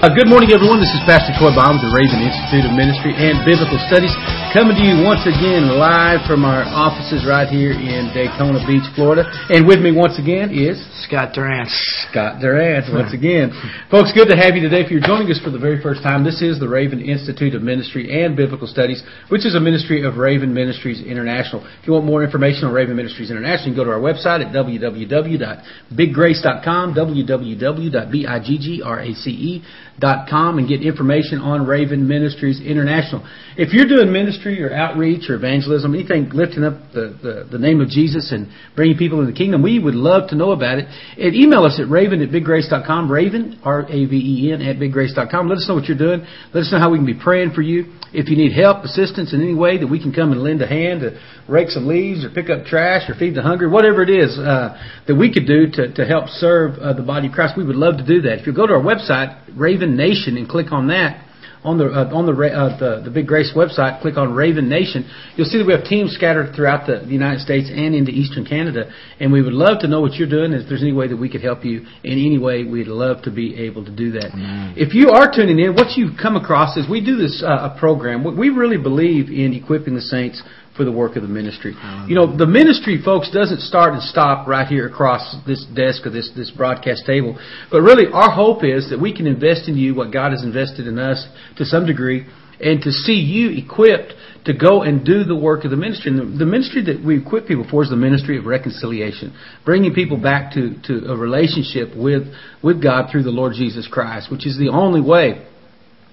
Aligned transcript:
Uh, 0.00 0.08
good 0.16 0.32
morning, 0.32 0.48
everyone. 0.48 0.80
This 0.80 0.88
is 0.96 1.04
Pastor 1.04 1.28
Troy 1.36 1.52
Baum 1.52 1.76
with 1.76 1.84
the 1.84 1.92
Raven 1.92 2.24
Institute 2.24 2.64
of 2.64 2.72
Ministry 2.72 3.12
and 3.12 3.44
Biblical 3.44 3.76
Studies, 3.84 4.08
coming 4.56 4.72
to 4.72 4.80
you 4.80 5.04
once 5.04 5.28
again 5.28 5.76
live 5.76 6.24
from 6.24 6.48
our 6.48 6.64
offices 6.64 7.28
right 7.28 7.44
here 7.44 7.76
in 7.76 8.08
Daytona 8.16 8.64
Beach, 8.64 8.88
Florida. 8.96 9.28
And 9.52 9.68
with 9.68 9.84
me 9.84 9.92
once 9.92 10.16
again 10.16 10.56
is 10.56 10.80
Scott 11.04 11.36
Durant. 11.36 11.68
Scott 12.08 12.40
Durant, 12.40 12.88
once 12.96 13.12
again. 13.12 13.52
Folks, 13.92 14.16
good 14.16 14.32
to 14.32 14.40
have 14.40 14.56
you 14.56 14.64
today. 14.64 14.80
If 14.80 14.88
you're 14.88 15.04
joining 15.04 15.28
us 15.28 15.36
for 15.44 15.52
the 15.52 15.60
very 15.60 15.84
first 15.84 16.00
time, 16.00 16.24
this 16.24 16.40
is 16.40 16.56
the 16.56 16.64
Raven 16.64 17.04
Institute 17.04 17.52
of 17.52 17.60
Ministry 17.60 18.08
and 18.24 18.32
Biblical 18.32 18.72
Studies, 18.72 19.04
which 19.28 19.44
is 19.44 19.52
a 19.52 19.60
ministry 19.60 20.00
of 20.00 20.16
Raven 20.16 20.56
Ministries 20.56 21.04
International. 21.04 21.60
If 21.60 21.84
you 21.84 21.92
want 21.92 22.08
more 22.08 22.24
information 22.24 22.64
on 22.64 22.72
Raven 22.72 22.96
Ministries 22.96 23.28
International, 23.28 23.68
you 23.68 23.76
can 23.76 23.84
go 23.84 23.86
to 23.92 23.92
our 23.92 24.00
website 24.00 24.40
at 24.40 24.48
www.biggrace.com, 24.48 26.96
www.biggrace.com 26.96 29.60
com 30.00 30.58
and 30.58 30.68
get 30.68 30.82
information 30.82 31.38
on 31.38 31.66
Raven 31.66 32.08
Ministries 32.08 32.60
International. 32.60 33.26
If 33.56 33.72
you're 33.72 33.86
doing 33.86 34.12
ministry 34.12 34.62
or 34.62 34.72
outreach 34.72 35.28
or 35.28 35.34
evangelism, 35.34 35.94
anything 35.94 36.30
lifting 36.30 36.64
up 36.64 36.74
the, 36.92 37.16
the, 37.22 37.48
the 37.52 37.58
name 37.58 37.80
of 37.80 37.88
Jesus 37.88 38.32
and 38.32 38.48
bringing 38.74 38.96
people 38.96 39.20
into 39.20 39.32
the 39.32 39.36
kingdom, 39.36 39.62
we 39.62 39.78
would 39.78 39.94
love 39.94 40.30
to 40.30 40.36
know 40.36 40.52
about 40.52 40.78
it. 40.78 40.86
And 41.18 41.34
email 41.34 41.64
us 41.64 41.78
at 41.80 41.88
raven 41.88 42.22
at 42.22 42.30
biggrace.com, 42.30 43.10
raven, 43.10 43.60
R-A-V-E-N, 43.62 44.62
at 44.62 44.76
biggrace.com. 44.76 45.48
Let 45.48 45.58
us 45.58 45.66
know 45.68 45.74
what 45.74 45.84
you're 45.84 45.98
doing. 45.98 46.26
Let 46.54 46.62
us 46.62 46.72
know 46.72 46.78
how 46.78 46.90
we 46.90 46.98
can 46.98 47.06
be 47.06 47.18
praying 47.18 47.52
for 47.52 47.62
you. 47.62 47.92
If 48.12 48.28
you 48.28 48.36
need 48.36 48.52
help, 48.52 48.84
assistance 48.84 49.32
in 49.32 49.42
any 49.42 49.54
way 49.54 49.78
that 49.78 49.86
we 49.86 50.00
can 50.00 50.12
come 50.12 50.32
and 50.32 50.42
lend 50.42 50.62
a 50.62 50.66
hand 50.66 51.00
to 51.02 51.20
rake 51.48 51.68
some 51.70 51.86
leaves 51.86 52.24
or 52.24 52.30
pick 52.30 52.50
up 52.50 52.64
trash 52.64 53.08
or 53.08 53.14
feed 53.14 53.34
the 53.34 53.42
hungry, 53.42 53.68
whatever 53.68 54.02
it 54.02 54.10
is 54.10 54.38
uh, 54.38 54.74
that 55.06 55.14
we 55.14 55.32
could 55.32 55.46
do 55.46 55.70
to, 55.70 55.92
to 55.94 56.04
help 56.04 56.28
serve 56.28 56.78
uh, 56.78 56.92
the 56.92 57.02
body 57.02 57.28
of 57.28 57.34
Christ, 57.34 57.54
we 57.56 57.64
would 57.64 57.76
love 57.76 57.98
to 57.98 58.06
do 58.06 58.22
that. 58.22 58.40
If 58.40 58.46
you 58.46 58.52
go 58.52 58.66
to 58.66 58.74
our 58.74 58.82
website, 58.82 59.38
Raven 59.56 59.89
Nation, 59.96 60.36
and 60.36 60.48
click 60.48 60.72
on 60.72 60.88
that, 60.88 61.26
on 61.62 61.76
the 61.76 61.86
uh, 61.86 62.08
on 62.14 62.24
the, 62.24 62.32
uh, 62.32 62.78
the 62.78 63.02
the 63.04 63.10
Big 63.10 63.26
Grace 63.26 63.52
website, 63.54 64.00
click 64.00 64.16
on 64.16 64.32
Raven 64.32 64.68
Nation. 64.68 65.08
You'll 65.36 65.46
see 65.46 65.58
that 65.58 65.66
we 65.66 65.74
have 65.74 65.84
teams 65.84 66.12
scattered 66.12 66.56
throughout 66.56 66.86
the, 66.86 67.00
the 67.04 67.12
United 67.12 67.40
States 67.40 67.68
and 67.68 67.94
into 67.94 68.10
Eastern 68.10 68.46
Canada, 68.46 68.90
and 69.20 69.30
we 69.30 69.42
would 69.42 69.52
love 69.52 69.80
to 69.80 69.88
know 69.88 70.00
what 70.00 70.14
you're 70.14 70.28
doing. 70.28 70.52
If 70.52 70.68
there's 70.68 70.82
any 70.82 70.92
way 70.92 71.08
that 71.08 71.16
we 71.16 71.28
could 71.28 71.42
help 71.42 71.64
you 71.64 71.84
in 72.02 72.12
any 72.12 72.38
way, 72.38 72.64
we'd 72.64 72.88
love 72.88 73.22
to 73.24 73.30
be 73.30 73.54
able 73.60 73.84
to 73.84 73.94
do 73.94 74.12
that. 74.12 74.32
Mm. 74.32 74.74
If 74.76 74.94
you 74.94 75.10
are 75.10 75.30
tuning 75.30 75.58
in, 75.58 75.74
what 75.74 75.96
you've 75.96 76.16
come 76.16 76.36
across 76.36 76.76
is 76.76 76.88
we 76.88 77.04
do 77.04 77.16
this 77.16 77.44
uh, 77.44 77.68
a 77.68 77.76
program. 77.78 78.24
We 78.24 78.48
really 78.48 78.78
believe 78.78 79.28
in 79.28 79.52
equipping 79.52 79.94
the 79.94 80.00
saints 80.00 80.42
for 80.76 80.84
the 80.84 80.92
work 80.92 81.16
of 81.16 81.22
the 81.22 81.28
ministry. 81.28 81.74
You 82.06 82.14
know, 82.14 82.36
the 82.36 82.46
ministry, 82.46 83.00
folks, 83.04 83.30
doesn't 83.30 83.60
start 83.60 83.92
and 83.92 84.02
stop 84.02 84.46
right 84.46 84.66
here 84.66 84.86
across 84.86 85.36
this 85.46 85.66
desk 85.74 86.06
or 86.06 86.10
this, 86.10 86.30
this 86.36 86.50
broadcast 86.50 87.04
table. 87.06 87.38
But 87.70 87.82
really, 87.82 88.06
our 88.12 88.30
hope 88.30 88.64
is 88.64 88.90
that 88.90 89.00
we 89.00 89.14
can 89.14 89.26
invest 89.26 89.68
in 89.68 89.76
you 89.76 89.94
what 89.94 90.12
God 90.12 90.32
has 90.32 90.44
invested 90.44 90.86
in 90.86 90.98
us 90.98 91.26
to 91.56 91.64
some 91.64 91.86
degree 91.86 92.26
and 92.60 92.80
to 92.82 92.90
see 92.92 93.14
you 93.14 93.50
equipped 93.50 94.14
to 94.44 94.52
go 94.52 94.82
and 94.82 95.04
do 95.04 95.24
the 95.24 95.36
work 95.36 95.64
of 95.64 95.70
the 95.70 95.76
ministry. 95.76 96.10
And 96.12 96.34
the, 96.34 96.44
the 96.44 96.50
ministry 96.50 96.84
that 96.84 97.04
we 97.04 97.18
equip 97.20 97.46
people 97.46 97.66
for 97.68 97.82
is 97.82 97.90
the 97.90 97.96
ministry 97.96 98.38
of 98.38 98.46
reconciliation, 98.46 99.36
bringing 99.64 99.92
people 99.94 100.18
back 100.18 100.52
to, 100.54 100.80
to 100.84 101.10
a 101.10 101.16
relationship 101.16 101.96
with, 101.96 102.32
with 102.62 102.82
God 102.82 103.10
through 103.10 103.24
the 103.24 103.30
Lord 103.30 103.54
Jesus 103.54 103.88
Christ, 103.90 104.30
which 104.30 104.46
is 104.46 104.58
the 104.58 104.68
only 104.68 105.00
way 105.00 105.46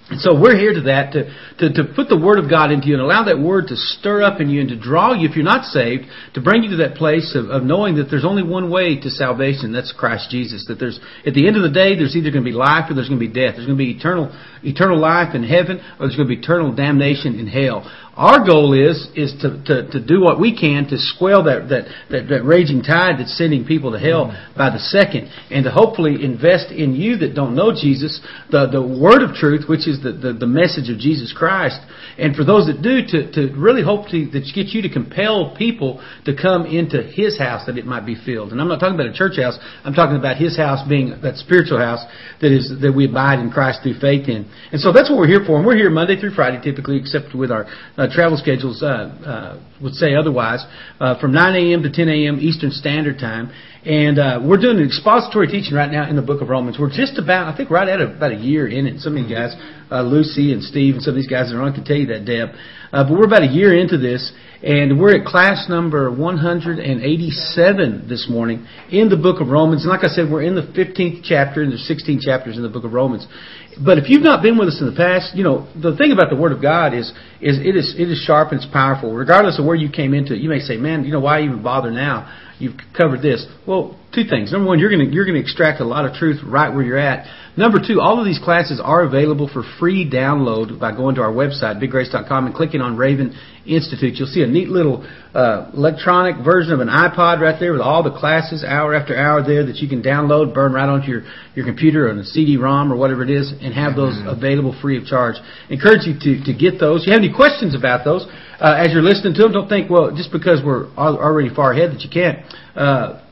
and 0.09 0.21
so 0.21 0.39
we're 0.39 0.55
here 0.55 0.73
to 0.73 0.81
that, 0.87 1.11
to, 1.11 1.27
to, 1.59 1.83
to 1.83 1.93
put 1.93 2.07
the 2.07 2.17
Word 2.17 2.39
of 2.39 2.49
God 2.49 2.71
into 2.71 2.87
you 2.87 2.93
and 2.93 3.03
allow 3.03 3.25
that 3.25 3.39
Word 3.39 3.67
to 3.67 3.75
stir 3.75 4.23
up 4.23 4.39
in 4.39 4.49
you 4.49 4.61
and 4.61 4.69
to 4.69 4.79
draw 4.79 5.11
you, 5.11 5.27
if 5.27 5.35
you're 5.35 5.43
not 5.43 5.65
saved, 5.65 6.05
to 6.33 6.39
bring 6.39 6.63
you 6.63 6.71
to 6.71 6.87
that 6.87 6.95
place 6.95 7.35
of, 7.35 7.49
of 7.49 7.63
knowing 7.63 7.97
that 7.97 8.07
there's 8.09 8.23
only 8.23 8.43
one 8.43 8.71
way 8.71 8.95
to 8.95 9.09
salvation, 9.09 9.73
that's 9.73 9.91
Christ 9.91 10.29
Jesus. 10.31 10.63
That 10.67 10.79
there's, 10.79 10.97
at 11.25 11.33
the 11.33 11.45
end 11.45 11.57
of 11.57 11.63
the 11.63 11.75
day, 11.75 11.99
there's 11.99 12.15
either 12.15 12.31
going 12.31 12.45
to 12.45 12.49
be 12.49 12.55
life 12.55 12.89
or 12.89 12.93
there's 12.93 13.09
going 13.09 13.19
to 13.19 13.27
be 13.27 13.33
death. 13.33 13.59
There's 13.59 13.67
going 13.67 13.77
to 13.77 13.83
be 13.83 13.91
eternal, 13.91 14.31
eternal 14.63 14.97
life 14.97 15.35
in 15.35 15.43
heaven 15.43 15.83
or 15.99 16.07
there's 16.07 16.15
going 16.15 16.29
to 16.29 16.35
be 16.35 16.39
eternal 16.39 16.73
damnation 16.73 17.37
in 17.37 17.47
hell. 17.47 17.83
Our 18.17 18.43
goal 18.43 18.73
is 18.73 19.07
is 19.13 19.31
to, 19.41 19.61
to, 19.65 19.91
to 19.91 19.99
do 20.03 20.21
what 20.21 20.39
we 20.39 20.57
can 20.57 20.89
to 20.89 20.97
swell 20.97 21.43
that, 21.43 21.69
that, 21.69 21.85
that, 22.09 22.27
that 22.29 22.43
raging 22.43 22.81
tide 22.81 23.19
that's 23.19 23.37
sending 23.37 23.63
people 23.63 23.91
to 23.91 23.99
hell 23.99 24.33
by 24.57 24.71
the 24.71 24.79
second, 24.79 25.29
and 25.51 25.63
to 25.65 25.71
hopefully 25.71 26.25
invest 26.25 26.71
in 26.71 26.95
you 26.95 27.17
that 27.17 27.35
don't 27.35 27.53
know 27.53 27.71
Jesus, 27.71 28.19
the, 28.49 28.65
the 28.65 28.81
word 28.81 29.21
of 29.21 29.35
truth, 29.35 29.69
which 29.69 29.87
is 29.87 30.01
the, 30.01 30.13
the, 30.13 30.33
the 30.33 30.49
message 30.49 30.89
of 30.89 30.97
Jesus 30.97 31.31
Christ, 31.31 31.77
and 32.17 32.35
for 32.35 32.43
those 32.43 32.65
that 32.65 32.81
do, 32.81 33.05
to, 33.05 33.29
to 33.37 33.53
really 33.53 33.83
hope 33.83 34.09
to 34.09 34.25
that 34.33 34.49
get 34.49 34.73
you 34.73 34.81
to 34.81 34.89
compel 34.89 35.53
people 35.55 36.01
to 36.25 36.33
come 36.33 36.65
into 36.65 37.03
His 37.03 37.37
house 37.37 37.69
that 37.69 37.77
it 37.77 37.85
might 37.85 38.05
be 38.05 38.17
filled. 38.17 38.51
And 38.51 38.59
I'm 38.59 38.67
not 38.67 38.79
talking 38.79 38.95
about 38.95 39.13
a 39.13 39.13
church 39.13 39.37
house. 39.37 39.61
I'm 39.85 39.93
talking 39.93 40.17
about 40.17 40.37
His 40.37 40.57
house 40.57 40.81
being 40.89 41.13
that 41.21 41.37
spiritual 41.37 41.77
house 41.77 42.01
that 42.41 42.49
is 42.49 42.73
that 42.81 42.89
we 42.89 43.05
abide 43.05 43.37
in 43.37 43.51
Christ 43.51 43.85
through 43.85 44.01
faith 44.01 44.25
in. 44.27 44.49
And 44.73 44.81
so 44.81 44.91
that's 44.91 45.09
what 45.09 45.21
we're 45.21 45.29
here 45.29 45.45
for. 45.45 45.57
And 45.57 45.65
we're 45.65 45.77
here 45.77 45.93
Monday 45.93 46.19
through 46.19 46.33
Friday, 46.33 46.57
typically, 46.57 46.97
except 46.97 47.37
with 47.37 47.51
our 47.51 47.69
uh, 47.97 48.06
uh, 48.07 48.13
travel 48.13 48.37
schedules 48.37 48.81
uh, 48.83 48.87
uh, 48.87 49.59
would 49.81 49.93
say 49.93 50.15
otherwise, 50.15 50.65
uh, 50.99 51.19
from 51.19 51.33
9 51.33 51.55
a.m. 51.55 51.83
to 51.83 51.91
10 51.91 52.09
a.m. 52.09 52.39
Eastern 52.39 52.71
Standard 52.71 53.19
Time. 53.19 53.51
And 53.85 54.19
uh, 54.19 54.39
we're 54.43 54.57
doing 54.57 54.77
an 54.79 54.85
expository 54.85 55.47
teaching 55.47 55.73
right 55.75 55.91
now 55.91 56.09
in 56.09 56.15
the 56.15 56.21
book 56.21 56.41
of 56.41 56.49
Romans. 56.49 56.77
We're 56.79 56.89
just 56.89 57.17
about, 57.17 57.53
I 57.53 57.55
think, 57.55 57.69
right 57.69 57.87
at 57.87 58.01
a, 58.01 58.15
about 58.15 58.31
a 58.31 58.35
year 58.35 58.67
in 58.67 58.85
it. 58.85 58.99
Some 58.99 59.15
of 59.15 59.23
you 59.23 59.33
guys, 59.33 59.55
Lucy 59.91 60.51
and 60.51 60.61
Steve 60.63 60.95
and 60.95 61.03
some 61.03 61.11
of 61.11 61.15
these 61.15 61.27
guys 61.27 61.49
that 61.49 61.55
are 61.55 61.61
on 61.61 61.73
can 61.73 61.85
tell 61.85 61.95
you 61.95 62.07
that, 62.07 62.25
Deb. 62.25 62.49
But 62.91 63.11
we're 63.11 63.25
about 63.25 63.43
a 63.43 63.47
year 63.47 63.77
into 63.77 63.97
this, 63.97 64.31
and 64.63 64.99
we're 64.99 65.15
at 65.15 65.25
class 65.25 65.69
number 65.69 66.11
187 66.11 68.09
this 68.09 68.27
morning 68.29 68.65
in 68.89 69.07
the 69.07 69.15
book 69.15 69.39
of 69.39 69.47
Romans. 69.47 69.83
And 69.83 69.91
like 69.91 70.03
I 70.03 70.07
said, 70.07 70.29
we're 70.29 70.43
in 70.43 70.55
the 70.55 70.63
15th 70.63 71.21
chapter, 71.23 71.61
and 71.61 71.71
there's 71.71 71.87
16 71.87 72.19
chapters 72.21 72.57
in 72.57 72.63
the 72.63 72.69
book 72.69 72.83
of 72.83 72.91
Romans. 72.91 73.27
But 73.83 73.97
if 73.97 74.09
you've 74.09 74.23
not 74.23 74.41
been 74.41 74.57
with 74.57 74.69
us 74.69 74.79
in 74.79 74.87
the 74.87 74.95
past, 74.95 75.35
you 75.35 75.43
know, 75.43 75.67
the 75.75 75.95
thing 75.95 76.11
about 76.11 76.29
the 76.29 76.35
Word 76.35 76.51
of 76.51 76.61
God 76.61 76.93
is, 76.93 77.11
is 77.41 77.59
it 77.59 77.75
is, 77.75 77.95
it 77.97 78.09
is 78.09 78.17
sharp 78.25 78.51
and 78.51 78.61
it's 78.61 78.71
powerful. 78.71 79.13
Regardless 79.13 79.59
of 79.59 79.65
where 79.65 79.75
you 79.75 79.89
came 79.89 80.13
into 80.13 80.33
it, 80.33 80.39
you 80.39 80.49
may 80.49 80.59
say, 80.59 80.77
man, 80.77 81.03
you 81.03 81.11
know, 81.11 81.19
why 81.19 81.41
even 81.41 81.61
bother 81.61 81.91
now? 81.91 82.27
You've 82.59 82.75
covered 82.95 83.21
this. 83.21 83.45
Well, 83.67 83.99
two 84.13 84.23
things. 84.23 84.51
Number 84.51 84.67
one, 84.67 84.79
you're 84.79 84.89
going 84.89 85.07
to, 85.07 85.13
you're 85.13 85.25
going 85.25 85.35
to 85.35 85.41
extract 85.41 85.81
a 85.81 85.85
lot 85.85 86.05
of 86.05 86.13
truth 86.13 86.39
right 86.43 86.73
where 86.73 86.83
you're 86.83 86.97
at. 86.97 87.27
Number 87.57 87.79
two, 87.79 87.99
all 87.99 88.19
of 88.19 88.25
these 88.25 88.39
classes 88.39 88.79
are 88.83 89.01
available 89.01 89.49
for 89.51 89.63
free 89.79 90.07
download 90.07 90.79
by 90.79 90.95
going 90.95 91.15
to 91.15 91.21
our 91.21 91.31
website, 91.31 91.81
biggrace.com, 91.81 92.45
and 92.45 92.53
clicking 92.53 92.81
on 92.81 92.97
Raven 92.97 93.35
Institute. 93.65 94.13
You'll 94.15 94.27
see 94.27 94.43
a 94.43 94.47
neat 94.47 94.69
little 94.69 95.03
uh, 95.33 95.71
electronic 95.73 96.45
version 96.45 96.71
of 96.73 96.81
an 96.81 96.87
iPod 96.87 97.41
right 97.41 97.59
there 97.59 97.71
with 97.73 97.81
all 97.81 98.03
the 98.03 98.11
classes 98.11 98.63
hour 98.63 98.93
after 98.93 99.17
hour 99.17 99.41
there 99.41 99.65
that 99.65 99.77
you 99.77 99.89
can 99.89 100.03
download, 100.03 100.53
burn 100.53 100.71
right 100.71 100.87
onto 100.87 101.07
your, 101.07 101.23
your 101.55 101.65
computer 101.65 102.11
on 102.11 102.19
a 102.19 102.23
CD-ROM 102.23 102.93
or 102.93 102.95
whatever 102.95 103.23
it 103.23 103.31
is, 103.31 103.51
and 103.59 103.73
have 103.73 103.95
those 103.95 104.13
mm-hmm. 104.13 104.29
available 104.29 104.77
free 104.79 104.97
of 104.97 105.05
charge. 105.05 105.35
Encourage 105.69 106.05
you 106.05 106.13
to, 106.13 106.43
to 106.45 106.53
get 106.53 106.79
those. 106.79 107.01
If 107.01 107.07
you 107.07 107.13
have 107.13 107.23
any 107.23 107.33
questions 107.33 107.73
about 107.73 108.05
those, 108.05 108.23
uh, 108.61 108.77
as 108.77 108.93
you're 108.93 109.01
listening 109.01 109.33
to 109.33 109.41
them, 109.41 109.51
don't 109.51 109.69
think, 109.69 109.89
well, 109.89 110.15
just 110.15 110.31
because 110.31 110.61
we're 110.63 110.93
already 110.95 111.53
far 111.53 111.73
ahead 111.73 111.89
that 111.89 112.01
you 112.01 112.09
can't. 112.09 112.45
Uh, 112.75 113.23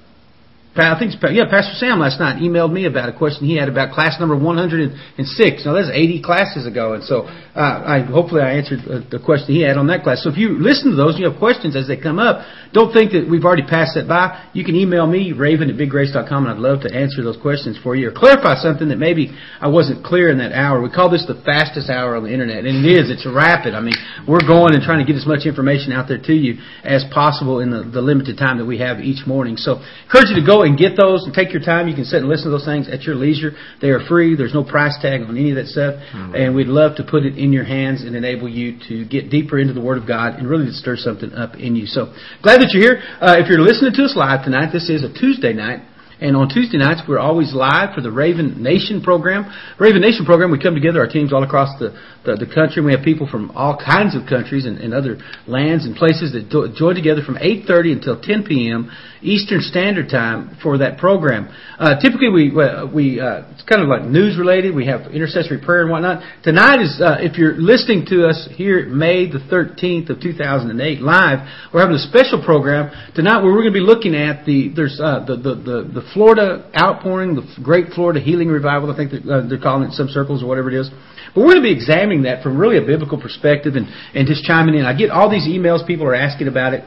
I 0.76 1.00
think 1.00 1.16
yeah, 1.32 1.48
Pastor 1.50 1.74
Sam 1.80 2.00
last 2.00 2.20
night 2.20 2.42
emailed 2.44 2.72
me 2.72 2.86
about 2.86 3.08
a 3.08 3.16
question 3.16 3.48
he 3.48 3.56
had 3.56 3.70
about 3.70 3.96
class 3.96 4.20
number 4.20 4.36
106. 4.36 5.66
Now 5.66 5.74
that's 5.74 5.90
80 5.92 6.22
classes 6.22 6.68
ago, 6.68 6.94
and 6.94 7.04
so 7.04 7.24
uh, 7.56 7.84
I 7.88 8.04
hopefully 8.04 8.42
I 8.42 8.60
answered 8.60 8.80
uh, 8.84 9.00
the 9.08 9.24
question 9.24 9.56
he 9.56 9.62
had 9.62 9.78
on 9.78 9.88
that 9.88 10.04
class. 10.04 10.24
So 10.24 10.30
if 10.30 10.38
you 10.38 10.60
listen 10.60 10.92
to 10.92 10.98
those, 10.98 11.16
and 11.16 11.24
you 11.24 11.30
have 11.32 11.40
questions 11.40 11.76
as 11.76 11.88
they 11.88 11.96
come 11.96 12.20
up. 12.20 12.44
Don't 12.76 12.92
think 12.92 13.16
that 13.16 13.24
we've 13.24 13.48
already 13.48 13.64
passed 13.64 13.96
that 13.96 14.04
by. 14.04 14.52
You 14.52 14.68
can 14.68 14.76
email 14.76 15.08
me 15.08 15.32
Raven 15.32 15.72
at 15.72 15.80
biggrace.com, 15.80 16.44
and 16.44 16.52
I'd 16.52 16.60
love 16.60 16.84
to 16.84 16.92
answer 16.92 17.24
those 17.24 17.40
questions 17.40 17.80
for 17.80 17.96
you 17.96 18.10
or 18.10 18.12
clarify 18.12 18.60
something 18.60 18.92
that 18.92 19.00
maybe 19.00 19.32
I 19.64 19.72
wasn't 19.72 20.04
clear 20.04 20.28
in 20.28 20.44
that 20.44 20.52
hour. 20.52 20.84
We 20.84 20.92
call 20.92 21.08
this 21.08 21.24
the 21.24 21.40
fastest 21.48 21.90
hour 21.90 22.20
on 22.20 22.28
the 22.28 22.34
internet, 22.36 22.68
and 22.68 22.84
it 22.84 22.92
is. 22.92 23.08
It's 23.08 23.24
rapid. 23.24 23.76
I 23.76 23.80
mean, 23.80 23.96
we're 24.28 24.44
going 24.44 24.76
and 24.76 24.84
trying 24.84 25.00
to 25.00 25.08
get 25.08 25.16
as 25.16 25.24
much 25.24 25.48
information 25.48 25.96
out 25.96 26.12
there 26.12 26.20
to 26.20 26.36
you 26.36 26.60
as 26.84 27.08
possible 27.16 27.64
in 27.64 27.72
the, 27.72 27.88
the 27.88 28.04
limited 28.04 28.36
time 28.36 28.60
that 28.60 28.68
we 28.68 28.80
have 28.84 29.00
each 29.00 29.24
morning. 29.26 29.56
So 29.56 29.80
I 29.80 30.04
encourage 30.12 30.36
you 30.36 30.44
to 30.44 30.46
go 30.46 30.65
and 30.66 30.78
get 30.78 30.98
those 30.98 31.24
and 31.24 31.34
take 31.34 31.54
your 31.54 31.62
time. 31.62 31.88
You 31.88 31.96
can 31.96 32.06
sit 32.06 32.20
and 32.20 32.28
listen 32.28 32.46
to 32.46 32.58
those 32.58 32.66
things 32.66 32.90
at 32.90 33.04
your 33.04 33.16
leisure. 33.16 33.52
They 33.82 33.90
are 33.90 34.02
free. 34.06 34.36
There's 34.36 34.54
no 34.54 34.64
price 34.64 34.98
tag 35.02 35.22
on 35.22 35.38
any 35.38 35.52
of 35.52 35.58
that 35.58 35.68
stuff. 35.68 35.96
Mm-hmm. 35.96 36.36
And 36.36 36.56
we'd 36.56 36.68
love 36.68 36.98
to 36.98 37.04
put 37.04 37.26
it 37.26 37.38
in 37.38 37.54
your 37.54 37.64
hands 37.64 38.04
and 38.04 38.16
enable 38.16 38.50
you 38.50 38.80
to 38.90 39.06
get 39.06 39.30
deeper 39.30 39.58
into 39.58 39.74
the 39.74 39.82
Word 39.82 39.98
of 39.98 40.08
God 40.08 40.36
and 40.36 40.50
really 40.50 40.66
to 40.66 40.74
stir 40.74 40.98
something 40.98 41.34
up 41.34 41.56
in 41.56 41.76
you. 41.76 41.86
So 41.86 42.14
glad 42.42 42.62
that 42.62 42.72
you're 42.74 42.84
here. 42.84 43.04
Uh, 43.22 43.38
if 43.40 43.50
you're 43.50 43.62
listening 43.62 43.94
to 43.94 44.04
us 44.04 44.16
live 44.16 44.44
tonight, 44.44 44.72
this 44.74 44.90
is 44.90 45.04
a 45.04 45.14
Tuesday 45.14 45.54
night. 45.54 45.82
And 46.22 46.36
on 46.36 46.48
Tuesday 46.48 46.78
nights, 46.78 47.02
we're 47.08 47.20
always 47.20 47.54
live 47.54 47.94
for 47.94 48.02
the 48.02 48.12
Raven 48.12 48.64
Nation 48.64 49.02
program. 49.02 49.52
Raven 49.80 50.02
Nation 50.02 50.26
program, 50.26 50.52
we 50.52 50.60
come 50.62 50.74
together, 50.74 51.00
our 51.00 51.08
teams 51.08 51.34
all 51.34 51.44
across 51.44 51.78
the, 51.78 51.92
the, 52.24 52.36
the 52.40 52.48
country. 52.48 52.84
We 52.84 52.94
have 52.94 53.04
people 53.04 53.28
from 53.28 53.52
all 53.52 53.78
kinds 53.78 54.16
of 54.16 54.28
countries 54.28 54.66
and, 54.66 54.78
and 54.78 54.94
other 54.94 55.18
lands 55.46 55.86
and 55.86 55.96
places 55.96 56.32
that 56.32 56.50
do, 56.50 56.72
join 56.76 56.96
together 56.96 57.22
from 57.26 57.36
8.30 57.36 57.92
until 58.00 58.22
10 58.22 58.46
p.m. 58.46 58.92
Eastern 59.22 59.60
Standard 59.60 60.08
Time 60.08 60.58
for 60.62 60.78
that 60.78 60.98
program. 60.98 61.50
Uh, 61.80 62.00
typically, 62.00 62.30
we, 62.30 62.52
we 62.94 63.20
uh, 63.20 63.44
it's 63.52 63.64
kind 63.64 63.82
of 63.82 63.90
like 63.90 64.04
news 64.04 64.38
related. 64.38 64.76
We 64.76 64.86
have 64.86 65.12
intercessory 65.12 65.60
prayer 65.60 65.82
and 65.82 65.92
whatnot. 65.92 66.22
Tonight 66.44 66.82
is, 66.82 67.02
uh, 67.02 67.18
if 67.20 67.38
you're 67.38 67.56
listening 67.58 68.06
to 68.08 68.28
us 68.28 68.48
here 68.56 68.86
May 68.86 69.30
the 69.30 69.40
13th 69.40 70.10
of 70.12 70.22
2008 70.22 71.02
live, 71.02 71.40
we're 71.74 71.82
having 71.82 71.96
a 71.96 72.08
special 72.08 72.44
program 72.44 72.92
tonight 73.16 73.42
where 73.42 73.52
we're 73.52 73.66
going 73.66 73.74
to 73.74 73.80
be 73.80 73.86
looking 73.86 74.16
at 74.16 74.46
the, 74.46 74.72
there's, 74.76 75.02
uh, 75.04 75.26
the, 75.26 75.36
the, 75.36 75.56
the, 75.56 76.02
the 76.02 76.05
Florida 76.14 76.70
outpouring, 76.78 77.36
the 77.36 77.46
Great 77.64 77.94
Florida 77.94 78.20
Healing 78.20 78.48
Revival, 78.48 78.92
I 78.92 78.96
think 78.96 79.12
that, 79.12 79.24
uh, 79.28 79.48
they're 79.48 79.60
calling 79.60 79.84
it 79.84 79.86
in 79.88 79.92
some 79.92 80.08
circles 80.08 80.44
or 80.44 80.48
whatever 80.48 80.70
it 80.70 80.80
is. 80.80 80.90
But 81.34 81.42
we're 81.42 81.54
going 81.54 81.64
to 81.64 81.70
be 81.70 81.74
examining 81.74 82.24
that 82.24 82.44
from 82.44 82.58
really 82.58 82.78
a 82.78 82.86
biblical 82.86 83.20
perspective 83.20 83.76
and, 83.76 83.88
and 84.14 84.28
just 84.28 84.44
chiming 84.44 84.76
in. 84.76 84.86
I 84.86 84.96
get 84.96 85.10
all 85.10 85.30
these 85.30 85.48
emails, 85.48 85.86
people 85.86 86.06
are 86.06 86.16
asking 86.16 86.48
about 86.48 86.74
it 86.74 86.86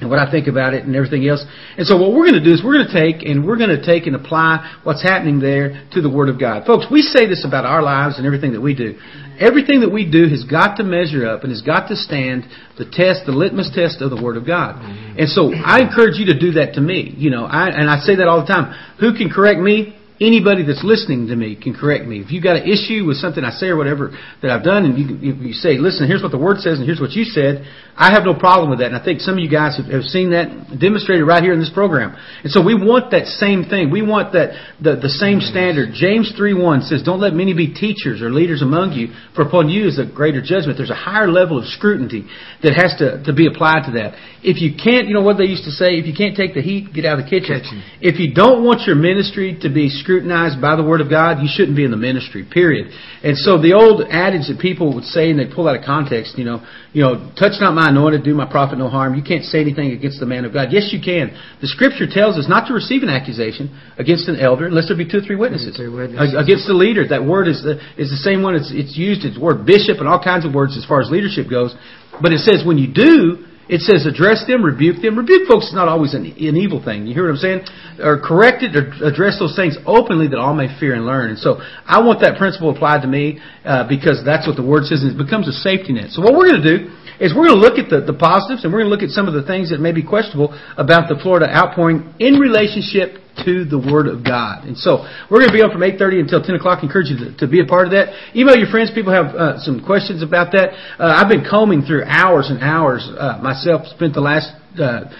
and 0.00 0.08
what 0.08 0.18
I 0.18 0.30
think 0.30 0.48
about 0.48 0.74
it 0.74 0.84
and 0.84 0.96
everything 0.96 1.28
else. 1.28 1.44
And 1.76 1.86
so 1.86 1.96
what 1.96 2.12
we're 2.12 2.24
going 2.24 2.42
to 2.42 2.44
do 2.44 2.52
is 2.52 2.62
we're 2.64 2.74
going 2.74 2.88
to 2.88 2.96
take 2.96 3.22
and 3.26 3.46
we're 3.46 3.58
going 3.58 3.70
to 3.70 3.84
take 3.84 4.06
and 4.06 4.16
apply 4.16 4.80
what's 4.82 5.02
happening 5.02 5.40
there 5.40 5.86
to 5.92 6.00
the 6.00 6.10
Word 6.10 6.28
of 6.28 6.40
God. 6.40 6.66
Folks, 6.66 6.86
we 6.90 7.02
say 7.02 7.26
this 7.26 7.44
about 7.46 7.64
our 7.64 7.82
lives 7.82 8.16
and 8.16 8.26
everything 8.26 8.52
that 8.52 8.60
we 8.60 8.74
do. 8.74 8.98
Everything 9.38 9.80
that 9.80 9.90
we 9.90 10.10
do 10.10 10.28
has 10.28 10.44
got 10.44 10.76
to 10.76 10.84
measure 10.84 11.26
up 11.26 11.44
and 11.44 11.52
has 11.52 11.62
got 11.62 11.88
to 11.88 11.96
stand 11.96 12.44
the 12.76 12.84
test, 12.84 13.24
the 13.24 13.32
litmus 13.32 13.70
test 13.74 14.02
of 14.02 14.10
the 14.10 14.20
Word 14.20 14.36
of 14.36 14.46
God. 14.46 14.80
And 14.82 15.28
so 15.28 15.52
I 15.52 15.80
encourage 15.80 16.16
you 16.16 16.26
to 16.26 16.38
do 16.38 16.52
that 16.52 16.74
to 16.74 16.80
me. 16.80 17.14
You 17.16 17.30
know, 17.30 17.44
I, 17.44 17.68
and 17.68 17.88
I 17.88 18.00
say 18.00 18.16
that 18.16 18.28
all 18.28 18.40
the 18.40 18.46
time. 18.46 18.72
Who 19.00 19.14
can 19.16 19.30
correct 19.30 19.60
me? 19.60 19.99
Anybody 20.20 20.62
that's 20.62 20.84
listening 20.84 21.28
to 21.28 21.36
me 21.36 21.56
can 21.56 21.72
correct 21.72 22.04
me. 22.04 22.20
If 22.20 22.30
you've 22.30 22.44
got 22.44 22.56
an 22.56 22.68
issue 22.68 23.08
with 23.08 23.16
something 23.16 23.42
I 23.42 23.50
say 23.50 23.72
or 23.72 23.76
whatever 23.76 24.12
that 24.42 24.50
I've 24.50 24.62
done, 24.62 24.84
and 24.84 24.94
you, 24.98 25.32
you 25.48 25.52
say, 25.54 25.78
listen, 25.80 26.06
here's 26.06 26.22
what 26.22 26.30
the 26.30 26.38
Word 26.38 26.58
says, 26.60 26.78
and 26.78 26.84
here's 26.84 27.00
what 27.00 27.12
you 27.12 27.24
said, 27.24 27.64
I 27.96 28.12
have 28.12 28.24
no 28.24 28.34
problem 28.34 28.70
with 28.70 28.80
that. 28.80 28.92
And 28.92 28.96
I 28.96 29.04
think 29.04 29.20
some 29.20 29.34
of 29.34 29.40
you 29.40 29.50
guys 29.50 29.76
have, 29.76 29.88
have 29.92 30.04
seen 30.04 30.30
that 30.30 30.78
demonstrated 30.78 31.26
right 31.26 31.42
here 31.42 31.52
in 31.52 31.60
this 31.60 31.72
program. 31.72 32.16
And 32.44 32.52
so 32.52 32.64
we 32.64 32.76
want 32.76 33.10
that 33.12 33.26
same 33.40 33.64
thing. 33.64 33.90
We 33.90 34.00
want 34.00 34.32
that 34.32 34.56
the, 34.80 34.96
the 34.96 35.08
same 35.08 35.40
standard. 35.40 35.92
James 35.96 36.32
3.1 36.36 36.88
says, 36.88 37.02
don't 37.02 37.20
let 37.20 37.32
many 37.32 37.52
be 37.52 37.72
teachers 37.72 38.20
or 38.20 38.30
leaders 38.30 38.62
among 38.62 38.92
you, 38.92 39.12
for 39.34 39.42
upon 39.42 39.68
you 39.68 39.88
is 39.88 39.98
a 39.98 40.04
greater 40.04 40.40
judgment. 40.40 40.76
There's 40.76 40.92
a 40.92 40.96
higher 40.96 41.28
level 41.28 41.58
of 41.58 41.64
scrutiny 41.64 42.28
that 42.62 42.76
has 42.76 42.96
to, 43.00 43.24
to 43.24 43.32
be 43.32 43.48
applied 43.48 43.88
to 43.88 43.92
that. 43.96 44.16
If 44.44 44.60
you 44.60 44.76
can't, 44.76 45.08
you 45.08 45.14
know 45.14 45.24
what 45.24 45.36
they 45.36 45.48
used 45.48 45.64
to 45.64 45.72
say, 45.72 46.00
if 46.00 46.06
you 46.06 46.16
can't 46.16 46.36
take 46.36 46.54
the 46.54 46.62
heat, 46.62 46.92
get 46.92 47.04
out 47.04 47.18
of 47.18 47.24
the 47.24 47.30
kitchen. 47.30 47.60
kitchen. 47.60 47.82
If 48.00 48.20
you 48.20 48.32
don't 48.32 48.64
want 48.64 48.86
your 48.86 48.96
ministry 48.96 49.58
to 49.60 49.68
be 49.68 49.88
scrutinized 50.10 50.60
by 50.60 50.74
the 50.74 50.82
Word 50.82 51.00
of 51.00 51.06
God, 51.06 51.38
you 51.38 51.46
shouldn't 51.46 51.78
be 51.78 51.86
in 51.86 51.94
the 51.94 51.96
ministry, 51.96 52.42
period. 52.42 52.90
And 53.22 53.38
so 53.38 53.62
the 53.62 53.78
old 53.78 54.02
adage 54.10 54.50
that 54.50 54.58
people 54.58 54.98
would 54.98 55.06
say, 55.06 55.30
and 55.30 55.38
they 55.38 55.46
pull 55.46 55.70
out 55.70 55.78
of 55.78 55.86
context, 55.86 56.34
you 56.34 56.42
know, 56.42 56.66
you 56.90 57.06
know, 57.06 57.30
touch 57.38 57.62
not 57.62 57.78
my 57.78 57.94
anointed, 57.94 58.26
do 58.26 58.34
my 58.34 58.50
prophet 58.50 58.74
no 58.74 58.90
harm. 58.90 59.14
You 59.14 59.22
can't 59.22 59.46
say 59.46 59.62
anything 59.62 59.94
against 59.94 60.18
the 60.18 60.26
man 60.26 60.42
of 60.42 60.52
God. 60.52 60.74
Yes, 60.74 60.90
you 60.90 60.98
can. 60.98 61.30
The 61.62 61.70
Scripture 61.70 62.10
tells 62.10 62.34
us 62.34 62.50
not 62.50 62.66
to 62.66 62.74
receive 62.74 63.06
an 63.06 63.08
accusation 63.08 63.70
against 64.02 64.26
an 64.26 64.34
elder 64.34 64.66
unless 64.66 64.90
there 64.90 64.98
be 64.98 65.06
two 65.06 65.22
or 65.22 65.26
three 65.26 65.38
witnesses. 65.38 65.78
Three 65.78 65.86
witnesses. 65.86 66.34
Against 66.34 66.66
the 66.66 66.74
leader. 66.74 67.06
That 67.06 67.22
word 67.22 67.46
is 67.46 67.62
the, 67.62 67.78
is 67.94 68.10
the 68.10 68.18
same 68.18 68.42
one. 68.42 68.58
It's, 68.58 68.74
it's 68.74 68.98
used. 68.98 69.22
It's 69.22 69.38
word 69.38 69.62
bishop 69.62 70.02
and 70.02 70.10
all 70.10 70.18
kinds 70.18 70.42
of 70.42 70.50
words 70.50 70.74
as 70.74 70.82
far 70.82 70.98
as 70.98 71.06
leadership 71.06 71.46
goes. 71.46 71.70
But 72.18 72.34
it 72.34 72.42
says 72.42 72.66
when 72.66 72.82
you 72.82 72.90
do, 72.90 73.46
it 73.70 73.86
says 73.86 74.02
address 74.02 74.42
them, 74.50 74.66
rebuke 74.66 74.98
them. 74.98 75.14
Rebuke 75.14 75.46
folks 75.46 75.70
is 75.70 75.74
not 75.78 75.86
always 75.86 76.12
an, 76.12 76.26
an 76.26 76.56
evil 76.58 76.82
thing. 76.82 77.06
You 77.06 77.14
hear 77.14 77.30
what 77.30 77.38
I'm 77.38 77.44
saying? 77.46 77.60
Or 78.02 78.18
correct 78.18 78.66
it 78.66 78.74
or 78.74 78.90
address 79.06 79.38
those 79.38 79.54
things 79.54 79.78
openly 79.86 80.26
that 80.26 80.42
all 80.42 80.58
may 80.58 80.66
fear 80.82 80.98
and 80.98 81.06
learn. 81.06 81.30
And 81.30 81.38
so 81.38 81.62
I 81.86 82.02
want 82.02 82.18
that 82.26 82.34
principle 82.34 82.74
applied 82.74 83.06
to 83.06 83.08
me 83.08 83.38
uh, 83.62 83.86
because 83.86 84.26
that's 84.26 84.50
what 84.50 84.58
the 84.58 84.66
Word 84.66 84.90
says 84.90 85.06
and 85.06 85.14
it 85.14 85.22
becomes 85.22 85.46
a 85.46 85.54
safety 85.54 85.94
net. 85.94 86.10
So 86.10 86.18
what 86.18 86.34
we're 86.34 86.50
going 86.50 86.66
to 86.66 86.66
do 86.66 86.78
is 87.22 87.30
we're 87.30 87.46
going 87.46 87.62
to 87.62 87.62
look 87.62 87.78
at 87.78 87.86
the, 87.86 88.02
the 88.02 88.18
positives 88.18 88.66
and 88.66 88.74
we're 88.74 88.82
going 88.82 88.90
to 88.90 88.94
look 88.98 89.06
at 89.06 89.14
some 89.14 89.30
of 89.30 89.38
the 89.38 89.46
things 89.46 89.70
that 89.70 89.78
may 89.78 89.94
be 89.94 90.02
questionable 90.02 90.50
about 90.74 91.06
the 91.06 91.14
Florida 91.22 91.46
outpouring 91.46 92.10
in 92.18 92.42
relationship 92.42 93.22
to 93.44 93.64
the 93.64 93.78
Word 93.78 94.06
of 94.06 94.24
God. 94.24 94.64
And 94.64 94.76
so 94.76 95.06
we're 95.30 95.40
going 95.40 95.50
to 95.50 95.56
be 95.56 95.62
on 95.62 95.70
from 95.70 95.80
8.30 95.82 96.20
until 96.20 96.42
10 96.42 96.54
o'clock. 96.54 96.80
I 96.82 96.86
encourage 96.86 97.08
you 97.08 97.18
to, 97.24 97.36
to, 97.42 97.46
be 97.46 97.60
a 97.60 97.66
part 97.66 97.86
of 97.86 97.92
that. 97.92 98.12
Email 98.36 98.56
your 98.56 98.68
friends. 98.68 98.90
People 98.94 99.12
have 99.12 99.34
uh, 99.34 99.58
some 99.60 99.84
questions 99.84 100.22
about 100.22 100.52
that. 100.52 100.72
Uh, 100.98 101.16
I've 101.16 101.28
been 101.28 101.44
combing 101.44 101.82
through 101.82 102.04
hours 102.04 102.50
and 102.50 102.62
hours 102.62 103.06
uh, 103.06 103.38
myself, 103.42 103.86
spent 103.88 104.14
the 104.14 104.24
last 104.24 104.52
uh, 104.78 105.10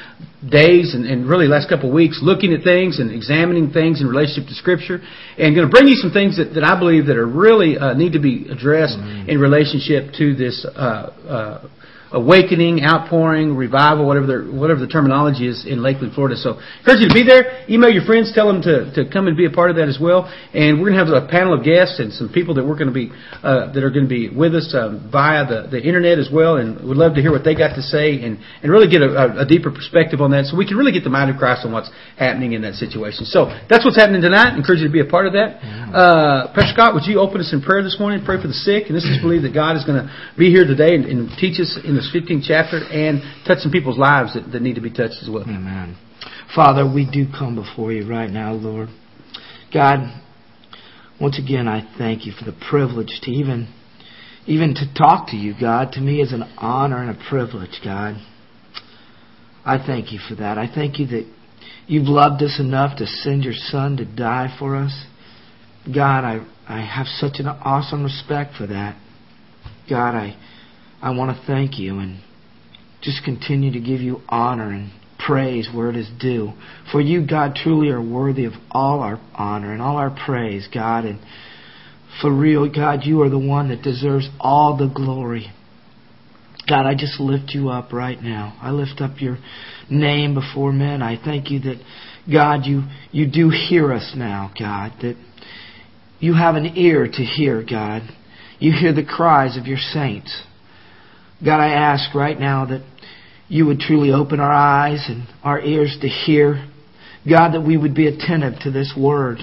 days 0.46 0.94
and, 0.94 1.05
and, 1.05 1.28
really 1.28 1.49
last 1.49 1.69
couple 1.69 1.88
of 1.88 1.94
weeks 1.94 2.20
looking 2.22 2.55
at 2.55 2.62
things 2.62 3.00
and 3.00 3.11
examining 3.11 3.70
things 3.72 4.00
in 4.00 4.06
relationship 4.06 4.49
to 4.49 4.55
Scripture, 4.55 5.02
and 5.37 5.55
going 5.55 5.66
to 5.66 5.70
bring 5.70 5.88
you 5.88 5.96
some 5.96 6.12
things 6.12 6.38
that, 6.38 6.55
that 6.55 6.62
I 6.62 6.78
believe 6.78 7.06
that 7.06 7.16
are 7.16 7.26
really 7.26 7.76
uh, 7.76 7.94
need 7.94 8.12
to 8.12 8.20
be 8.20 8.46
addressed 8.49 8.96
mm-hmm. 8.96 9.28
in 9.28 9.40
relationship 9.40 10.14
to 10.16 10.34
this 10.34 10.64
uh, 10.64 11.66
awakening, 12.12 12.82
outpouring, 12.82 13.56
revival, 13.56 14.06
whatever 14.06 14.26
the, 14.26 14.38
whatever 14.52 14.80
the 14.80 14.86
terminology 14.88 15.46
is 15.46 15.64
in 15.66 15.82
Lakeland, 15.82 16.14
Florida. 16.14 16.36
So, 16.36 16.58
encourage 16.80 17.00
you 17.00 17.08
to 17.08 17.14
be 17.14 17.22
there. 17.22 17.64
Email 17.70 17.90
your 17.90 18.04
friends, 18.04 18.32
tell 18.34 18.50
them 18.50 18.62
to, 18.62 18.90
to 18.94 19.10
come 19.10 19.28
and 19.28 19.36
be 19.36 19.46
a 19.46 19.50
part 19.50 19.70
of 19.70 19.76
that 19.76 19.88
as 19.88 19.98
well. 20.00 20.26
And 20.52 20.78
we're 20.78 20.90
going 20.90 20.98
to 20.98 21.04
have 21.06 21.14
a 21.14 21.28
panel 21.28 21.54
of 21.54 21.64
guests 21.64 22.00
and 22.00 22.12
some 22.12 22.28
people 22.28 22.54
that 22.54 22.64
we're 22.66 22.78
going 22.78 22.90
to 22.90 22.96
be 22.96 23.10
uh, 23.42 23.72
that 23.72 23.82
are 23.82 23.90
going 23.90 24.06
to 24.06 24.12
be 24.12 24.28
with 24.28 24.54
us 24.54 24.74
um, 24.74 25.08
via 25.10 25.46
the, 25.46 25.68
the 25.70 25.80
internet 25.80 26.18
as 26.18 26.28
well. 26.32 26.56
And 26.56 26.82
we'd 26.82 26.98
love 26.98 27.14
to 27.14 27.22
hear 27.22 27.30
what 27.30 27.44
they 27.44 27.54
got 27.54 27.78
to 27.78 27.82
say 27.82 28.22
and, 28.22 28.38
and 28.62 28.70
really 28.70 28.90
get 28.90 29.02
a, 29.02 29.40
a, 29.40 29.46
deeper 29.46 29.70
perspective 29.70 30.20
on 30.20 30.30
that, 30.30 30.46
so 30.46 30.54
we 30.54 30.62
can 30.62 30.78
really 30.78 30.92
get 30.92 31.02
the 31.02 31.10
mind 31.10 31.30
of 31.30 31.36
Christ 31.36 31.66
on 31.66 31.72
what's 31.72 31.90
happening 32.14 32.52
in 32.52 32.62
that 32.62 32.74
situation. 32.78 33.26
So 33.26 33.50
that's 33.66 33.82
what's 33.82 33.98
happening 33.98 34.22
tonight. 34.22 34.54
Encourage 34.54 34.78
you 34.78 34.86
to 34.86 34.92
be 34.92 35.02
a 35.02 35.10
part 35.10 35.26
of 35.26 35.34
that. 35.34 35.58
Uh, 35.90 36.54
Pastor 36.54 36.70
Scott, 36.74 36.94
would 36.94 37.06
you 37.06 37.18
open 37.18 37.40
us 37.42 37.50
in 37.50 37.62
prayer 37.62 37.82
this 37.82 37.98
morning? 37.98 38.22
Pray 38.22 38.38
for 38.38 38.46
the 38.46 38.54
sick, 38.54 38.86
and 38.86 38.94
this 38.94 39.02
is 39.02 39.18
believe 39.18 39.42
that 39.42 39.54
God 39.54 39.74
is 39.74 39.84
going 39.84 39.98
to 39.98 40.06
be 40.38 40.50
here 40.50 40.62
today 40.62 40.94
and, 40.94 41.04
and 41.04 41.30
teach 41.38 41.58
us 41.58 41.74
in 41.82 41.98
the 41.98 42.00
this 42.00 42.14
15th 42.14 42.44
chapter 42.47 42.79
and 42.79 43.20
touch 43.47 43.58
some 43.58 43.73
people's 43.73 43.99
lives 43.99 44.35
that, 44.35 44.50
that 44.52 44.62
need 44.62 44.75
to 44.75 44.81
be 44.81 44.91
touched 44.91 45.19
as 45.23 45.29
well. 45.31 45.43
Amen. 45.43 45.97
Father, 46.55 46.91
we 46.91 47.08
do 47.11 47.26
come 47.26 47.55
before 47.55 47.93
you 47.93 48.08
right 48.08 48.31
now, 48.31 48.52
Lord. 48.52 48.88
God, 49.73 50.00
once 51.20 51.38
again, 51.38 51.69
I 51.69 51.82
thank 51.99 52.26
you 52.26 52.32
for 52.32 52.44
the 52.44 52.56
privilege 52.69 53.20
to 53.23 53.31
even, 53.31 53.73
even 54.47 54.75
to 54.75 54.94
talk 54.94 55.29
to 55.29 55.37
you, 55.37 55.55
God. 55.58 55.93
To 55.93 56.00
me 56.00 56.20
is 56.20 56.32
an 56.32 56.43
honor 56.58 57.02
and 57.02 57.11
a 57.11 57.29
privilege, 57.29 57.81
God. 57.85 58.17
I 59.64 59.79
thank 59.85 60.12
you 60.12 60.19
for 60.26 60.35
that. 60.37 60.58
I 60.58 60.67
thank 60.73 60.99
you 60.99 61.06
that 61.08 61.31
you've 61.87 62.08
loved 62.08 62.43
us 62.43 62.58
enough 62.58 62.97
to 62.99 63.06
send 63.06 63.44
your 63.44 63.55
Son 63.55 63.97
to 63.99 64.05
die 64.05 64.55
for 64.58 64.75
us. 64.75 65.05
God, 65.87 66.25
I, 66.25 66.47
I 66.67 66.81
have 66.81 67.06
such 67.06 67.38
an 67.38 67.47
awesome 67.47 68.02
respect 68.02 68.55
for 68.56 68.67
that. 68.67 68.97
God, 69.88 70.14
I 70.14 70.37
I 71.02 71.11
want 71.11 71.37
to 71.37 71.47
thank 71.47 71.79
you 71.79 71.99
and 71.99 72.20
just 73.02 73.25
continue 73.25 73.73
to 73.73 73.81
give 73.81 74.00
you 74.00 74.20
honor 74.29 74.70
and 74.70 74.91
praise 75.19 75.69
where 75.73 75.91
it 75.91 75.97
is 75.97 76.08
due. 76.19 76.52
For 76.93 77.00
you, 77.00 77.26
God, 77.26 77.55
truly 77.55 77.88
are 77.88 78.02
worthy 78.02 78.44
of 78.44 78.52
all 78.70 79.00
our 79.00 79.20
honor 79.35 79.73
and 79.73 79.81
all 79.81 79.97
our 79.97 80.11
praise, 80.11 80.69
God. 80.73 81.05
And 81.05 81.20
for 82.20 82.32
real, 82.32 82.70
God, 82.70 83.00
you 83.05 83.23
are 83.23 83.31
the 83.31 83.38
one 83.38 83.69
that 83.69 83.82
deserves 83.82 84.29
all 84.38 84.76
the 84.76 84.93
glory. 84.93 85.50
God, 86.69 86.87
I 86.87 86.94
just 86.94 87.19
lift 87.19 87.50
you 87.55 87.70
up 87.70 87.93
right 87.93 88.20
now. 88.20 88.56
I 88.61 88.70
lift 88.70 89.00
up 89.00 89.20
your 89.20 89.38
name 89.91 90.35
before 90.35 90.73
men. 90.73 91.02
I 91.02 91.17
thank 91.23 91.50
you 91.50 91.61
that, 91.61 91.82
God, 92.31 92.67
you, 92.67 92.82
you 93.11 93.31
do 93.31 93.50
hear 93.50 93.92
us 93.92 94.12
now, 94.14 94.52
God, 94.59 94.92
that 95.00 95.16
you 96.21 96.35
have 96.35 96.54
an 96.54 96.76
ear 96.76 97.07
to 97.07 97.23
hear, 97.25 97.64
God. 97.69 98.02
You 98.59 98.73
hear 98.73 98.92
the 98.92 99.04
cries 99.04 99.57
of 99.57 99.66
your 99.66 99.78
saints. 99.78 100.42
God, 101.44 101.61
I 101.61 101.68
ask 101.68 102.14
right 102.14 102.38
now 102.38 102.66
that 102.66 102.85
you 103.49 103.66
would 103.66 103.80
truly 103.80 104.12
open 104.12 104.40
our 104.40 104.52
eyes 104.52 105.04
and 105.09 105.26
our 105.42 105.61
ears 105.61 105.97
to 106.02 106.09
hear. 106.09 106.66
God, 107.28 107.52
that 107.52 107.62
we 107.62 107.76
would 107.76 107.94
be 107.94 108.06
attentive 108.06 108.61
to 108.62 108.70
this 108.70 108.94
word. 108.97 109.38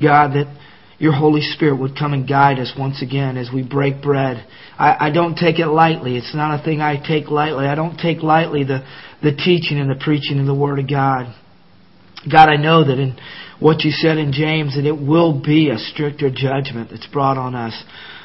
God, 0.00 0.32
that 0.32 0.54
your 0.98 1.12
Holy 1.12 1.42
Spirit 1.42 1.78
would 1.78 1.96
come 1.96 2.12
and 2.12 2.28
guide 2.28 2.58
us 2.58 2.72
once 2.78 3.02
again 3.02 3.36
as 3.36 3.50
we 3.52 3.62
break 3.62 4.02
bread. 4.02 4.46
I, 4.78 5.08
I 5.08 5.10
don't 5.10 5.34
take 5.34 5.58
it 5.58 5.66
lightly. 5.66 6.16
It's 6.16 6.34
not 6.34 6.58
a 6.58 6.64
thing 6.64 6.80
I 6.80 6.96
take 6.96 7.28
lightly. 7.28 7.66
I 7.66 7.74
don't 7.74 7.98
take 7.98 8.22
lightly 8.22 8.64
the, 8.64 8.86
the 9.22 9.32
teaching 9.32 9.78
and 9.78 9.90
the 9.90 10.02
preaching 10.02 10.40
of 10.40 10.46
the 10.46 10.54
Word 10.54 10.78
of 10.78 10.88
God. 10.88 11.34
God, 12.30 12.48
I 12.48 12.56
know 12.56 12.84
that 12.84 12.98
in 12.98 13.16
what 13.60 13.84
you 13.84 13.90
said 13.90 14.18
in 14.18 14.32
James, 14.32 14.74
that 14.76 14.86
it 14.86 14.98
will 14.98 15.40
be 15.40 15.70
a 15.70 15.78
stricter 15.78 16.30
judgment 16.30 16.90
that's 16.90 17.06
brought 17.06 17.38
on 17.38 17.54
us. 17.54 17.84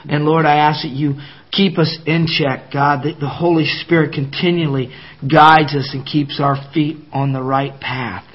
And 0.10 0.26
Lord, 0.26 0.46
I 0.46 0.56
ask 0.56 0.84
that 0.84 0.92
you 0.92 1.16
keep 1.52 1.78
us 1.78 1.98
in 2.06 2.28
check, 2.28 2.72
God, 2.72 3.04
that 3.04 3.20
the 3.20 3.30
Holy 3.30 3.66
Spirit 3.66 4.14
continually 4.14 4.92
guides 5.22 5.76
us 5.76 5.92
and 5.94 6.06
keeps 6.06 6.40
our 6.42 6.58
feet 6.74 6.98
on 7.12 7.34
the 7.34 7.42
right 7.42 7.80
path. 7.80 8.26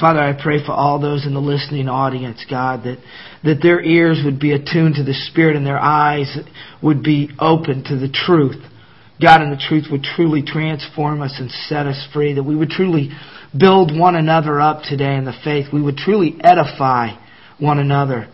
Father, 0.00 0.20
I 0.20 0.32
pray 0.32 0.64
for 0.64 0.72
all 0.72 1.00
those 1.00 1.26
in 1.26 1.34
the 1.34 1.40
listening 1.40 1.88
audience, 1.88 2.44
God, 2.48 2.84
that, 2.84 2.98
that 3.44 3.60
their 3.62 3.80
ears 3.80 4.22
would 4.24 4.40
be 4.40 4.52
attuned 4.52 4.96
to 4.96 5.04
the 5.04 5.14
Spirit 5.14 5.54
and 5.54 5.66
their 5.66 5.78
eyes 5.78 6.36
would 6.82 7.02
be 7.02 7.30
open 7.38 7.84
to 7.84 7.96
the 7.96 8.08
truth. 8.08 8.60
God, 9.20 9.42
and 9.42 9.52
the 9.52 9.62
truth 9.68 9.84
would 9.92 10.02
truly 10.02 10.42
transform 10.42 11.22
us 11.22 11.36
and 11.38 11.50
set 11.50 11.86
us 11.86 12.08
free, 12.12 12.34
that 12.34 12.42
we 12.42 12.56
would 12.56 12.70
truly 12.70 13.10
build 13.56 13.96
one 13.96 14.16
another 14.16 14.60
up 14.60 14.82
today 14.82 15.14
in 15.14 15.24
the 15.24 15.38
faith. 15.44 15.66
We 15.72 15.82
would 15.82 15.96
truly 15.96 16.36
edify 16.42 17.10
one 17.60 17.78
another 17.78 18.28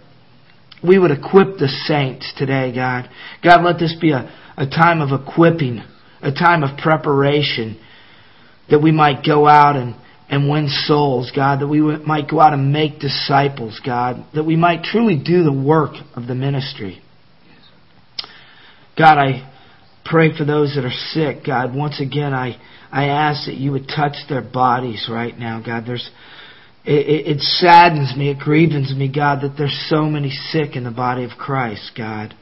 we 0.82 0.98
would 0.98 1.10
equip 1.10 1.58
the 1.58 1.68
saints 1.86 2.32
today, 2.36 2.72
God. 2.74 3.08
God, 3.42 3.64
let 3.64 3.78
this 3.78 3.96
be 4.00 4.12
a, 4.12 4.30
a 4.56 4.66
time 4.66 5.00
of 5.00 5.18
equipping, 5.18 5.82
a 6.22 6.32
time 6.32 6.62
of 6.62 6.78
preparation, 6.78 7.80
that 8.70 8.80
we 8.80 8.92
might 8.92 9.24
go 9.24 9.46
out 9.46 9.76
and, 9.76 9.94
and 10.28 10.50
win 10.50 10.68
souls, 10.68 11.32
God, 11.34 11.60
that 11.60 11.68
we 11.68 11.80
might 11.80 12.28
go 12.28 12.40
out 12.40 12.52
and 12.52 12.72
make 12.72 13.00
disciples, 13.00 13.80
God, 13.84 14.24
that 14.34 14.44
we 14.44 14.56
might 14.56 14.82
truly 14.82 15.16
do 15.16 15.42
the 15.42 15.52
work 15.52 15.94
of 16.14 16.26
the 16.26 16.34
ministry. 16.34 17.02
God, 18.96 19.18
I 19.18 19.52
pray 20.04 20.36
for 20.36 20.44
those 20.44 20.74
that 20.74 20.84
are 20.84 20.90
sick, 20.90 21.46
God. 21.46 21.74
Once 21.74 22.00
again, 22.00 22.34
I, 22.34 22.60
I 22.90 23.06
ask 23.06 23.46
that 23.46 23.56
you 23.56 23.72
would 23.72 23.88
touch 23.88 24.16
their 24.28 24.42
bodies 24.42 25.08
right 25.10 25.38
now, 25.38 25.62
God. 25.64 25.84
There's 25.86 26.10
it, 26.88 27.06
it, 27.06 27.36
it 27.36 27.40
saddens 27.40 28.16
me, 28.16 28.30
it 28.30 28.38
grieves 28.38 28.94
me, 28.96 29.12
God, 29.14 29.42
that 29.42 29.56
there's 29.58 29.86
so 29.90 30.04
many 30.04 30.30
sick 30.30 30.74
in 30.74 30.84
the 30.84 30.90
body 30.90 31.24
of 31.24 31.32
Christ, 31.32 31.92
God. 31.94 32.34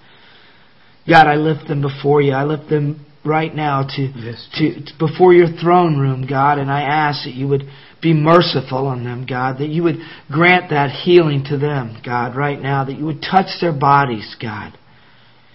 God, 1.08 1.26
I 1.26 1.34
lift 1.34 1.66
them 1.66 1.82
before 1.82 2.22
you. 2.22 2.32
I 2.32 2.44
lift 2.44 2.70
them 2.70 3.04
right 3.24 3.52
now 3.52 3.82
to, 3.82 4.02
Yes, 4.02 4.48
to, 4.54 4.84
to 4.84 4.92
before 5.00 5.32
your 5.32 5.48
throne 5.60 5.98
room, 5.98 6.28
God, 6.28 6.58
and 6.58 6.70
I 6.70 6.82
ask 6.82 7.24
that 7.24 7.34
you 7.34 7.48
would 7.48 7.64
be 8.00 8.12
merciful 8.14 8.86
on 8.86 9.02
them, 9.02 9.26
God, 9.28 9.58
that 9.58 9.68
you 9.68 9.82
would 9.82 9.96
grant 10.30 10.70
that 10.70 10.90
healing 10.90 11.44
to 11.48 11.58
them, 11.58 12.00
God, 12.04 12.36
right 12.36 12.60
now, 12.60 12.84
that 12.84 12.96
you 12.96 13.04
would 13.04 13.22
touch 13.22 13.48
their 13.60 13.76
bodies, 13.76 14.36
God. 14.40 14.78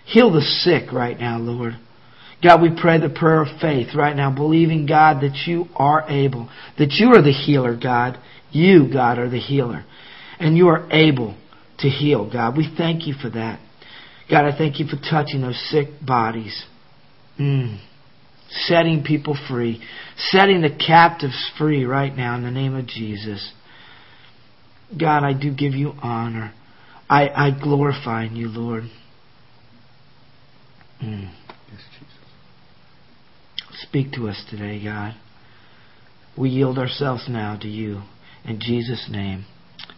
Heal 0.03 0.33
the 0.33 0.41
sick 0.41 0.91
right 0.91 1.17
now, 1.17 1.37
Lord. 1.39 1.77
God, 2.43 2.61
we 2.61 2.71
pray 2.75 2.99
the 2.99 3.07
prayer 3.07 3.43
of 3.43 3.61
faith 3.61 3.95
right 3.95 4.15
now, 4.15 4.33
believing, 4.35 4.85
God, 4.85 5.21
that 5.21 5.43
you 5.45 5.67
are 5.75 6.03
able, 6.09 6.49
that 6.77 6.91
you 6.93 7.13
are 7.13 7.21
the 7.21 7.31
healer, 7.31 7.77
God. 7.81 8.17
You, 8.51 8.89
God, 8.91 9.17
are 9.17 9.29
the 9.29 9.39
healer. 9.39 9.85
And 10.39 10.57
you 10.57 10.67
are 10.67 10.91
able 10.91 11.37
to 11.79 11.89
heal, 11.89 12.29
God. 12.31 12.57
We 12.57 12.73
thank 12.77 13.07
you 13.07 13.13
for 13.13 13.29
that. 13.29 13.59
God, 14.29 14.45
I 14.45 14.57
thank 14.57 14.79
you 14.79 14.85
for 14.87 14.97
touching 14.97 15.41
those 15.41 15.61
sick 15.69 15.87
bodies. 16.05 16.65
Mm. 17.39 17.79
Setting 18.49 19.03
people 19.03 19.37
free. 19.49 19.81
Setting 20.17 20.61
the 20.61 20.69
captives 20.69 21.51
free 21.57 21.85
right 21.85 22.15
now 22.15 22.35
in 22.35 22.43
the 22.43 22.51
name 22.51 22.75
of 22.75 22.87
Jesus. 22.87 23.51
God, 24.97 25.23
I 25.23 25.33
do 25.33 25.53
give 25.53 25.73
you 25.73 25.93
honor. 26.01 26.53
I, 27.09 27.29
I 27.29 27.51
glorify 27.51 28.25
in 28.25 28.35
you, 28.35 28.47
Lord. 28.47 28.83
Mm. 31.03 31.31
Yes, 31.71 31.81
Jesus. 31.99 32.13
Speak 33.83 34.13
to 34.13 34.27
us 34.27 34.43
today, 34.49 34.83
God. 34.83 35.15
We 36.37 36.49
yield 36.49 36.77
ourselves 36.77 37.25
now 37.27 37.57
to 37.61 37.67
you. 37.67 38.01
In 38.45 38.59
Jesus' 38.59 39.07
name, 39.11 39.45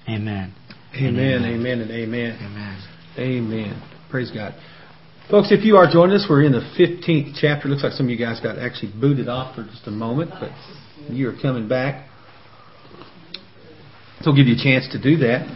amen. 0.08 0.54
Amen, 0.96 1.44
amen, 1.44 1.82
and 1.82 1.92
amen. 1.92 2.38
Amen. 2.42 2.84
Amen. 3.18 3.84
Praise 4.12 4.32
God. 4.32 4.54
Folks, 5.32 5.52
if 5.52 5.64
you 5.64 5.78
are 5.78 5.90
joining 5.90 6.16
us, 6.16 6.28
we're 6.30 6.44
in 6.44 6.52
the 6.52 6.60
15th 6.78 7.36
chapter. 7.40 7.70
Looks 7.70 7.84
like 7.84 7.94
some 7.94 8.08
of 8.08 8.10
you 8.10 8.18
guys 8.18 8.42
got 8.42 8.60
actually 8.60 8.92
booted 9.00 9.30
off 9.30 9.56
for 9.56 9.64
just 9.64 9.88
a 9.88 9.92
moment, 9.92 10.32
but 10.40 10.52
you 11.12 11.30
are 11.30 11.36
coming 11.42 11.68
back. 11.68 12.10
So 14.22 14.32
we'll 14.32 14.36
give 14.36 14.48
you 14.48 14.56
a 14.56 14.64
chance 14.64 14.88
to 14.92 15.02
do 15.02 15.18
that, 15.18 15.48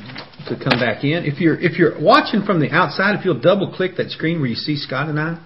to 0.48 0.56
come 0.56 0.80
back 0.80 1.04
in. 1.04 1.26
If 1.26 1.40
you're 1.40 1.60
if 1.60 1.78
you're 1.78 2.02
watching 2.02 2.44
from 2.44 2.60
the 2.60 2.72
outside, 2.72 3.20
if 3.20 3.26
you'll 3.26 3.40
double 3.40 3.74
click 3.74 3.98
that 3.98 4.10
screen 4.12 4.40
where 4.40 4.50
you 4.50 4.56
see 4.56 4.78
Scott 4.78 5.10
and 5.10 5.20
I, 5.20 5.40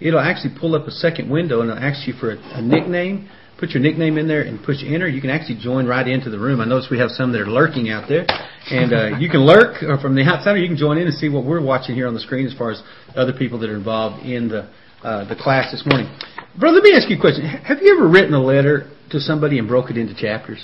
it'll 0.00 0.20
actually 0.20 0.54
pull 0.60 0.74
up 0.74 0.86
a 0.86 0.90
second 0.90 1.30
window 1.30 1.60
and 1.60 1.70
it'll 1.70 1.82
ask 1.82 2.06
you 2.06 2.14
for 2.14 2.32
a, 2.32 2.36
a 2.36 2.62
nickname. 2.62 3.28
Put 3.64 3.72
your 3.72 3.82
nickname 3.82 4.18
in 4.18 4.28
there 4.28 4.42
and 4.42 4.62
push 4.62 4.84
enter. 4.84 5.08
You 5.08 5.22
can 5.22 5.30
actually 5.30 5.56
join 5.56 5.86
right 5.86 6.06
into 6.06 6.28
the 6.28 6.38
room. 6.38 6.60
I 6.60 6.66
notice 6.66 6.88
we 6.90 6.98
have 6.98 7.08
some 7.08 7.32
that 7.32 7.40
are 7.40 7.48
lurking 7.48 7.88
out 7.88 8.10
there, 8.10 8.26
and 8.68 8.92
uh, 8.92 9.16
you 9.16 9.30
can 9.30 9.40
lurk 9.40 9.82
or 9.82 9.96
from 9.96 10.14
the 10.14 10.20
outside, 10.20 10.52
or 10.52 10.58
you 10.58 10.68
can 10.68 10.76
join 10.76 10.98
in 10.98 11.06
and 11.06 11.16
see 11.16 11.30
what 11.30 11.46
we're 11.46 11.64
watching 11.64 11.94
here 11.94 12.06
on 12.06 12.12
the 12.12 12.20
screen 12.20 12.44
as 12.44 12.52
far 12.52 12.72
as 12.72 12.82
other 13.16 13.32
people 13.32 13.58
that 13.60 13.70
are 13.70 13.74
involved 13.74 14.22
in 14.22 14.48
the 14.48 14.68
uh, 15.02 15.24
the 15.24 15.34
class 15.34 15.72
this 15.72 15.80
morning. 15.86 16.12
Brother, 16.60 16.76
let 16.76 16.84
me 16.84 16.92
ask 16.92 17.08
you 17.08 17.16
a 17.16 17.20
question. 17.20 17.46
Have 17.46 17.80
you 17.80 17.96
ever 17.96 18.06
written 18.06 18.34
a 18.34 18.42
letter 18.42 18.92
to 19.12 19.18
somebody 19.18 19.58
and 19.58 19.66
broke 19.66 19.88
it 19.88 19.96
into 19.96 20.12
chapters? 20.12 20.60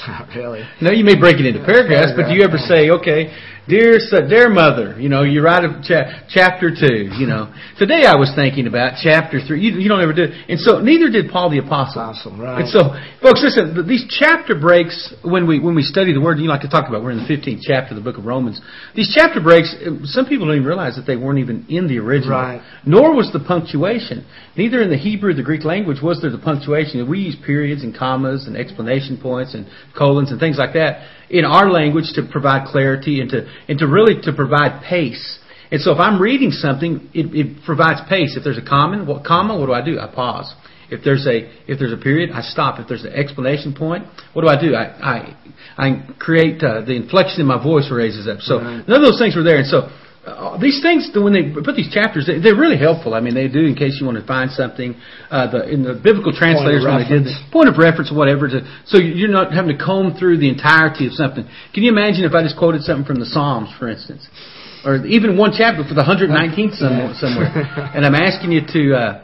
Not 0.08 0.26
really. 0.34 0.66
No, 0.82 0.90
you 0.90 1.04
may 1.04 1.14
break 1.14 1.38
it 1.38 1.46
into 1.46 1.62
paragraphs, 1.62 2.10
but 2.16 2.26
do 2.26 2.34
you 2.34 2.42
ever 2.42 2.58
say, 2.58 2.90
okay, 2.90 3.30
dear 3.68 3.98
dear 4.28 4.48
mother, 4.48 4.98
you 4.98 5.08
know, 5.08 5.22
you 5.22 5.42
write 5.42 5.64
a 5.64 5.80
cha- 5.82 6.26
chapter 6.28 6.70
two, 6.70 7.10
you 7.18 7.26
know. 7.26 7.52
Today 7.78 8.04
I 8.06 8.16
was 8.16 8.32
thinking 8.34 8.66
about 8.66 8.98
chapter 9.02 9.40
three. 9.40 9.60
You, 9.60 9.78
you 9.78 9.88
don't 9.88 10.00
ever 10.00 10.12
do 10.12 10.24
it. 10.24 10.30
And 10.48 10.58
so 10.58 10.80
neither 10.80 11.10
did 11.10 11.30
Paul 11.30 11.50
the 11.50 11.58
Apostle. 11.58 12.02
Apostle, 12.02 12.36
right. 12.38 12.60
And 12.60 12.68
so, 12.68 12.94
folks, 13.22 13.42
listen, 13.42 13.86
these 13.86 14.06
chapter 14.08 14.58
breaks, 14.58 15.14
when 15.22 15.46
we, 15.46 15.60
when 15.60 15.74
we 15.74 15.82
study 15.82 16.12
the 16.12 16.20
Word, 16.20 16.38
you 16.38 16.48
like 16.48 16.62
to 16.62 16.68
talk 16.68 16.88
about, 16.88 17.02
we're 17.02 17.12
in 17.12 17.18
the 17.18 17.28
15th 17.28 17.60
chapter 17.62 17.94
of 17.94 17.96
the 17.96 18.02
book 18.02 18.18
of 18.18 18.24
Romans. 18.24 18.60
These 18.94 19.12
chapter 19.14 19.40
breaks, 19.40 19.74
uh, 19.74 20.04
some 20.04 20.26
people 20.26 20.46
don't 20.46 20.56
even 20.56 20.66
realize 20.66 20.96
that 20.96 21.06
they 21.06 21.16
weren't 21.16 21.38
even 21.38 21.66
in 21.68 21.88
the 21.88 21.98
original. 21.98 22.38
Right. 22.38 22.62
Nor 22.84 23.14
was 23.14 23.30
the 23.32 23.40
punctuation. 23.40 24.26
Neither 24.56 24.82
in 24.82 24.90
the 24.90 24.98
Hebrew 24.98 25.30
or 25.30 25.34
the 25.34 25.42
Greek 25.42 25.64
language 25.64 25.98
was 26.02 26.20
there 26.20 26.30
the 26.30 26.38
punctuation. 26.38 27.08
We 27.08 27.20
use 27.20 27.36
periods 27.44 27.82
and 27.82 27.96
commas 27.96 28.46
and 28.46 28.56
explanation 28.56 29.18
points 29.20 29.54
and 29.54 29.66
colons 29.96 30.30
and 30.30 30.40
things 30.40 30.56
like 30.58 30.74
that 30.74 31.06
in 31.28 31.44
our 31.44 31.70
language 31.70 32.12
to 32.14 32.22
provide 32.30 32.66
clarity 32.68 33.20
and 33.20 33.30
to, 33.30 33.46
and 33.68 33.78
to 33.78 33.86
really 33.86 34.20
to 34.22 34.32
provide 34.32 34.82
pace. 34.82 35.38
And 35.70 35.80
so 35.80 35.90
if 35.92 35.98
I'm 35.98 36.20
reading 36.22 36.50
something, 36.52 37.10
it, 37.12 37.26
it 37.34 37.64
provides 37.64 38.00
pace. 38.08 38.36
If 38.36 38.44
there's 38.44 38.58
a 38.58 38.64
comma, 38.64 39.04
what 39.04 39.24
comma, 39.24 39.58
what 39.58 39.66
do 39.66 39.72
I 39.72 39.84
do? 39.84 39.98
I 39.98 40.06
pause. 40.12 40.54
If 40.88 41.02
there's 41.02 41.26
a 41.26 41.50
if 41.66 41.80
there's 41.80 41.92
a 41.92 41.96
period, 41.96 42.30
I 42.30 42.42
stop. 42.42 42.78
If 42.78 42.86
there's 42.86 43.04
an 43.04 43.12
explanation 43.12 43.74
point, 43.74 44.06
what 44.32 44.42
do 44.42 44.48
I 44.48 44.60
do? 44.60 44.74
I 44.76 44.84
I, 45.02 45.36
I 45.76 46.06
create 46.20 46.62
uh, 46.62 46.82
the 46.82 46.94
inflection 46.94 47.40
in 47.40 47.46
my 47.46 47.60
voice 47.62 47.90
raises 47.90 48.28
up. 48.28 48.38
So 48.40 48.58
Right. 48.62 48.86
none 48.86 49.02
of 49.02 49.02
those 49.02 49.18
things 49.18 49.34
were 49.34 49.42
there. 49.42 49.56
And 49.58 49.66
so 49.66 49.90
uh, 50.26 50.58
these 50.58 50.82
things, 50.82 51.06
when 51.14 51.32
they 51.32 51.54
put 51.54 51.78
these 51.78 51.92
chapters, 51.94 52.26
they, 52.26 52.42
they're 52.42 52.58
really 52.58 52.76
helpful. 52.76 53.14
I 53.14 53.20
mean, 53.20 53.34
they 53.34 53.46
do 53.46 53.62
in 53.62 53.78
case 53.78 53.98
you 54.00 54.06
want 54.06 54.18
to 54.18 54.26
find 54.26 54.50
something. 54.50 54.98
Uh, 55.30 55.46
the 55.50 55.70
in 55.70 55.86
the 55.86 55.94
biblical 55.94 56.34
translators 56.34 56.82
when 56.82 56.98
they 56.98 57.06
did 57.06 57.30
point 57.54 57.70
of 57.70 57.78
reference, 57.78 58.10
or 58.10 58.18
whatever. 58.18 58.50
To, 58.50 58.66
so 58.90 58.98
you're 58.98 59.30
not 59.30 59.54
having 59.54 59.70
to 59.70 59.78
comb 59.78 60.18
through 60.18 60.42
the 60.42 60.50
entirety 60.50 61.06
of 61.06 61.14
something. 61.14 61.46
Can 61.70 61.86
you 61.86 61.94
imagine 61.94 62.26
if 62.26 62.34
I 62.34 62.42
just 62.42 62.58
quoted 62.58 62.82
something 62.82 63.06
from 63.06 63.22
the 63.22 63.30
Psalms, 63.30 63.70
for 63.78 63.86
instance, 63.86 64.26
or 64.82 65.06
even 65.06 65.38
one 65.38 65.54
chapter 65.54 65.86
for 65.86 65.94
the 65.94 66.02
119th 66.02 66.74
somewhere, 66.74 67.14
somewhere 67.14 67.46
and 67.94 68.02
I'm 68.02 68.18
asking 68.18 68.50
you 68.50 68.66
to. 68.66 68.82
Uh, 68.94 69.22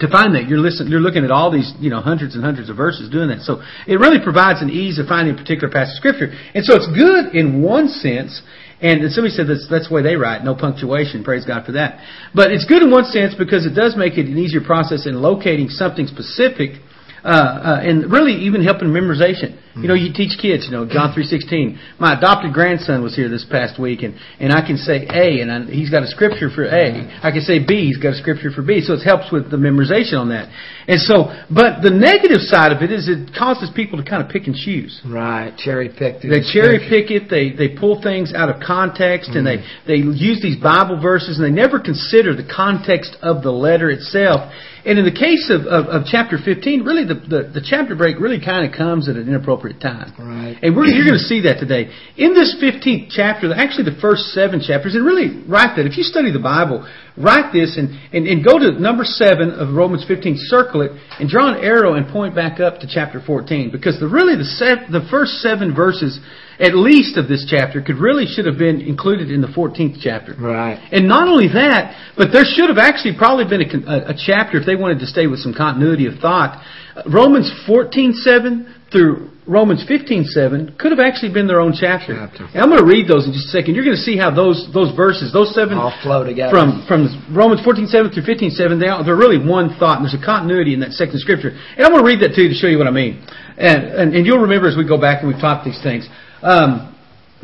to 0.00 0.10
find 0.10 0.34
that 0.34 0.48
you're 0.48 0.58
listening, 0.58 0.90
you're 0.90 0.98
looking 0.98 1.22
at 1.24 1.30
all 1.30 1.52
these, 1.52 1.72
you 1.78 1.88
know, 1.88 2.00
hundreds 2.00 2.34
and 2.34 2.42
hundreds 2.42 2.68
of 2.68 2.76
verses 2.76 3.08
doing 3.10 3.28
that. 3.28 3.42
So 3.46 3.62
it 3.86 4.02
really 4.02 4.18
provides 4.18 4.60
an 4.60 4.68
ease 4.68 4.98
of 4.98 5.06
finding 5.06 5.34
a 5.34 5.38
particular 5.38 5.70
passage 5.70 5.94
of 5.94 6.02
scripture. 6.02 6.34
And 6.50 6.66
so 6.66 6.74
it's 6.74 6.90
good 6.90 7.30
in 7.30 7.62
one 7.62 7.86
sense. 7.86 8.42
And 8.84 9.00
somebody 9.12 9.32
said 9.32 9.48
that's 9.48 9.66
that's 9.70 9.88
the 9.88 9.94
way 9.94 10.02
they 10.02 10.14
write, 10.14 10.44
no 10.44 10.54
punctuation. 10.54 11.24
Praise 11.24 11.46
God 11.46 11.64
for 11.64 11.72
that. 11.72 12.04
But 12.34 12.52
it's 12.52 12.66
good 12.66 12.82
in 12.82 12.90
one 12.90 13.06
sense 13.06 13.34
because 13.34 13.64
it 13.64 13.72
does 13.72 13.96
make 13.96 14.18
it 14.18 14.26
an 14.26 14.36
easier 14.36 14.60
process 14.60 15.06
in 15.06 15.22
locating 15.22 15.70
something 15.70 16.06
specific, 16.06 16.82
uh, 17.24 17.28
uh, 17.28 17.80
and 17.80 18.12
really 18.12 18.44
even 18.44 18.62
helping 18.62 18.88
memorization. 18.88 19.56
You 19.76 19.88
know, 19.88 19.94
you 19.94 20.12
teach 20.14 20.38
kids. 20.38 20.66
You 20.66 20.72
know, 20.72 20.86
John 20.86 21.12
three 21.12 21.24
sixteen. 21.24 21.78
My 21.98 22.16
adopted 22.16 22.52
grandson 22.52 23.02
was 23.02 23.16
here 23.16 23.28
this 23.28 23.44
past 23.50 23.80
week, 23.80 24.02
and 24.02 24.14
and 24.38 24.52
I 24.52 24.64
can 24.64 24.76
say 24.76 25.06
A, 25.10 25.42
and 25.42 25.50
I, 25.50 25.64
he's 25.66 25.90
got 25.90 26.02
a 26.02 26.06
scripture 26.06 26.48
for 26.48 26.64
A. 26.64 27.10
I 27.22 27.30
can 27.30 27.42
say 27.42 27.58
B, 27.58 27.86
he's 27.86 27.98
got 27.98 28.14
a 28.14 28.16
scripture 28.16 28.50
for 28.50 28.62
B. 28.62 28.80
So 28.80 28.94
it 28.94 29.02
helps 29.02 29.32
with 29.32 29.50
the 29.50 29.56
memorization 29.56 30.14
on 30.14 30.28
that. 30.30 30.48
And 30.86 31.00
so, 31.00 31.32
but 31.50 31.82
the 31.82 31.90
negative 31.90 32.44
side 32.46 32.70
of 32.70 32.82
it 32.82 32.92
is 32.92 33.08
it 33.08 33.34
causes 33.34 33.70
people 33.74 33.98
to 33.98 34.08
kind 34.08 34.22
of 34.22 34.30
pick 34.30 34.46
and 34.46 34.54
choose. 34.54 35.00
Right. 35.04 35.56
Cherry 35.56 35.88
picked. 35.88 36.22
They 36.22 36.44
cherry 36.46 36.78
pick 36.78 37.10
it. 37.10 37.26
They 37.28 37.50
they 37.50 37.74
pull 37.74 38.00
things 38.00 38.32
out 38.34 38.48
of 38.48 38.62
context, 38.62 39.30
and 39.34 39.46
they 39.46 39.58
mm. 39.58 39.86
they 39.86 39.98
use 39.98 40.38
these 40.40 40.60
Bible 40.60 41.00
verses, 41.02 41.38
and 41.38 41.44
they 41.44 41.54
never 41.54 41.80
consider 41.80 42.36
the 42.36 42.46
context 42.46 43.16
of 43.22 43.42
the 43.42 43.50
letter 43.50 43.90
itself. 43.90 44.52
And 44.84 44.98
in 44.98 45.06
the 45.06 45.16
case 45.16 45.48
of, 45.48 45.64
of, 45.64 45.86
of 45.86 46.02
chapter 46.04 46.36
15, 46.36 46.84
really 46.84 47.08
the, 47.08 47.14
the, 47.14 47.40
the 47.56 47.64
chapter 47.64 47.96
break 47.96 48.20
really 48.20 48.36
kind 48.38 48.68
of 48.68 48.76
comes 48.76 49.08
at 49.08 49.16
an 49.16 49.28
inappropriate 49.28 49.63
time. 49.72 50.12
Right. 50.18 50.58
And 50.60 50.76
we're, 50.76 50.86
you're 50.86 51.06
going 51.06 51.16
to 51.16 51.28
see 51.30 51.40
that 51.48 51.58
today. 51.58 51.88
In 52.16 52.34
this 52.34 52.56
15th 52.60 53.08
chapter, 53.10 53.52
actually 53.54 53.88
the 53.88 54.00
first 54.00 54.36
seven 54.36 54.60
chapters, 54.60 54.94
and 54.94 55.04
really 55.04 55.42
write 55.48 55.76
that. 55.76 55.86
If 55.86 55.96
you 55.96 56.04
study 56.04 56.30
the 56.30 56.42
Bible, 56.42 56.84
write 57.16 57.52
this 57.52 57.78
and, 57.78 57.94
and, 58.12 58.26
and 58.26 58.44
go 58.44 58.58
to 58.58 58.74
number 58.80 59.04
seven 59.04 59.50
of 59.50 59.74
Romans 59.74 60.04
15, 60.06 60.36
circle 60.50 60.82
it, 60.82 60.92
and 61.18 61.28
draw 61.28 61.54
an 61.54 61.62
arrow 61.62 61.94
and 61.94 62.08
point 62.08 62.34
back 62.34 62.60
up 62.60 62.80
to 62.80 62.86
chapter 62.90 63.22
14. 63.24 63.70
Because 63.70 63.98
the 64.00 64.08
really 64.08 64.36
the, 64.36 64.44
se- 64.44 64.90
the 64.90 65.06
first 65.10 65.38
seven 65.38 65.74
verses, 65.74 66.18
at 66.58 66.74
least 66.74 67.16
of 67.16 67.28
this 67.28 67.46
chapter, 67.48 67.80
could 67.80 67.96
really 67.96 68.26
should 68.26 68.46
have 68.46 68.58
been 68.58 68.80
included 68.80 69.30
in 69.30 69.40
the 69.40 69.48
14th 69.48 69.98
chapter. 70.02 70.34
Right. 70.34 70.78
And 70.90 71.06
not 71.06 71.28
only 71.28 71.48
that, 71.54 71.94
but 72.16 72.32
there 72.32 72.44
should 72.44 72.68
have 72.68 72.78
actually 72.78 73.16
probably 73.16 73.46
been 73.46 73.62
a, 73.62 73.70
a, 73.86 73.96
a 74.10 74.14
chapter 74.14 74.58
if 74.58 74.66
they 74.66 74.76
wanted 74.76 74.98
to 75.00 75.06
stay 75.06 75.26
with 75.26 75.40
some 75.40 75.54
continuity 75.54 76.06
of 76.06 76.18
thought. 76.18 76.62
Uh, 76.96 77.02
Romans 77.06 77.50
14:7 77.68 78.90
through 78.90 79.30
Romans 79.46 79.84
15:7 79.84 80.78
could 80.78 80.90
have 80.90 81.00
actually 81.00 81.32
been 81.32 81.46
their 81.46 81.60
own 81.60 81.74
chapter. 81.76 82.16
Chapter. 82.16 82.48
I'm 82.56 82.70
going 82.72 82.80
to 82.80 82.88
read 82.88 83.06
those 83.06 83.26
in 83.26 83.32
just 83.32 83.48
a 83.48 83.50
second. 83.52 83.74
You're 83.74 83.84
going 83.84 83.96
to 83.96 84.02
see 84.02 84.16
how 84.16 84.30
those 84.30 84.72
those 84.72 84.94
verses, 84.96 85.32
those 85.32 85.54
seven 85.54 85.76
All 85.76 85.92
flow 86.02 86.24
together. 86.24 86.50
from 86.50 86.84
from 86.88 87.12
Romans 87.28 87.60
14:7 87.60 88.14
through 88.14 88.24
15:7, 88.24 88.80
they 88.80 88.88
are, 88.88 89.04
they're 89.04 89.16
really 89.20 89.36
one 89.36 89.76
thought, 89.76 90.00
and 90.00 90.08
there's 90.08 90.16
a 90.16 90.24
continuity 90.24 90.72
in 90.72 90.80
that 90.80 90.92
second 90.92 91.20
scripture. 91.20 91.52
And 91.76 91.84
I'm 91.84 91.92
going 91.92 92.00
to 92.02 92.08
read 92.08 92.20
that 92.24 92.34
to 92.34 92.42
you 92.42 92.48
to 92.48 92.54
show 92.54 92.68
you 92.68 92.78
what 92.78 92.86
I 92.88 92.96
mean. 92.96 93.20
And 93.58 93.84
and, 93.84 94.14
and 94.16 94.24
you'll 94.24 94.40
remember 94.48 94.66
as 94.66 94.76
we 94.76 94.88
go 94.88 94.96
back 94.96 95.22
and 95.22 95.28
we've 95.28 95.40
taught 95.40 95.64
these 95.64 95.80
things. 95.82 96.08
Um, 96.42 96.96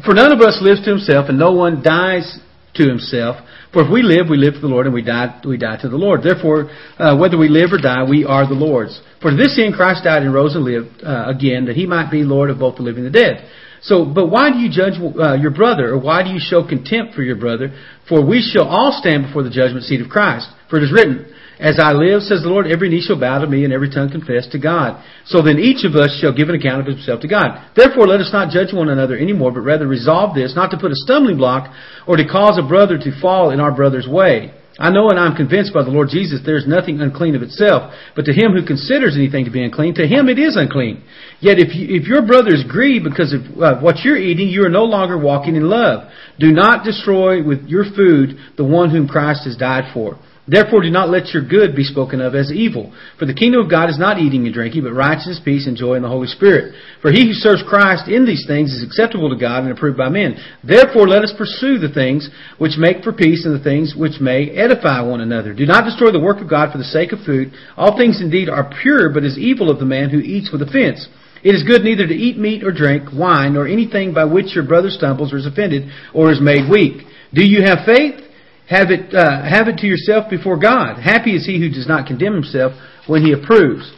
for 0.05 0.15
none 0.15 0.33
of 0.33 0.41
us 0.41 0.59
lives 0.63 0.83
to 0.85 0.91
himself, 0.91 1.29
and 1.29 1.39
no 1.39 1.53
one 1.53 1.83
dies 1.83 2.41
to 2.81 2.89
himself. 2.89 3.37
For 3.73 3.85
if 3.85 3.93
we 3.93 4.03
live, 4.03 4.33
we 4.33 4.41
live 4.41 4.55
to 4.55 4.65
the 4.65 4.73
Lord, 4.73 4.87
and 4.87 4.95
we 4.95 5.05
die, 5.05 5.41
we 5.45 5.57
die 5.61 5.77
to 5.85 5.89
the 5.89 6.01
Lord. 6.01 6.25
Therefore, 6.25 6.73
uh, 6.99 7.17
whether 7.21 7.37
we 7.37 7.49
live 7.49 7.73
or 7.73 7.79
die, 7.79 8.03
we 8.09 8.25
are 8.25 8.49
the 8.49 8.57
Lord's. 8.57 8.97
For 9.21 9.31
this 9.37 9.61
end 9.61 9.75
Christ 9.75 10.05
died 10.05 10.23
and 10.23 10.33
rose 10.33 10.57
and 10.57 10.65
lived 10.65 11.05
uh, 11.05 11.29
again, 11.29 11.67
that 11.67 11.77
he 11.77 11.87
might 11.87 12.11
be 12.11 12.25
Lord 12.25 12.49
of 12.49 12.59
both 12.59 12.77
the 12.77 12.83
living 12.83 13.05
and 13.05 13.15
the 13.15 13.19
dead. 13.19 13.49
So, 13.83 14.05
but 14.05 14.29
why 14.29 14.51
do 14.51 14.59
you 14.59 14.69
judge 14.69 15.01
uh, 15.01 15.35
your 15.35 15.53
brother, 15.53 15.95
or 15.95 15.99
why 16.01 16.23
do 16.23 16.31
you 16.31 16.41
show 16.41 16.67
contempt 16.67 17.15
for 17.15 17.23
your 17.23 17.37
brother? 17.37 17.73
For 18.09 18.25
we 18.25 18.43
shall 18.43 18.69
all 18.69 18.97
stand 19.01 19.27
before 19.27 19.43
the 19.43 19.51
judgment 19.51 19.85
seat 19.85 20.01
of 20.01 20.09
Christ. 20.09 20.49
For 20.69 20.77
it 20.77 20.85
is 20.85 20.93
written, 20.93 21.33
As 21.61 21.77
I 21.79 21.93
live, 21.93 22.23
says 22.23 22.41
the 22.41 22.49
Lord, 22.49 22.67
every 22.67 22.89
knee 22.89 23.05
shall 23.05 23.21
bow 23.21 23.39
to 23.39 23.47
me 23.47 23.65
and 23.65 23.73
every 23.73 23.91
tongue 23.91 24.11
confess 24.11 24.49
to 24.49 24.59
God. 24.59 25.05
So 25.27 25.43
then 25.43 25.59
each 25.59 25.85
of 25.85 25.95
us 25.95 26.17
shall 26.19 26.33
give 26.33 26.49
an 26.49 26.55
account 26.55 26.81
of 26.81 26.87
himself 26.89 27.21
to 27.21 27.29
God. 27.29 27.69
Therefore 27.77 28.09
let 28.09 28.21
us 28.21 28.33
not 28.33 28.49
judge 28.49 28.73
one 28.73 28.89
another 28.89 29.15
anymore, 29.15 29.53
but 29.53 29.61
rather 29.61 29.87
resolve 29.87 30.35
this, 30.35 30.57
not 30.57 30.71
to 30.71 30.79
put 30.81 30.91
a 30.91 30.97
stumbling 31.05 31.37
block 31.37 31.69
or 32.09 32.17
to 32.17 32.25
cause 32.27 32.57
a 32.57 32.67
brother 32.67 32.97
to 32.97 33.21
fall 33.21 33.51
in 33.51 33.61
our 33.61 33.77
brother's 33.77 34.09
way. 34.09 34.55
I 34.79 34.89
know 34.89 35.11
and 35.11 35.21
I'm 35.21 35.37
convinced 35.37 35.75
by 35.75 35.85
the 35.85 35.91
Lord 35.91 36.09
Jesus 36.09 36.41
there 36.47 36.57
is 36.57 36.67
nothing 36.67 37.03
unclean 37.03 37.37
of 37.37 37.43
itself, 37.43 37.93
but 38.17 38.25
to 38.25 38.33
him 38.33 38.57
who 38.57 38.65
considers 38.65 39.15
anything 39.15 39.45
to 39.45 39.51
be 39.51 39.63
unclean, 39.63 39.95
to 39.97 40.09
him 40.09 40.31
it 40.31 40.39
is 40.39 40.57
unclean. 40.57 41.05
Yet 41.41 41.59
if, 41.59 41.77
you, 41.77 42.01
if 42.01 42.09
your 42.09 42.25
brother 42.25 42.55
is 42.55 42.65
grieved 42.65 43.05
because 43.05 43.37
of 43.37 43.43
uh, 43.61 43.81
what 43.81 44.01
you're 44.01 44.17
eating, 44.17 44.49
you 44.49 44.65
are 44.65 44.73
no 44.73 44.85
longer 44.85 45.19
walking 45.19 45.57
in 45.57 45.69
love. 45.69 46.11
Do 46.39 46.53
not 46.53 46.87
destroy 46.87 47.45
with 47.45 47.69
your 47.69 47.85
food 47.85 48.39
the 48.57 48.65
one 48.65 48.89
whom 48.89 49.07
Christ 49.07 49.45
has 49.45 49.59
died 49.59 49.93
for. 49.93 50.19
Therefore 50.51 50.83
do 50.83 50.91
not 50.91 51.11
let 51.11 51.29
your 51.31 51.47
good 51.47 51.77
be 51.77 51.85
spoken 51.85 52.21
of 52.21 52.35
as 52.35 52.51
evil. 52.51 52.93
For 53.21 53.25
the 53.25 53.35
kingdom 53.35 53.63
of 53.63 53.71
God 53.71 53.89
is 53.89 54.01
not 54.01 54.19
eating 54.19 54.47
and 54.47 54.55
drinking, 54.55 54.83
but 54.83 54.99
righteousness, 54.99 55.41
peace, 55.45 55.69
and 55.69 55.77
joy 55.77 55.95
in 55.95 56.03
the 56.03 56.09
Holy 56.09 56.27
Spirit. 56.27 56.75
For 57.01 57.13
he 57.13 57.29
who 57.29 57.35
serves 57.35 57.63
Christ 57.63 58.09
in 58.09 58.27
these 58.27 58.45
things 58.49 58.73
is 58.73 58.83
acceptable 58.83 59.31
to 59.31 59.39
God 59.39 59.63
and 59.63 59.71
approved 59.71 59.97
by 59.97 60.09
men. 60.09 60.35
Therefore 60.65 61.07
let 61.07 61.23
us 61.23 61.33
pursue 61.39 61.79
the 61.79 61.95
things 61.95 62.29
which 62.59 62.79
make 62.79 63.05
for 63.05 63.13
peace 63.13 63.47
and 63.47 63.55
the 63.55 63.63
things 63.63 63.95
which 63.95 64.19
may 64.21 64.51
edify 64.51 65.01
one 65.03 65.21
another. 65.21 65.55
Do 65.55 65.67
not 65.67 65.85
destroy 65.85 66.11
the 66.11 66.19
work 66.19 66.41
of 66.41 66.51
God 66.51 66.73
for 66.73 66.79
the 66.79 66.85
sake 66.85 67.13
of 67.13 67.23
food. 67.25 67.53
All 67.77 67.97
things 67.97 68.21
indeed 68.21 68.49
are 68.49 68.75
pure, 68.83 69.09
but 69.09 69.23
is 69.23 69.39
evil 69.39 69.71
of 69.71 69.79
the 69.79 69.87
man 69.87 70.11
who 70.11 70.19
eats 70.19 70.51
with 70.51 70.63
offense. 70.63 71.07
It 71.45 71.55
is 71.55 71.63
good 71.63 71.85
neither 71.85 72.09
to 72.09 72.15
eat 72.15 72.39
meat 72.39 72.65
or 72.65 72.73
drink 72.73 73.09
wine 73.15 73.57
or 73.57 73.69
anything 73.69 74.13
by 74.13 74.25
which 74.25 74.57
your 74.57 74.67
brother 74.67 74.91
stumbles 74.91 75.33
or 75.33 75.37
is 75.37 75.47
offended 75.47 75.91
or 76.13 76.33
is 76.33 76.41
made 76.41 76.69
weak. 76.69 77.07
Do 77.33 77.47
you 77.47 77.63
have 77.63 77.87
faith? 77.87 78.30
Have 78.71 78.95
it, 78.95 79.13
uh, 79.13 79.43
have 79.43 79.67
it 79.67 79.79
to 79.79 79.87
yourself 79.87 80.31
before 80.31 80.57
God. 80.57 81.03
Happy 81.03 81.35
is 81.35 81.45
he 81.45 81.59
who 81.59 81.69
does 81.69 81.89
not 81.89 82.07
condemn 82.07 82.35
himself 82.35 82.73
when 83.09 83.21
he 83.21 83.33
approves. 83.33 83.91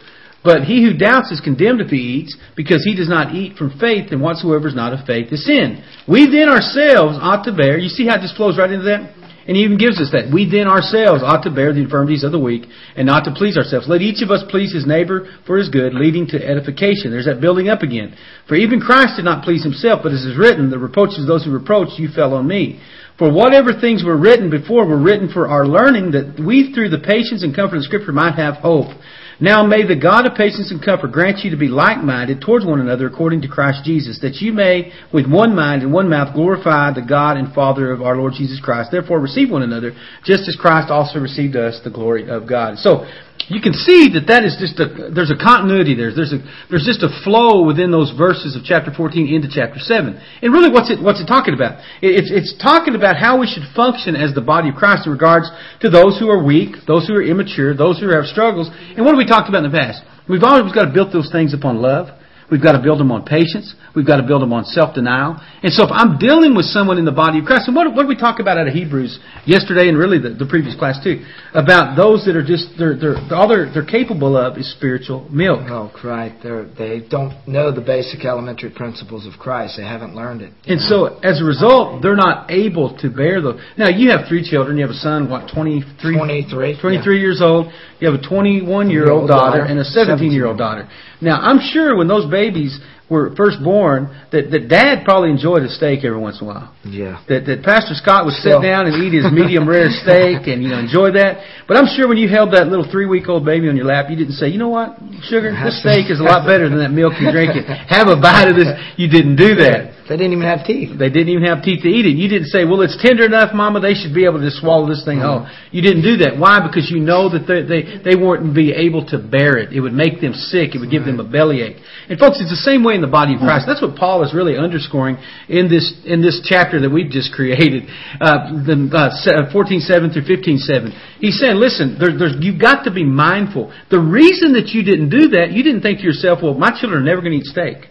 But 0.42 0.64
he 0.64 0.82
who 0.82 0.96
doubts 0.96 1.30
is 1.30 1.40
condemned 1.40 1.82
if 1.82 1.90
he 1.90 2.24
eats, 2.24 2.36
because 2.56 2.82
he 2.82 2.96
does 2.96 3.08
not 3.08 3.34
eat 3.34 3.56
from 3.56 3.78
faith, 3.78 4.10
and 4.10 4.20
whatsoever 4.20 4.66
is 4.66 4.74
not 4.74 4.92
of 4.92 5.06
faith 5.06 5.30
is 5.30 5.44
sin. 5.44 5.84
We 6.08 6.24
then 6.26 6.48
ourselves 6.48 7.20
ought 7.20 7.44
to 7.44 7.52
bear, 7.52 7.76
you 7.76 7.90
see 7.90 8.08
how 8.08 8.16
this 8.16 8.34
flows 8.34 8.56
right 8.56 8.72
into 8.72 8.84
that? 8.86 9.21
And 9.46 9.56
he 9.56 9.64
even 9.64 9.78
gives 9.78 10.00
us 10.00 10.10
that. 10.12 10.30
We 10.32 10.46
then 10.46 10.68
ourselves 10.68 11.22
ought 11.22 11.42
to 11.42 11.50
bear 11.50 11.72
the 11.72 11.82
infirmities 11.82 12.22
of 12.22 12.30
the 12.30 12.38
weak, 12.38 12.70
and 12.94 13.06
not 13.06 13.24
to 13.24 13.34
please 13.34 13.56
ourselves. 13.56 13.88
Let 13.88 14.00
each 14.00 14.22
of 14.22 14.30
us 14.30 14.44
please 14.48 14.72
his 14.72 14.86
neighbor 14.86 15.26
for 15.46 15.58
his 15.58 15.68
good, 15.68 15.94
leading 15.94 16.26
to 16.28 16.38
edification. 16.38 17.10
There's 17.10 17.26
that 17.26 17.40
building 17.40 17.68
up 17.68 17.82
again. 17.82 18.14
For 18.46 18.54
even 18.54 18.80
Christ 18.80 19.16
did 19.16 19.24
not 19.24 19.44
please 19.44 19.62
himself, 19.62 20.00
but 20.02 20.12
as 20.12 20.22
is 20.22 20.38
written, 20.38 20.70
the 20.70 20.78
reproaches 20.78 21.20
of 21.20 21.26
those 21.26 21.44
who 21.44 21.50
reproach 21.50 21.98
you 21.98 22.08
fell 22.08 22.34
on 22.34 22.46
me. 22.46 22.80
For 23.18 23.30
whatever 23.32 23.72
things 23.74 24.02
were 24.02 24.16
written 24.16 24.50
before 24.50 24.86
were 24.86 25.00
written 25.00 25.30
for 25.30 25.48
our 25.48 25.66
learning, 25.66 26.12
that 26.12 26.38
we 26.38 26.72
through 26.72 26.90
the 26.90 26.98
patience 26.98 27.42
and 27.42 27.54
comfort 27.54 27.76
of 27.76 27.84
Scripture 27.84 28.12
might 28.12 28.34
have 28.34 28.56
hope. 28.56 28.94
Now 29.40 29.66
may 29.66 29.86
the 29.86 29.96
God 29.96 30.26
of 30.26 30.34
patience 30.34 30.70
and 30.70 30.84
comfort 30.84 31.12
grant 31.12 31.44
you 31.44 31.50
to 31.50 31.56
be 31.56 31.68
like-minded 31.68 32.40
towards 32.40 32.64
one 32.64 32.80
another 32.80 33.06
according 33.06 33.42
to 33.42 33.48
Christ 33.48 33.84
Jesus, 33.84 34.20
that 34.20 34.36
you 34.40 34.52
may 34.52 34.92
with 35.12 35.30
one 35.30 35.54
mind 35.54 35.82
and 35.82 35.92
one 35.92 36.08
mouth 36.08 36.34
glorify 36.34 36.92
the 36.92 37.02
God 37.02 37.36
and 37.36 37.52
Father 37.54 37.90
of 37.92 38.02
our 38.02 38.16
Lord 38.16 38.34
Jesus 38.36 38.60
Christ. 38.62 38.90
Therefore 38.90 39.20
receive 39.20 39.50
one 39.50 39.62
another, 39.62 39.92
just 40.24 40.48
as 40.48 40.56
Christ 40.60 40.90
also 40.90 41.18
received 41.18 41.56
us, 41.56 41.80
the 41.82 41.90
glory 41.90 42.28
of 42.28 42.48
God. 42.48 42.78
So, 42.78 43.04
you 43.52 43.60
can 43.60 43.76
see 43.76 44.16
that 44.16 44.24
that 44.32 44.48
is 44.48 44.56
just 44.56 44.80
a, 44.80 45.12
there's 45.12 45.28
a 45.28 45.36
continuity 45.36 45.92
there. 45.92 46.08
There's 46.08 46.32
a, 46.32 46.40
there's 46.72 46.88
just 46.88 47.04
a 47.04 47.12
flow 47.20 47.68
within 47.68 47.92
those 47.92 48.08
verses 48.16 48.56
of 48.56 48.64
chapter 48.64 48.88
14 48.88 49.28
into 49.28 49.52
chapter 49.52 49.76
7. 49.76 50.16
And 50.40 50.48
really 50.48 50.72
what's 50.72 50.88
it, 50.88 50.96
what's 51.04 51.20
it 51.20 51.28
talking 51.28 51.52
about? 51.52 51.84
It's, 52.00 52.32
it's 52.32 52.56
talking 52.56 52.96
about 52.96 53.20
how 53.20 53.36
we 53.36 53.44
should 53.44 53.68
function 53.76 54.16
as 54.16 54.32
the 54.32 54.40
body 54.40 54.72
of 54.72 54.80
Christ 54.80 55.04
in 55.04 55.12
regards 55.12 55.52
to 55.84 55.92
those 55.92 56.16
who 56.16 56.32
are 56.32 56.40
weak, 56.40 56.88
those 56.88 57.04
who 57.04 57.12
are 57.12 57.22
immature, 57.22 57.76
those 57.76 58.00
who 58.00 58.08
have 58.08 58.24
struggles. 58.24 58.72
And 58.72 59.04
what 59.04 59.12
have 59.12 59.20
we 59.20 59.28
talked 59.28 59.52
about 59.52 59.64
in 59.64 59.70
the 59.70 59.76
past? 59.76 60.00
We've 60.24 60.42
always 60.42 60.72
got 60.72 60.88
to 60.88 60.92
build 60.96 61.12
those 61.12 61.28
things 61.28 61.52
upon 61.52 61.84
love. 61.84 62.08
We've 62.52 62.60
got 62.60 62.76
to 62.76 62.82
build 62.84 63.00
them 63.00 63.10
on 63.10 63.24
patience. 63.24 63.72
We've 63.96 64.06
got 64.06 64.20
to 64.20 64.26
build 64.28 64.42
them 64.42 64.52
on 64.52 64.68
self-denial. 64.68 65.40
And 65.62 65.72
so 65.72 65.84
if 65.84 65.90
I'm 65.90 66.18
dealing 66.20 66.54
with 66.54 66.66
someone 66.66 66.98
in 66.98 67.08
the 67.08 67.16
body 67.16 67.40
of 67.40 67.46
Christ, 67.46 67.64
and 67.64 67.74
what, 67.74 67.88
what 67.96 68.04
did 68.04 68.12
we 68.12 68.16
talk 68.20 68.40
about 68.40 68.58
out 68.58 68.68
of 68.68 68.74
Hebrews 68.74 69.18
yesterday 69.46 69.88
and 69.88 69.96
really 69.96 70.20
the, 70.20 70.36
the 70.36 70.44
previous 70.44 70.76
class 70.76 71.00
too? 71.02 71.24
About 71.56 71.96
those 71.96 72.28
that 72.28 72.36
are 72.36 72.44
just, 72.44 72.76
they're, 72.76 72.92
they're, 72.92 73.16
all 73.32 73.48
they're, 73.48 73.72
they're 73.72 73.88
capable 73.88 74.36
of 74.36 74.58
is 74.60 74.68
spiritual 74.76 75.24
milk. 75.32 75.64
Oh, 75.64 75.88
right. 76.04 76.36
They're, 76.42 76.68
they 76.68 77.00
don't 77.08 77.32
know 77.48 77.72
the 77.72 77.80
basic 77.80 78.28
elementary 78.28 78.68
principles 78.68 79.24
of 79.24 79.40
Christ. 79.40 79.80
They 79.80 79.88
haven't 79.88 80.14
learned 80.14 80.42
it. 80.42 80.52
And 80.68 80.76
so 80.76 81.24
as 81.24 81.40
a 81.40 81.44
result, 81.44 82.02
they're 82.02 82.20
not 82.20 82.50
able 82.50 82.92
to 83.00 83.08
bear 83.08 83.40
the. 83.40 83.56
Now 83.80 83.88
you 83.88 84.12
have 84.12 84.28
three 84.28 84.44
children. 84.44 84.76
You 84.76 84.84
have 84.84 84.92
a 84.92 85.00
son, 85.00 85.30
what, 85.32 85.48
23? 85.48 86.20
23. 86.20 86.76
23 86.76 86.84
yeah. 86.84 87.16
years 87.16 87.40
old. 87.40 87.72
You 87.96 88.12
have 88.12 88.20
a 88.20 88.28
21 88.28 88.90
year 88.90 89.10
old 89.10 89.28
daughter 89.28 89.64
and 89.64 89.80
a 89.80 89.84
17 89.84 90.32
year 90.32 90.44
old 90.44 90.58
daughter. 90.58 90.84
Now 91.22 91.40
I'm 91.40 91.60
sure 91.60 91.96
when 91.96 92.08
those 92.08 92.28
babies 92.30 92.78
were 93.12 93.36
first 93.36 93.60
born, 93.62 94.08
that, 94.32 94.48
that 94.50 94.72
dad 94.72 95.04
probably 95.04 95.28
enjoyed 95.28 95.62
a 95.62 95.68
steak 95.68 96.00
every 96.00 96.16
once 96.16 96.40
in 96.40 96.48
a 96.48 96.50
while. 96.50 96.72
Yeah. 96.80 97.20
That, 97.28 97.44
that 97.44 97.60
Pastor 97.60 97.92
Scott 97.92 98.24
would 98.24 98.34
sit 98.40 98.56
down 98.64 98.88
and 98.88 98.96
eat 99.04 99.12
his 99.12 99.28
medium 99.28 99.68
rare 99.68 99.92
steak 100.02 100.48
and, 100.48 100.64
you 100.64 100.72
know, 100.72 100.80
enjoy 100.80 101.12
that. 101.20 101.44
But 101.68 101.76
I'm 101.76 101.84
sure 101.92 102.08
when 102.08 102.16
you 102.16 102.26
held 102.32 102.56
that 102.56 102.72
little 102.72 102.88
three 102.88 103.04
week 103.04 103.28
old 103.28 103.44
baby 103.44 103.68
on 103.68 103.76
your 103.76 103.84
lap, 103.84 104.08
you 104.08 104.16
didn't 104.16 104.40
say, 104.40 104.48
you 104.48 104.56
know 104.56 104.72
what, 104.72 104.96
sugar, 105.28 105.52
this 105.52 105.78
steak 105.84 106.08
is 106.08 106.18
a 106.18 106.26
lot 106.26 106.48
better 106.48 106.72
than 106.72 106.80
that 106.80 106.90
milk 106.90 107.12
you're 107.20 107.30
drinking. 107.30 107.68
Have 107.68 108.08
a 108.08 108.16
bite 108.16 108.48
of 108.48 108.56
this. 108.56 108.72
You 108.96 109.12
didn't 109.12 109.36
do 109.36 109.60
that. 109.60 109.91
They 110.12 110.20
didn't 110.20 110.36
even 110.36 110.44
have 110.44 110.68
teeth. 110.68 110.92
They 110.92 111.08
didn't 111.08 111.32
even 111.32 111.48
have 111.48 111.64
teeth 111.64 111.80
to 111.80 111.88
eat 111.88 112.04
it. 112.04 112.20
You 112.20 112.28
didn't 112.28 112.52
say, 112.52 112.68
well, 112.68 112.84
it's 112.84 113.00
tender 113.00 113.24
enough, 113.24 113.56
Mama. 113.56 113.80
They 113.80 113.96
should 113.96 114.12
be 114.12 114.28
able 114.28 114.44
to 114.44 114.52
swallow 114.52 114.84
this 114.84 115.08
thing 115.08 115.24
whole. 115.24 115.48
Mm-hmm. 115.48 115.72
You 115.72 115.80
didn't 115.80 116.04
do 116.04 116.20
that. 116.28 116.36
Why? 116.36 116.60
Because 116.60 116.92
you 116.92 117.00
know 117.00 117.32
that 117.32 117.48
they, 117.48 117.64
they, 117.64 117.80
they 118.04 118.12
wouldn't 118.12 118.52
be 118.52 118.76
able 118.76 119.08
to 119.08 119.16
bear 119.16 119.56
it. 119.56 119.72
It 119.72 119.80
would 119.80 119.96
make 119.96 120.20
them 120.20 120.36
sick. 120.36 120.76
It 120.76 120.84
would 120.84 120.92
give 120.92 121.08
them 121.08 121.16
a 121.16 121.24
bellyache. 121.24 121.80
And 122.12 122.20
folks, 122.20 122.44
it's 122.44 122.52
the 122.52 122.60
same 122.60 122.84
way 122.84 122.92
in 122.92 123.00
the 123.00 123.08
body 123.08 123.32
of 123.32 123.40
Christ. 123.40 123.64
That's 123.64 123.80
what 123.80 123.96
Paul 123.96 124.20
is 124.20 124.36
really 124.36 124.60
underscoring 124.60 125.16
in 125.48 125.72
this, 125.72 125.88
in 126.04 126.20
this 126.20 126.44
chapter 126.44 126.76
that 126.84 126.92
we've 126.92 127.08
just 127.08 127.32
created. 127.32 127.88
Uh, 128.20 128.52
the, 128.68 128.76
uh, 128.92 129.48
14.7 129.48 130.12
through 130.12 130.28
15.7. 130.28 130.92
He's 131.24 131.40
saying, 131.40 131.56
listen, 131.56 131.96
there, 131.96 132.12
there's, 132.12 132.36
you've 132.44 132.60
got 132.60 132.84
to 132.84 132.92
be 132.92 133.08
mindful. 133.08 133.72
The 133.88 133.96
reason 133.96 134.52
that 134.60 134.76
you 134.76 134.84
didn't 134.84 135.08
do 135.08 135.40
that, 135.40 135.56
you 135.56 135.64
didn't 135.64 135.80
think 135.80 136.04
to 136.04 136.04
yourself, 136.04 136.44
well, 136.44 136.52
my 136.52 136.76
children 136.76 137.00
are 137.00 137.08
never 137.08 137.24
going 137.24 137.32
to 137.32 137.40
eat 137.40 137.48
steak. 137.48 137.88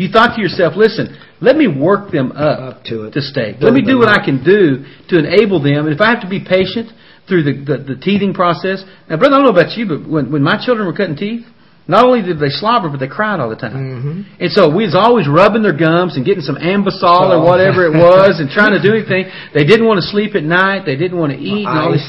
You 0.00 0.08
thought 0.08 0.36
to 0.36 0.40
yourself, 0.40 0.80
listen, 0.80 1.12
let 1.44 1.56
me 1.60 1.68
work 1.68 2.10
them 2.10 2.32
up, 2.32 2.80
up 2.80 2.84
to 2.84 3.04
it. 3.04 3.12
to 3.12 3.20
steak. 3.20 3.60
Let 3.60 3.74
me 3.76 3.84
do 3.84 3.98
what 3.98 4.08
I 4.08 4.24
can 4.24 4.40
do 4.42 4.88
to 5.12 5.18
enable 5.20 5.60
them. 5.60 5.84
And 5.84 5.92
if 5.92 6.00
I 6.00 6.08
have 6.08 6.22
to 6.24 6.28
be 6.28 6.40
patient 6.40 6.88
through 7.30 7.44
the, 7.44 7.54
the, 7.60 7.76
the 7.94 7.96
teething 8.00 8.34
process. 8.34 8.82
Now, 9.08 9.16
brother, 9.16 9.36
I 9.36 9.38
don't 9.38 9.46
know 9.46 9.54
about 9.54 9.76
you, 9.78 9.86
but 9.86 10.08
when, 10.08 10.32
when 10.32 10.42
my 10.42 10.58
children 10.58 10.88
were 10.88 10.96
cutting 10.96 11.14
teeth, 11.14 11.46
not 11.86 12.04
only 12.04 12.22
did 12.22 12.40
they 12.40 12.50
slobber, 12.50 12.90
but 12.90 12.98
they 12.98 13.08
cried 13.08 13.40
all 13.40 13.48
the 13.48 13.56
time. 13.60 13.76
Mm-hmm. 13.76 14.42
And 14.42 14.50
so 14.50 14.72
we 14.72 14.84
was 14.88 14.98
always 14.98 15.28
rubbing 15.28 15.62
their 15.62 15.76
gums 15.76 16.16
and 16.16 16.26
getting 16.26 16.42
some 16.42 16.56
Anbesol 16.56 17.30
oh. 17.30 17.38
or 17.38 17.44
whatever 17.46 17.86
it 17.86 17.94
was 17.94 18.38
and 18.38 18.50
trying 18.50 18.72
to 18.72 18.82
do 18.82 18.94
anything. 18.96 19.30
They 19.54 19.64
didn't 19.64 19.86
want 19.86 20.00
to 20.02 20.06
sleep 20.06 20.34
at 20.34 20.42
night. 20.42 20.86
They 20.86 20.96
didn't 20.96 21.18
want 21.18 21.32
to 21.32 21.38
eat. 21.38 21.66
and 21.66 21.78
all 21.78 21.92
this. 21.92 22.04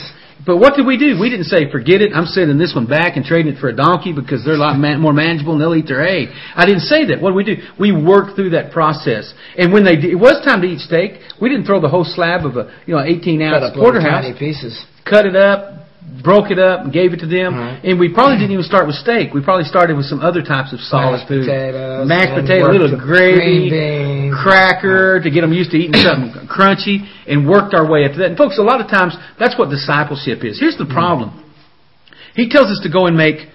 But 0.45 0.57
what 0.57 0.75
did 0.75 0.85
we 0.85 0.97
do? 0.97 1.19
We 1.19 1.29
didn't 1.29 1.45
say, 1.45 1.69
forget 1.71 2.01
it, 2.01 2.11
I'm 2.13 2.25
sending 2.25 2.57
this 2.57 2.73
one 2.75 2.87
back 2.87 3.15
and 3.15 3.25
trading 3.25 3.53
it 3.53 3.59
for 3.59 3.69
a 3.69 3.75
donkey 3.75 4.13
because 4.13 4.43
they're 4.43 4.55
a 4.55 4.57
lot 4.57 4.77
more 4.77 5.13
manageable 5.13 5.53
and 5.53 5.61
they'll 5.61 5.75
eat 5.75 5.87
their 5.87 6.03
hay. 6.05 6.27
I 6.55 6.65
didn't 6.65 6.81
say 6.89 7.05
that. 7.07 7.21
What 7.21 7.31
did 7.31 7.35
we 7.35 7.43
do? 7.43 7.55
We 7.79 7.91
worked 7.91 8.35
through 8.35 8.51
that 8.51 8.71
process. 8.71 9.33
And 9.57 9.71
when 9.71 9.83
they 9.83 9.95
did, 9.95 10.11
it 10.11 10.15
was 10.15 10.43
time 10.45 10.61
to 10.61 10.67
eat 10.67 10.79
steak, 10.79 11.21
we 11.39 11.49
didn't 11.49 11.65
throw 11.65 11.79
the 11.79 11.89
whole 11.89 12.05
slab 12.05 12.45
of 12.45 12.57
a, 12.57 12.73
you 12.85 12.95
know, 12.95 13.03
18 13.03 13.41
ounce 13.41 13.75
porterhouse. 13.77 14.23
Tiny 14.23 14.37
pieces. 14.37 14.85
Cut 15.05 15.25
it 15.25 15.35
up, 15.35 15.80
broke 16.19 16.51
it 16.51 16.59
up 16.59 16.83
and 16.83 16.91
gave 16.91 17.13
it 17.15 17.23
to 17.23 17.29
them. 17.29 17.55
And 17.55 17.95
we 17.95 18.11
probably 18.11 18.35
didn't 18.35 18.51
even 18.51 18.67
start 18.67 18.85
with 18.85 18.99
steak. 18.99 19.33
We 19.33 19.39
probably 19.39 19.63
started 19.63 19.95
with 19.95 20.05
some 20.05 20.19
other 20.19 20.43
types 20.43 20.75
of 20.75 20.83
solid 20.83 21.23
Mashed 21.23 21.27
food. 21.31 21.45
Potatoes, 21.47 22.07
Mashed 22.07 22.35
potato, 22.35 22.67
a 22.67 22.75
little 22.75 22.99
gravy, 22.99 24.29
cracker 24.35 25.23
to 25.23 25.29
get 25.31 25.41
them 25.41 25.53
used 25.55 25.71
to 25.71 25.77
eating 25.79 25.95
something 26.03 26.47
crunchy 26.51 27.07
and 27.27 27.47
worked 27.47 27.73
our 27.73 27.87
way 27.87 28.03
up 28.03 28.11
to 28.13 28.19
that. 28.19 28.35
And 28.35 28.37
folks, 28.37 28.59
a 28.59 28.65
lot 28.65 28.83
of 28.83 28.91
times 28.91 29.15
that's 29.39 29.55
what 29.57 29.71
discipleship 29.71 30.43
is. 30.43 30.59
Here's 30.59 30.77
the 30.77 30.89
problem. 30.89 31.31
He 32.35 32.49
tells 32.49 32.67
us 32.67 32.79
to 32.83 32.89
go 32.91 33.07
and 33.07 33.15
make 33.15 33.47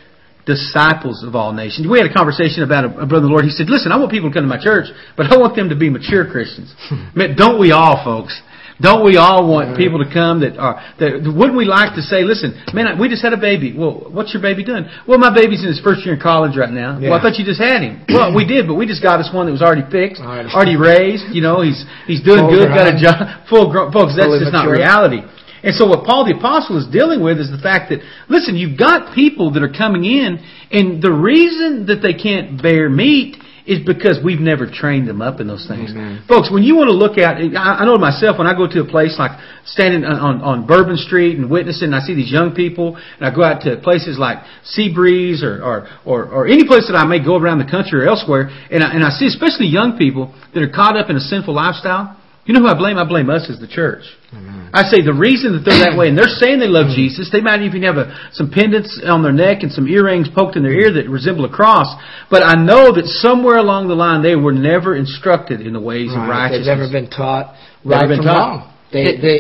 disciples 0.47 1.25
of 1.27 1.35
all 1.35 1.53
nations. 1.53 1.89
We 1.91 1.99
had 1.99 2.09
a 2.09 2.15
conversation 2.15 2.63
about 2.63 2.85
a, 2.85 2.91
a 3.03 3.07
brother 3.07 3.27
in 3.27 3.29
the 3.29 3.35
Lord. 3.35 3.45
He 3.45 3.51
said, 3.51 3.69
listen, 3.69 3.91
I 3.91 3.99
want 3.99 4.13
people 4.13 4.31
to 4.31 4.35
come 4.35 4.45
to 4.45 4.49
my 4.49 4.63
church, 4.63 4.87
but 5.17 5.27
I 5.27 5.37
want 5.37 5.57
them 5.57 5.69
to 5.71 5.77
be 5.77 5.91
mature 5.91 6.25
Christians. 6.31 6.73
Don't 7.37 7.59
we 7.59 7.73
all, 7.73 8.01
folks? 8.05 8.41
Don't 8.81 9.05
we 9.05 9.17
all 9.17 9.49
want 9.49 9.77
people 9.77 10.05
to 10.05 10.09
come 10.13 10.41
that 10.45 10.61
are, 10.61 10.77
that, 11.01 11.25
wouldn't 11.25 11.57
we 11.57 11.65
like 11.65 11.97
to 11.97 12.05
say, 12.05 12.29
listen, 12.29 12.53
man, 12.77 13.01
we 13.01 13.09
just 13.09 13.25
had 13.25 13.33
a 13.33 13.41
baby. 13.41 13.73
Well, 13.73 14.13
what's 14.13 14.37
your 14.37 14.45
baby 14.45 14.65
doing? 14.65 14.85
Well, 15.09 15.17
my 15.17 15.33
baby's 15.33 15.65
in 15.65 15.73
his 15.73 15.81
first 15.81 16.05
year 16.05 16.15
in 16.15 16.21
college 16.21 16.61
right 16.61 16.69
now. 16.69 17.01
Yeah. 17.01 17.11
Well, 17.11 17.19
I 17.19 17.23
thought 17.25 17.41
you 17.41 17.45
just 17.45 17.61
had 17.61 17.81
him. 17.81 18.05
well, 18.09 18.37
we 18.37 18.45
did, 18.45 18.69
but 18.69 18.75
we 18.77 18.85
just 18.85 19.03
got 19.03 19.21
us 19.21 19.33
one 19.33 19.47
that 19.47 19.53
was 19.53 19.65
already 19.65 19.89
fixed, 19.89 20.21
already 20.21 20.77
raised, 20.77 21.25
you 21.33 21.41
know, 21.41 21.65
he's, 21.65 21.89
he's 22.05 22.21
doing 22.21 22.45
full 22.45 22.53
good, 22.53 22.69
got 22.69 22.93
a 22.93 22.97
job, 23.01 23.49
full 23.49 23.73
grown, 23.73 23.93
folks, 23.93 24.13
that's 24.13 24.29
just 24.29 24.53
mature. 24.53 24.77
not 24.77 24.77
reality. 24.77 25.25
And 25.65 25.75
so 25.75 25.87
what 25.89 26.05
Paul 26.05 26.29
the 26.29 26.37
Apostle 26.37 26.79
is 26.79 26.87
dealing 26.87 27.25
with 27.25 27.41
is 27.41 27.51
the 27.51 27.59
fact 27.59 27.91
that, 27.91 28.05
listen, 28.29 28.57
you've 28.57 28.79
got 28.79 29.15
people 29.17 29.51
that 29.57 29.65
are 29.65 29.73
coming 29.73 30.05
in, 30.05 30.39
and 30.71 31.03
the 31.03 31.11
reason 31.11 31.87
that 31.87 32.05
they 32.05 32.13
can't 32.13 32.61
bear 32.61 32.89
meat 32.89 33.41
is 33.67 33.85
because 33.85 34.23
we've 34.23 34.41
never 34.41 34.71
trained 34.71 35.09
them 35.09 35.21
up 35.21 35.41
in 35.41 35.47
those 35.47 35.67
things. 35.67 35.91
Amen. 35.91 36.23
Folks, 36.29 36.51
when 36.51 36.63
you 36.63 36.77
want 36.77 36.89
to 36.89 36.95
look 36.95 37.19
at, 37.19 37.37
I 37.37 37.83
I 37.83 37.85
know 37.85 37.99
myself 37.99 38.39
when 38.39 38.47
I 38.47 38.55
go 38.55 38.71
to 38.71 38.81
a 38.81 38.89
place 38.89 39.19
like 39.19 39.35
standing 39.67 40.05
on, 40.05 40.17
on, 40.17 40.35
on 40.41 40.67
Bourbon 40.67 40.97
Street 40.97 41.37
and 41.37 41.51
witnessing, 41.51 41.91
and 41.91 41.97
I 41.97 42.01
see 42.01 42.15
these 42.15 42.31
young 42.31 42.55
people, 42.55 42.97
and 42.97 43.27
I 43.27 43.35
go 43.35 43.43
out 43.43 43.63
to 43.63 43.77
places 43.83 44.19
like 44.19 44.39
Seabreeze 44.63 45.43
or, 45.43 45.63
or, 45.63 45.89
or, 46.07 46.25
or 46.31 46.47
any 46.47 46.65
place 46.65 46.87
that 46.87 46.97
I 46.97 47.05
may 47.05 47.19
go 47.19 47.37
around 47.37 47.59
the 47.59 47.71
country 47.71 48.01
or 48.01 48.07
elsewhere, 48.07 48.49
and 48.71 48.83
I, 48.83 48.95
and 48.95 49.03
I 49.03 49.11
see 49.11 49.27
especially 49.27 49.67
young 49.67 49.99
people 49.99 50.33
that 50.55 50.63
are 50.63 50.71
caught 50.71 50.97
up 50.97 51.11
in 51.11 51.17
a 51.17 51.21
sinful 51.21 51.55
lifestyle. 51.55 52.17
You 52.47 52.55
know 52.55 52.61
who 52.61 52.69
I 52.69 52.79
blame? 52.79 52.97
I 52.97 53.05
blame 53.05 53.29
us 53.29 53.51
as 53.51 53.59
the 53.59 53.67
church. 53.67 54.05
I 54.33 54.83
say 54.91 55.01
the 55.01 55.15
reason 55.15 55.53
that 55.55 55.63
they're 55.65 55.79
that 55.89 55.97
way, 55.97 56.09
and 56.09 56.19
they're 56.19 56.27
saying 56.29 56.59
they 56.59 56.67
love 56.69 56.91
Jesus, 56.95 57.31
they 57.31 57.41
might 57.41 57.63
even 57.63 57.83
have 57.85 57.97
a, 57.97 58.13
some 58.33 58.51
pendants 58.51 59.01
on 59.07 59.23
their 59.23 59.33
neck 59.33 59.63
and 59.63 59.71
some 59.73 59.87
earrings 59.89 60.29
poked 60.35 60.57
in 60.57 60.63
their 60.63 60.75
ear 60.75 60.93
that 60.95 61.09
resemble 61.09 61.45
a 61.47 61.51
cross. 61.53 61.87
But 62.29 62.43
I 62.43 62.55
know 62.55 62.93
that 62.93 63.07
somewhere 63.07 63.57
along 63.57 63.89
the 63.89 63.95
line 63.95 64.23
they 64.23 64.35
were 64.37 64.53
never 64.53 64.97
instructed 64.97 65.61
in 65.61 65.73
the 65.73 65.81
ways 65.81 66.11
of 66.11 66.19
Right. 66.29 66.51
They've 66.51 66.67
never 66.67 66.91
been 66.91 67.09
taught 67.09 67.55
Never 67.85 68.01
right 68.03 68.09
been 68.09 68.19
from 68.19 68.27
taught. 68.27 68.51
wrong. 68.67 68.73
They, 68.93 69.17
they, 69.19 69.37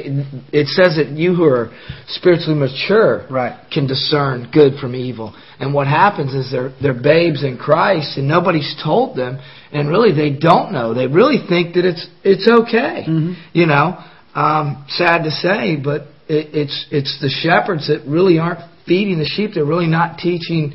it 0.53 0.67
says 0.69 0.97
that 0.97 1.09
you 1.15 1.35
who 1.35 1.45
are 1.45 1.71
spiritually 2.09 2.59
mature 2.59 3.27
Right. 3.31 3.59
can 3.73 3.87
discern 3.87 4.51
good 4.53 4.79
from 4.81 4.95
evil. 4.95 5.35
And 5.61 5.73
what 5.75 5.87
happens 5.87 6.35
is 6.35 6.51
they're, 6.51 6.73
they're 6.81 7.01
babes 7.01 7.43
in 7.45 7.57
Christ 7.59 8.17
and 8.19 8.27
nobody's 8.29 8.75
told 8.83 9.17
them 9.17 9.39
and 9.73 9.89
really 9.89 10.13
they 10.15 10.31
don't 10.37 10.73
know. 10.73 10.95
They 10.95 11.07
really 11.07 11.39
think 11.49 11.75
that 11.75 11.85
it's, 11.85 12.07
it's 12.25 12.49
okay. 12.49 13.05
Mhm. 13.09 13.35
You 13.53 13.67
know, 13.67 13.99
um, 14.37 14.85
sad 14.89 15.25
to 15.25 15.31
say, 15.31 15.77
but 15.83 16.03
it, 16.29 16.55
it's, 16.55 16.87
it's 16.93 17.19
the 17.21 17.29
shepherds 17.29 17.89
that 17.89 18.07
really 18.07 18.39
aren't 18.39 18.61
feeding 18.87 19.19
the 19.19 19.25
sheep. 19.25 19.53
They're 19.55 19.65
really 19.65 19.87
not 19.89 20.19
teaching, 20.19 20.75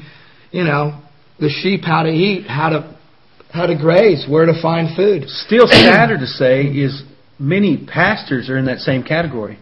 you 0.52 0.64
know, 0.64 1.00
the 1.40 1.50
sheep 1.50 1.82
how 1.84 2.04
to 2.04 2.10
eat, 2.10 2.48
how 2.48 2.70
to, 2.70 2.98
how 3.54 3.68
to 3.68 3.76
graze, 3.78 4.26
where 4.28 4.46
to 4.46 4.60
find 4.62 4.96
food. 4.96 5.30
Still 5.30 5.68
sadder 5.68 6.18
to 6.18 6.26
say 6.26 6.64
is 6.64 7.04
many 7.40 7.86
pastors 7.86 8.50
are 8.50 8.58
in 8.58 8.66
that 8.66 8.80
same 8.80 9.04
category. 9.04 9.60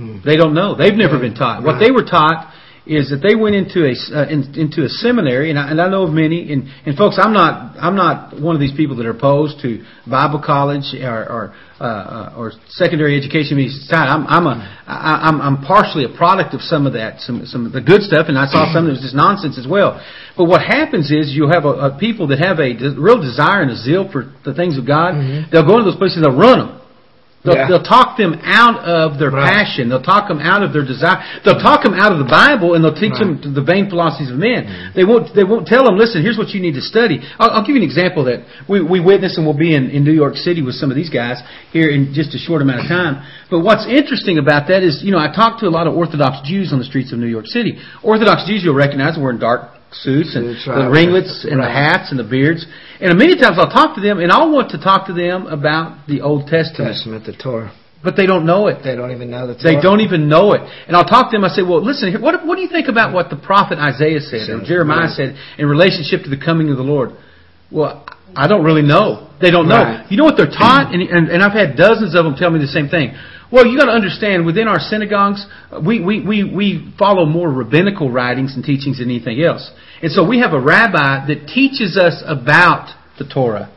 Mm. 0.00 0.24
They 0.24 0.36
don't 0.36 0.54
know. 0.54 0.74
They've 0.74 0.94
never 0.96 1.18
been 1.18 1.34
taught. 1.34 1.62
What 1.62 1.74
Right. 1.74 1.86
they 1.86 1.90
were 1.92 2.04
taught 2.04 2.52
is 2.84 3.10
that 3.10 3.22
they 3.22 3.36
went 3.36 3.54
into 3.54 3.86
a 3.86 3.94
uh, 4.10 4.26
in, 4.26 4.58
into 4.58 4.82
a 4.84 4.88
seminary, 4.88 5.50
and 5.50 5.58
I, 5.58 5.70
and 5.70 5.80
I 5.80 5.88
know 5.88 6.02
of 6.02 6.12
many. 6.12 6.52
And, 6.52 6.66
and 6.84 6.96
folks, 6.96 7.16
I'm 7.20 7.32
not 7.32 7.76
I'm 7.78 7.94
not 7.94 8.40
one 8.40 8.56
of 8.56 8.60
these 8.60 8.74
people 8.74 8.96
that 8.96 9.06
are 9.06 9.14
opposed 9.14 9.62
to 9.62 9.84
Bible 10.08 10.42
college 10.44 10.90
or 10.98 11.22
or, 11.30 11.54
uh, 11.78 12.34
or 12.36 12.52
secondary 12.68 13.16
education. 13.16 13.54
I'm 13.92 14.26
I'm 14.26 14.46
a 14.46 14.82
I, 14.86 15.30
I'm 15.30 15.40
I'm 15.40 15.62
partially 15.62 16.04
a 16.04 16.16
product 16.16 16.54
of 16.54 16.60
some 16.60 16.86
of 16.86 16.94
that, 16.94 17.20
some 17.20 17.46
some 17.46 17.66
of 17.66 17.72
the 17.72 17.80
good 17.80 18.02
stuff, 18.02 18.26
and 18.28 18.36
I 18.36 18.46
saw 18.46 18.66
some 18.74 18.86
that 18.86 18.98
was 18.98 19.00
just 19.02 19.14
nonsense 19.14 19.58
as 19.58 19.66
well. 19.66 20.02
But 20.36 20.46
what 20.46 20.62
happens 20.62 21.10
is 21.12 21.34
you'll 21.36 21.52
have 21.52 21.64
a, 21.64 21.94
a 21.94 21.98
people 21.98 22.26
that 22.28 22.40
have 22.40 22.58
a 22.58 22.74
de- 22.74 22.98
real 22.98 23.20
desire 23.20 23.62
and 23.62 23.70
a 23.70 23.76
zeal 23.76 24.10
for 24.10 24.32
the 24.44 24.54
things 24.54 24.76
of 24.78 24.86
God. 24.86 25.14
Mhm. 25.14 25.50
They'll 25.50 25.66
go 25.66 25.78
into 25.78 25.90
those 25.90 25.98
places 25.98 26.16
and 26.18 26.24
they'll 26.26 26.38
run 26.38 26.58
them. 26.58 26.81
They'll, 27.44 27.56
Yeah. 27.56 27.66
they'll 27.66 27.82
talk 27.82 28.16
them 28.16 28.38
out 28.44 28.84
of 28.84 29.18
their 29.18 29.30
Right. 29.30 29.50
passion. 29.50 29.88
They'll 29.88 30.00
talk 30.00 30.28
them 30.28 30.38
out 30.38 30.62
of 30.62 30.72
their 30.72 30.84
desire. 30.84 31.18
They'll 31.44 31.54
mm-hmm. 31.54 31.66
talk 31.66 31.82
them 31.82 31.94
out 31.94 32.12
of 32.12 32.18
the 32.18 32.30
Bible, 32.30 32.74
and 32.74 32.84
they'll 32.84 32.94
teach 32.94 33.18
Right. 33.18 33.42
them 33.42 33.54
the 33.54 33.60
vain 33.60 33.90
philosophies 33.90 34.30
of 34.30 34.38
men. 34.38 34.64
Mm-hmm. 34.64 34.92
They 34.94 35.04
won't. 35.04 35.34
They 35.34 35.42
won't 35.42 35.66
tell 35.66 35.84
them. 35.84 35.98
Listen, 35.98 36.22
here's 36.22 36.38
what 36.38 36.54
you 36.54 36.60
need 36.60 36.74
to 36.74 36.80
study. 36.80 37.20
I'll, 37.40 37.50
I'll 37.50 37.62
give 37.66 37.74
you 37.74 37.82
an 37.82 37.88
example 37.88 38.24
that 38.24 38.42
we, 38.68 38.80
we 38.80 39.00
witness, 39.00 39.36
and 39.38 39.46
we'll 39.46 39.58
be 39.58 39.74
in, 39.74 39.90
in 39.90 40.04
New 40.04 40.12
York 40.12 40.36
City 40.36 40.62
with 40.62 40.76
some 40.76 40.90
of 40.90 40.96
these 40.96 41.10
guys 41.10 41.42
here 41.72 41.90
in 41.90 42.14
just 42.14 42.32
a 42.34 42.38
short 42.38 42.62
amount 42.62 42.80
of 42.82 42.86
time. 42.86 43.26
But 43.50 43.60
what's 43.60 43.86
interesting 43.86 44.38
about 44.38 44.68
that 44.68 44.82
is, 44.84 45.02
you 45.02 45.10
know, 45.10 45.18
I 45.18 45.34
talk 45.34 45.58
to 45.60 45.66
a 45.66 45.74
lot 45.74 45.86
of 45.88 45.94
Orthodox 45.94 46.46
Jews 46.48 46.72
on 46.72 46.78
the 46.78 46.84
streets 46.84 47.12
of 47.12 47.18
New 47.18 47.26
York 47.26 47.46
City. 47.46 47.76
Orthodox 48.02 48.46
Jews, 48.46 48.62
you'll 48.62 48.74
recognize, 48.74 49.18
are 49.18 49.20
wearing 49.20 49.40
dark 49.40 49.70
suits 49.92 50.34
and 50.34 50.56
right. 50.66 50.84
the 50.84 50.90
ringlets 50.90 51.46
and 51.48 51.60
the 51.60 51.68
hats 51.68 52.10
and 52.10 52.18
the 52.18 52.24
beards. 52.24 52.66
And 53.00 53.16
many 53.18 53.36
times 53.36 53.58
I'll 53.58 53.70
talk 53.70 53.94
to 53.96 54.00
them, 54.00 54.18
and 54.18 54.32
I'll 54.32 54.52
want 54.52 54.70
to 54.70 54.78
talk 54.78 55.06
to 55.06 55.12
them 55.12 55.46
about 55.46 56.06
the 56.06 56.20
Old 56.20 56.48
Testament, 56.48 56.94
Testament, 56.94 57.26
the 57.26 57.36
Torah. 57.36 57.72
but 58.02 58.16
they 58.16 58.26
don't 58.26 58.46
know 58.46 58.68
it. 58.68 58.82
They 58.82 58.96
don't 58.96 59.12
even 59.12 59.30
know 59.30 59.46
the 59.46 59.54
Torah. 59.54 59.74
They 59.74 59.80
don't 59.80 60.00
even 60.00 60.28
know 60.28 60.52
it. 60.52 60.62
And 60.86 60.96
I'll 60.96 61.04
talk 61.04 61.30
to 61.30 61.36
them. 61.36 61.44
I 61.44 61.48
say, 61.48 61.62
well, 61.62 61.84
listen, 61.84 62.10
here, 62.10 62.20
what, 62.20 62.46
what 62.46 62.56
do 62.56 62.62
you 62.62 62.68
think 62.68 62.88
about 62.88 63.12
what 63.14 63.30
the 63.30 63.36
prophet 63.36 63.78
Isaiah 63.78 64.20
said 64.20 64.48
or 64.50 64.64
Jeremiah 64.64 65.06
right. 65.06 65.16
said 65.16 65.36
in 65.58 65.66
relationship 65.66 66.24
to 66.24 66.30
the 66.30 66.40
coming 66.40 66.70
of 66.70 66.76
the 66.76 66.82
Lord? 66.82 67.10
Well, 67.70 68.04
I 68.36 68.46
don't 68.48 68.64
really 68.64 68.82
know. 68.82 69.30
They 69.40 69.50
don't 69.50 69.68
know. 69.68 69.82
Right. 69.82 70.10
You 70.10 70.16
know 70.16 70.24
what 70.24 70.36
they're 70.36 70.46
taught? 70.46 70.94
And, 70.94 71.02
and, 71.02 71.28
and 71.28 71.42
I've 71.42 71.52
had 71.52 71.76
dozens 71.76 72.14
of 72.14 72.24
them 72.24 72.36
tell 72.36 72.50
me 72.50 72.60
the 72.60 72.66
same 72.66 72.88
thing. 72.88 73.14
Well, 73.50 73.66
you 73.66 73.76
got 73.76 73.86
to 73.86 73.92
understand, 73.92 74.46
within 74.46 74.66
our 74.66 74.78
synagogues, 74.78 75.44
we, 75.84 76.00
we, 76.00 76.24
we, 76.24 76.44
we 76.44 76.94
follow 76.98 77.26
more 77.26 77.50
rabbinical 77.50 78.10
writings 78.10 78.54
and 78.54 78.64
teachings 78.64 78.98
than 78.98 79.10
anything 79.10 79.42
else. 79.42 79.70
And 80.00 80.10
so 80.10 80.26
we 80.26 80.40
have 80.40 80.52
a 80.54 80.60
rabbi 80.60 81.26
that 81.26 81.48
teaches 81.48 81.98
us 81.98 82.22
about 82.26 82.94
the 83.18 83.28
Torah. 83.28 83.70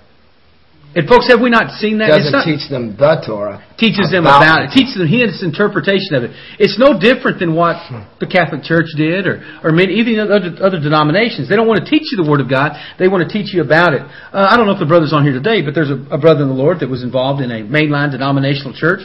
And 0.95 1.09
folks, 1.09 1.27
have 1.27 1.41
we 1.41 1.49
not 1.49 1.71
seen 1.75 1.97
that? 1.99 2.07
Doesn't 2.07 2.31
not- 2.31 2.45
teach 2.45 2.69
them 2.69 2.95
the 2.95 3.21
Torah. 3.25 3.61
teaches 3.77 4.11
them 4.11 4.23
About 4.23 4.41
about 4.41 4.59
it, 4.63 4.71
teaches 4.71 4.95
them 4.95 5.07
his 5.07 5.43
interpretation 5.43 6.15
of 6.15 6.23
it. 6.23 6.31
It's 6.57 6.79
no 6.79 6.97
different 6.97 7.39
than 7.39 7.53
what 7.53 7.75
the 8.19 8.25
Catholic 8.25 8.63
Church 8.63 8.87
did, 8.95 9.27
or 9.27 9.43
or 9.61 9.71
many, 9.71 9.95
even 9.95 10.17
other 10.19 10.55
other 10.63 10.79
denominations. 10.79 11.49
They 11.49 11.57
don't 11.57 11.67
want 11.67 11.83
to 11.83 11.89
teach 11.89 12.07
you 12.11 12.23
the 12.23 12.29
Word 12.29 12.39
of 12.39 12.47
God; 12.49 12.71
they 12.97 13.09
want 13.09 13.27
to 13.27 13.31
teach 13.31 13.53
you 13.53 13.61
about 13.61 13.93
it. 13.93 14.01
Uh, 14.31 14.47
I 14.49 14.55
don't 14.55 14.67
know 14.67 14.71
if 14.71 14.79
the 14.79 14.85
brother's 14.85 15.11
on 15.11 15.23
here 15.23 15.33
today, 15.33 15.61
but 15.61 15.75
there's 15.75 15.91
a, 15.91 15.99
a 16.11 16.17
brother 16.17 16.43
in 16.43 16.47
the 16.47 16.55
Lord 16.55 16.79
that 16.79 16.89
was 16.89 17.03
involved 17.03 17.41
in 17.41 17.51
a 17.51 17.59
mainline 17.59 18.11
denominational 18.11 18.73
church. 18.73 19.01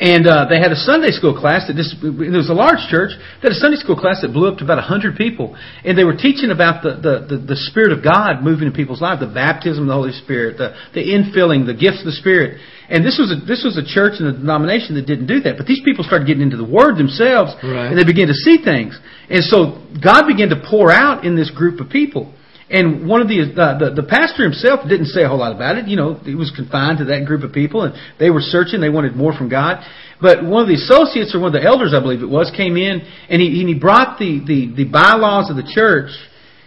And 0.00 0.30
uh, 0.30 0.46
they 0.46 0.62
had 0.62 0.70
a 0.70 0.78
Sunday 0.78 1.10
school 1.10 1.34
class 1.34 1.66
that 1.66 1.74
just, 1.74 1.98
it 1.98 2.30
was 2.30 2.46
a 2.46 2.54
large 2.54 2.78
church. 2.86 3.10
They 3.42 3.50
had 3.50 3.52
a 3.52 3.58
Sunday 3.58 3.82
school 3.82 3.98
class 3.98 4.22
that 4.22 4.30
blew 4.30 4.46
up 4.46 4.58
to 4.58 4.64
about 4.64 4.78
100 4.78 5.18
people. 5.18 5.58
And 5.82 5.98
they 5.98 6.06
were 6.06 6.14
teaching 6.14 6.54
about 6.54 6.86
the, 6.86 6.94
the, 7.02 7.14
the, 7.26 7.36
the 7.54 7.58
Spirit 7.66 7.90
of 7.90 7.98
God 8.06 8.46
moving 8.46 8.70
in 8.70 8.72
people's 8.72 9.02
lives, 9.02 9.18
the 9.18 9.26
baptism 9.26 9.82
of 9.82 9.88
the 9.90 9.98
Holy 9.98 10.14
Spirit, 10.14 10.54
the, 10.54 10.70
the 10.94 11.02
infilling, 11.02 11.66
the 11.66 11.74
gifts 11.74 11.98
of 11.98 12.06
the 12.06 12.14
Spirit. 12.14 12.62
And 12.86 13.02
this 13.02 13.18
was 13.18 13.34
a, 13.34 13.42
this 13.42 13.66
was 13.66 13.74
a 13.74 13.82
church 13.82 14.22
and 14.22 14.30
a 14.30 14.34
denomination 14.38 14.94
that 14.94 15.06
didn't 15.10 15.26
do 15.26 15.40
that. 15.42 15.58
But 15.58 15.66
these 15.66 15.82
people 15.82 16.06
started 16.06 16.30
getting 16.30 16.46
into 16.46 16.56
the 16.56 16.64
Word 16.68 16.94
themselves, 16.94 17.58
Right. 17.66 17.90
and 17.90 17.98
they 17.98 18.06
began 18.06 18.30
to 18.30 18.38
see 18.38 18.62
things. 18.62 18.94
And 19.28 19.42
so 19.42 19.82
God 19.98 20.30
began 20.30 20.48
to 20.54 20.62
pour 20.62 20.94
out 20.94 21.26
in 21.26 21.34
this 21.34 21.50
group 21.50 21.82
of 21.82 21.90
people. 21.90 22.32
And 22.70 23.08
one 23.08 23.22
of 23.22 23.28
the, 23.28 23.40
uh, 23.56 23.78
the 23.78 24.02
the 24.02 24.02
pastor 24.02 24.44
himself 24.44 24.86
didn't 24.86 25.06
say 25.06 25.24
a 25.24 25.28
whole 25.28 25.38
lot 25.38 25.56
about 25.56 25.78
it. 25.78 25.88
You 25.88 25.96
know, 25.96 26.14
he 26.14 26.34
was 26.34 26.52
confined 26.54 26.98
to 26.98 27.06
that 27.06 27.24
group 27.24 27.42
of 27.42 27.52
people, 27.52 27.82
and 27.84 27.94
they 28.20 28.28
were 28.28 28.42
searching. 28.42 28.80
They 28.80 28.90
wanted 28.90 29.16
more 29.16 29.32
from 29.32 29.48
God. 29.48 29.82
But 30.20 30.44
one 30.44 30.62
of 30.62 30.68
the 30.68 30.74
associates 30.74 31.34
or 31.34 31.40
one 31.40 31.54
of 31.54 31.60
the 31.60 31.66
elders, 31.66 31.94
I 31.96 32.00
believe 32.00 32.20
it 32.22 32.28
was, 32.28 32.50
came 32.54 32.76
in 32.76 33.00
and 33.30 33.40
he 33.40 33.60
and 33.60 33.68
he 33.68 33.74
brought 33.74 34.18
the 34.18 34.40
the, 34.44 34.84
the 34.84 34.84
bylaws 34.84 35.48
of 35.48 35.56
the 35.56 35.64
church. 35.64 36.10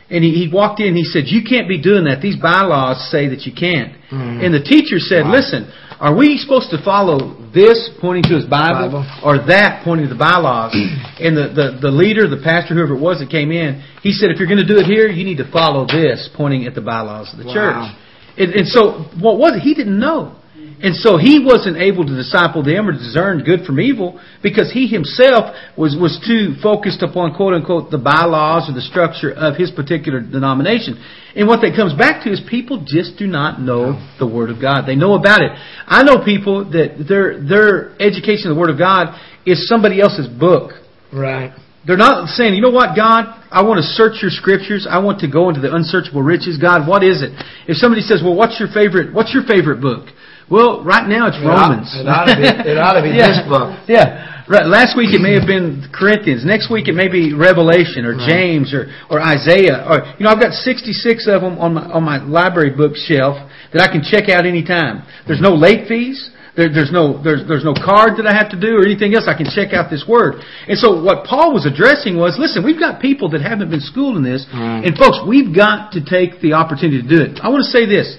And 0.10 0.26
he, 0.26 0.32
he 0.44 0.52
walked 0.52 0.82
in 0.82 0.88
and 0.88 0.98
he 0.98 1.06
said, 1.06 1.24
You 1.28 1.40
can't 1.48 1.70
be 1.70 1.80
doing 1.82 2.04
that. 2.04 2.20
These 2.20 2.36
bylaws 2.36 3.10
say 3.10 3.30
that 3.30 3.46
you 3.48 3.54
can't. 3.56 3.94
Mhm. 4.12 4.44
And 4.44 4.54
the 4.54 4.60
teacher 4.60 5.00
said, 5.00 5.24
Wow. 5.24 5.40
Listen, 5.40 5.72
are 6.02 6.16
we 6.18 6.38
supposed 6.38 6.72
to 6.72 6.82
follow 6.84 7.38
this 7.54 7.92
pointing 8.02 8.24
to 8.34 8.36
his 8.42 8.46
Bible, 8.50 8.90
Bible. 8.90 9.22
or 9.24 9.38
that 9.48 9.86
pointing 9.86 10.08
to 10.10 10.14
the 10.14 10.18
bylaws? 10.18 10.74
and 11.22 11.38
the, 11.38 11.54
the, 11.54 11.68
the 11.80 11.92
leader, 11.94 12.28
the 12.28 12.42
pastor, 12.44 12.74
whoever 12.74 12.96
it 12.98 13.02
was 13.02 13.20
that 13.20 13.30
came 13.30 13.52
in, 13.52 13.86
he 14.02 14.12
said, 14.12 14.32
If 14.32 14.40
you're 14.40 14.50
going 14.50 14.66
to 14.66 14.68
do 14.68 14.80
it 14.82 14.86
here, 14.90 15.08
you 15.08 15.24
need 15.24 15.38
to 15.38 15.50
follow 15.52 15.86
this 15.86 16.28
pointing 16.36 16.66
at 16.66 16.74
the 16.74 16.82
bylaws 16.82 17.30
of 17.32 17.38
the 17.38 17.46
Wow. 17.46 17.54
church. 17.54 17.98
And, 18.38 18.50
and 18.54 18.68
so, 18.68 19.06
what 19.22 19.38
was 19.38 19.58
it? 19.58 19.60
He 19.62 19.76
didn't 19.76 20.00
know. 20.00 20.41
And 20.82 20.96
so 20.96 21.18
he 21.18 21.38
wasn't 21.44 21.78
able 21.78 22.06
to 22.06 22.16
disciple 22.16 22.64
them 22.64 22.90
or 22.90 22.94
discern 22.94 23.44
good 23.44 23.66
from 23.66 23.80
evil 23.80 24.20
because 24.42 24.72
he 24.74 24.88
himself 24.88 25.54
was, 25.78 25.96
was 25.96 26.18
too 26.26 26.58
focused 26.62 27.04
upon 27.04 27.36
quote 27.36 27.54
unquote 27.54 27.92
the 27.92 28.00
bylaws 28.00 28.68
or 28.68 28.74
the 28.74 28.82
structure 28.82 29.32
of 29.32 29.56
his 29.56 29.70
particular 29.70 30.20
denomination. 30.20 30.98
And 31.36 31.48
what 31.48 31.62
that 31.62 31.76
comes 31.76 31.94
back 31.94 32.24
to 32.26 32.32
is 32.32 32.42
people 32.50 32.84
just 32.86 33.18
do 33.18 33.28
not 33.28 33.62
know 33.62 34.02
the 34.18 34.28
Word 34.28 34.50
of 34.50 34.60
God. 34.60 34.86
They 34.86 34.96
know 34.96 35.14
about 35.14 35.42
it. 35.42 35.52
I 35.86 36.02
know 36.04 36.26
people 36.26 36.66
that 36.72 37.06
their 37.08 37.38
their 37.38 37.94
education 38.02 38.50
of 38.50 38.58
the 38.58 38.60
Word 38.60 38.72
of 38.72 38.78
God 38.78 39.14
is 39.46 39.70
somebody 39.70 40.02
else's 40.02 40.28
book. 40.28 40.74
Right. 41.14 41.54
They're 41.86 41.98
not 41.98 42.30
saying, 42.30 42.54
you 42.54 42.62
know 42.62 42.70
what, 42.70 42.96
God, 42.96 43.26
I 43.50 43.64
want 43.64 43.82
to 43.82 43.88
search 43.98 44.22
your 44.22 44.30
scriptures. 44.30 44.86
I 44.90 45.00
want 45.00 45.20
to 45.22 45.30
go 45.30 45.50
into 45.50 45.62
the 45.62 45.74
unsearchable 45.74 46.22
riches. 46.22 46.62
God, 46.62 46.88
what 46.88 47.02
is 47.04 47.24
it? 47.26 47.34
If 47.68 47.78
somebody 47.78 48.02
says, 48.02 48.22
well, 48.24 48.36
what's 48.36 48.60
your 48.60 48.70
favorite, 48.70 49.14
what's 49.14 49.34
your 49.34 49.42
favorite 49.50 49.82
book? 49.82 50.10
Well, 50.52 50.84
right 50.84 51.08
now 51.08 51.28
it's 51.28 51.38
It 51.40 51.46
ought- 51.48 51.70
Romans. 51.72 51.90
it 51.96 52.08
ought 52.08 52.26
to 52.28 52.36
be- 52.36 52.70
it 52.70 52.78
ought 52.78 52.94
to 53.00 53.02
be 53.02 53.10
yeah. 53.16 53.28
this 53.28 53.42
book. 53.48 53.72
Yeah. 53.88 54.28
Right. 54.52 54.68
Last 54.68 54.98
week 54.98 55.14
it 55.16 55.22
may 55.22 55.32
have 55.34 55.48
been 55.48 55.88
Corinthians. 55.94 56.44
Next 56.44 56.70
week 56.70 56.90
it 56.90 56.94
may 56.96 57.08
be 57.08 57.32
Revelation 57.32 58.04
or 58.04 58.16
Right. 58.20 58.28
James 58.28 58.74
or, 58.74 58.92
or 59.10 59.22
Isaiah. 59.24 59.88
Or 59.88 60.04
you 60.20 60.26
know, 60.26 60.30
I've 60.30 60.42
got 60.42 60.52
66 60.52 61.26
of 61.28 61.40
them 61.42 61.56
on 61.58 61.74
my 61.76 61.86
on 61.88 62.04
my 62.04 62.18
library 62.22 62.72
bookshelf 62.76 63.40
that 63.72 63.82
I 63.82 63.88
can 63.88 64.04
check 64.04 64.28
out 64.28 64.46
anytime. 64.46 65.04
There's 65.26 65.40
no 65.40 65.56
late 65.56 65.88
fees. 65.88 66.32
There, 66.58 66.68
there's 66.68 66.92
no 66.92 67.16
there's 67.24 67.48
there's 67.48 67.64
no 67.64 67.72
card 67.74 68.18
that 68.20 68.28
I 68.28 68.34
have 68.36 68.50
to 68.52 68.60
do 68.60 68.76
or 68.76 68.84
anything 68.84 69.16
else. 69.16 69.24
I 69.32 69.38
can 69.40 69.48
check 69.48 69.72
out 69.72 69.88
this 69.90 70.04
word. 70.06 70.44
And 70.68 70.76
so 70.78 71.00
what 71.02 71.24
Paul 71.24 71.54
was 71.54 71.64
addressing 71.66 72.18
was, 72.20 72.36
listen, 72.38 72.60
we've 72.62 72.80
got 72.80 73.00
people 73.00 73.30
that 73.32 73.40
haven't 73.42 73.70
been 73.72 73.80
schooled 73.80 74.18
in 74.18 74.24
this, 74.24 74.44
Right. 74.52 74.84
and 74.84 74.98
folks, 74.98 75.20
we've 75.26 75.56
got 75.56 75.94
to 75.94 76.04
take 76.04 76.42
the 76.42 76.52
opportunity 76.60 77.02
to 77.02 77.08
do 77.08 77.22
it. 77.24 77.40
I 77.42 77.48
want 77.48 77.64
to 77.64 77.72
say 77.72 77.86
this. 77.88 78.18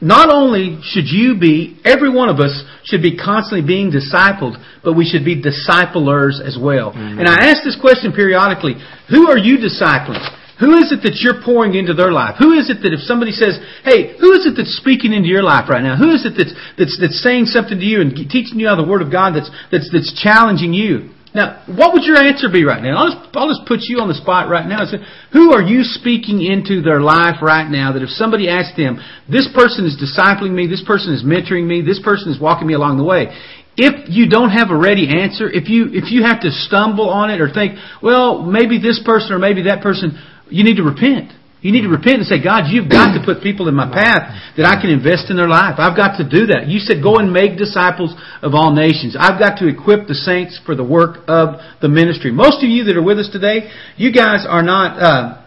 Not 0.00 0.28
only 0.28 0.78
should 0.82 1.08
you 1.08 1.38
be, 1.38 1.80
every 1.84 2.10
one 2.10 2.28
of 2.28 2.38
us 2.38 2.64
should 2.84 3.00
be 3.00 3.16
constantly 3.16 3.66
being 3.66 3.90
discipled, 3.90 4.60
but 4.84 4.92
we 4.92 5.08
should 5.08 5.24
be 5.24 5.40
disciplers 5.40 6.40
as 6.44 6.58
well. 6.60 6.92
Amen. 6.92 7.20
And 7.20 7.28
I 7.28 7.48
ask 7.48 7.64
this 7.64 7.78
question 7.80 8.12
periodically, 8.12 8.74
who 9.08 9.28
are 9.28 9.38
you 9.38 9.56
discipling? 9.56 10.20
Who 10.60 10.76
is 10.76 10.92
it 10.92 11.02
that 11.04 11.20
you're 11.20 11.42
pouring 11.44 11.74
into 11.74 11.92
their 11.92 12.12
life? 12.12 12.36
Who 12.38 12.52
is 12.52 12.70
it 12.70 12.80
that 12.82 12.92
if 12.92 13.00
somebody 13.00 13.32
says, 13.32 13.60
"Hey, 13.84 14.16
who 14.16 14.32
is 14.32 14.46
it 14.46 14.56
that's 14.56 14.76
speaking 14.76 15.12
into 15.12 15.28
your 15.28 15.42
life 15.42 15.68
right 15.68 15.82
now? 15.82 15.96
Who 15.96 16.10
is 16.10 16.24
it 16.24 16.32
that's 16.36 16.54
that's 16.78 16.96
that's 16.98 17.20
saying 17.20 17.46
something 17.46 17.78
to 17.78 17.84
you 17.84 18.00
and 18.00 18.16
teaching 18.16 18.58
you 18.58 18.68
out 18.68 18.78
of 18.78 18.86
the 18.86 18.90
Word 18.90 19.02
of 19.02 19.12
God 19.12 19.34
that's 19.34 19.50
that's 19.70 19.90
that's 19.92 20.12
challenging 20.16 20.72
you?" 20.72 21.10
Now, 21.36 21.60
what 21.68 21.92
would 21.92 22.04
your 22.08 22.16
answer 22.16 22.48
be 22.48 22.64
right 22.64 22.82
now? 22.82 22.96
I'll 22.96 23.12
just, 23.12 23.36
I'll 23.36 23.52
just 23.52 23.68
put 23.68 23.84
you 23.84 24.00
on 24.00 24.08
the 24.08 24.16
spot 24.16 24.48
right 24.48 24.64
now. 24.64 24.88
Say, 24.88 25.04
who 25.36 25.52
are 25.52 25.60
you 25.60 25.84
speaking 25.84 26.40
into 26.40 26.80
their 26.80 27.04
life 27.04 27.44
right 27.44 27.68
now 27.68 27.92
that 27.92 28.00
if 28.00 28.08
somebody 28.08 28.48
asked 28.48 28.80
them, 28.80 28.96
this 29.28 29.44
person 29.52 29.84
is 29.84 30.00
discipling 30.00 30.56
me, 30.56 30.64
this 30.66 30.80
person 30.80 31.12
is 31.12 31.20
mentoring 31.20 31.68
me, 31.68 31.84
this 31.84 32.00
person 32.00 32.32
is 32.32 32.40
walking 32.40 32.66
me 32.66 32.72
along 32.72 32.96
the 32.96 33.04
way, 33.04 33.36
if 33.76 34.08
you 34.08 34.30
don't 34.32 34.48
have 34.48 34.70
a 34.70 34.76
ready 34.76 35.12
answer, 35.12 35.44
if 35.52 35.68
you 35.68 35.92
if 35.92 36.08
you 36.10 36.24
have 36.24 36.40
to 36.40 36.50
stumble 36.50 37.10
on 37.10 37.28
it 37.28 37.42
or 37.42 37.52
think, 37.52 37.76
well, 38.02 38.40
maybe 38.40 38.80
this 38.80 38.96
person 39.04 39.36
or 39.36 39.38
maybe 39.38 39.68
that 39.68 39.82
person, 39.82 40.16
you 40.48 40.64
need 40.64 40.80
to 40.80 40.88
repent. 40.88 41.36
You 41.62 41.72
need 41.72 41.82
to 41.82 41.88
repent 41.88 42.20
and 42.20 42.26
say, 42.26 42.42
God, 42.42 42.68
you've 42.68 42.90
got 42.90 43.16
to 43.16 43.24
put 43.24 43.42
people 43.42 43.68
in 43.68 43.74
my 43.74 43.88
path 43.88 44.54
that 44.56 44.66
I 44.66 44.80
can 44.80 44.90
invest 44.90 45.30
in 45.30 45.36
their 45.36 45.48
life. 45.48 45.76
I've 45.78 45.96
got 45.96 46.18
to 46.18 46.24
do 46.28 46.52
that. 46.52 46.68
You 46.68 46.78
said, 46.78 47.02
go 47.02 47.16
and 47.16 47.32
make 47.32 47.56
disciples 47.56 48.14
of 48.42 48.54
all 48.54 48.74
nations. 48.74 49.16
I've 49.18 49.40
got 49.40 49.58
to 49.58 49.66
equip 49.66 50.06
the 50.06 50.14
saints 50.14 50.60
for 50.64 50.76
the 50.76 50.84
work 50.84 51.24
of 51.26 51.60
the 51.80 51.88
ministry. 51.88 52.30
Most 52.30 52.62
of 52.62 52.68
you 52.68 52.84
that 52.84 52.96
are 52.96 53.02
with 53.02 53.18
us 53.18 53.30
today, 53.32 53.70
you 53.96 54.12
guys 54.12 54.44
are 54.46 54.62
not, 54.62 55.00
uh, 55.00 55.45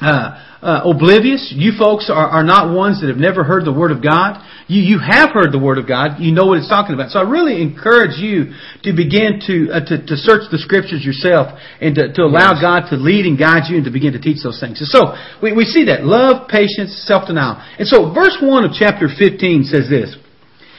uh, 0.00 0.42
uh, 0.64 0.90
oblivious. 0.90 1.52
You 1.54 1.72
folks 1.78 2.10
are, 2.10 2.26
are 2.26 2.42
not 2.42 2.74
ones 2.74 3.00
that 3.00 3.08
have 3.08 3.20
never 3.20 3.44
heard 3.44 3.64
the 3.64 3.72
Word 3.72 3.92
of 3.92 4.02
God. 4.02 4.42
You, 4.66 4.80
you 4.82 4.98
have 4.98 5.30
heard 5.30 5.52
the 5.52 5.58
Word 5.58 5.78
of 5.78 5.86
God. 5.86 6.18
You 6.18 6.32
know 6.32 6.46
what 6.46 6.58
it's 6.58 6.68
talking 6.68 6.94
about. 6.94 7.10
So 7.10 7.20
I 7.20 7.28
really 7.28 7.60
encourage 7.60 8.16
you 8.18 8.56
to 8.82 8.90
begin 8.96 9.38
to, 9.46 9.70
uh, 9.70 9.84
to, 9.84 9.94
to 10.02 10.16
search 10.16 10.50
the 10.50 10.58
Scriptures 10.58 11.04
yourself 11.04 11.54
and 11.80 11.94
to, 11.94 12.12
to 12.16 12.22
allow 12.24 12.56
yes. 12.56 12.64
God 12.64 12.80
to 12.90 12.96
lead 12.96 13.26
and 13.26 13.38
guide 13.38 13.68
you 13.68 13.76
and 13.76 13.84
to 13.84 13.92
begin 13.92 14.16
to 14.16 14.20
teach 14.20 14.42
those 14.42 14.58
things. 14.58 14.80
And 14.80 14.88
so 14.88 15.14
we, 15.38 15.52
we 15.52 15.64
see 15.68 15.86
that. 15.86 16.02
Love, 16.02 16.48
patience, 16.48 16.96
self-denial. 17.06 17.60
And 17.78 17.86
so 17.86 18.10
verse 18.10 18.40
1 18.40 18.64
of 18.64 18.72
chapter 18.72 19.06
15 19.06 19.68
says 19.68 19.86
this. 19.86 20.16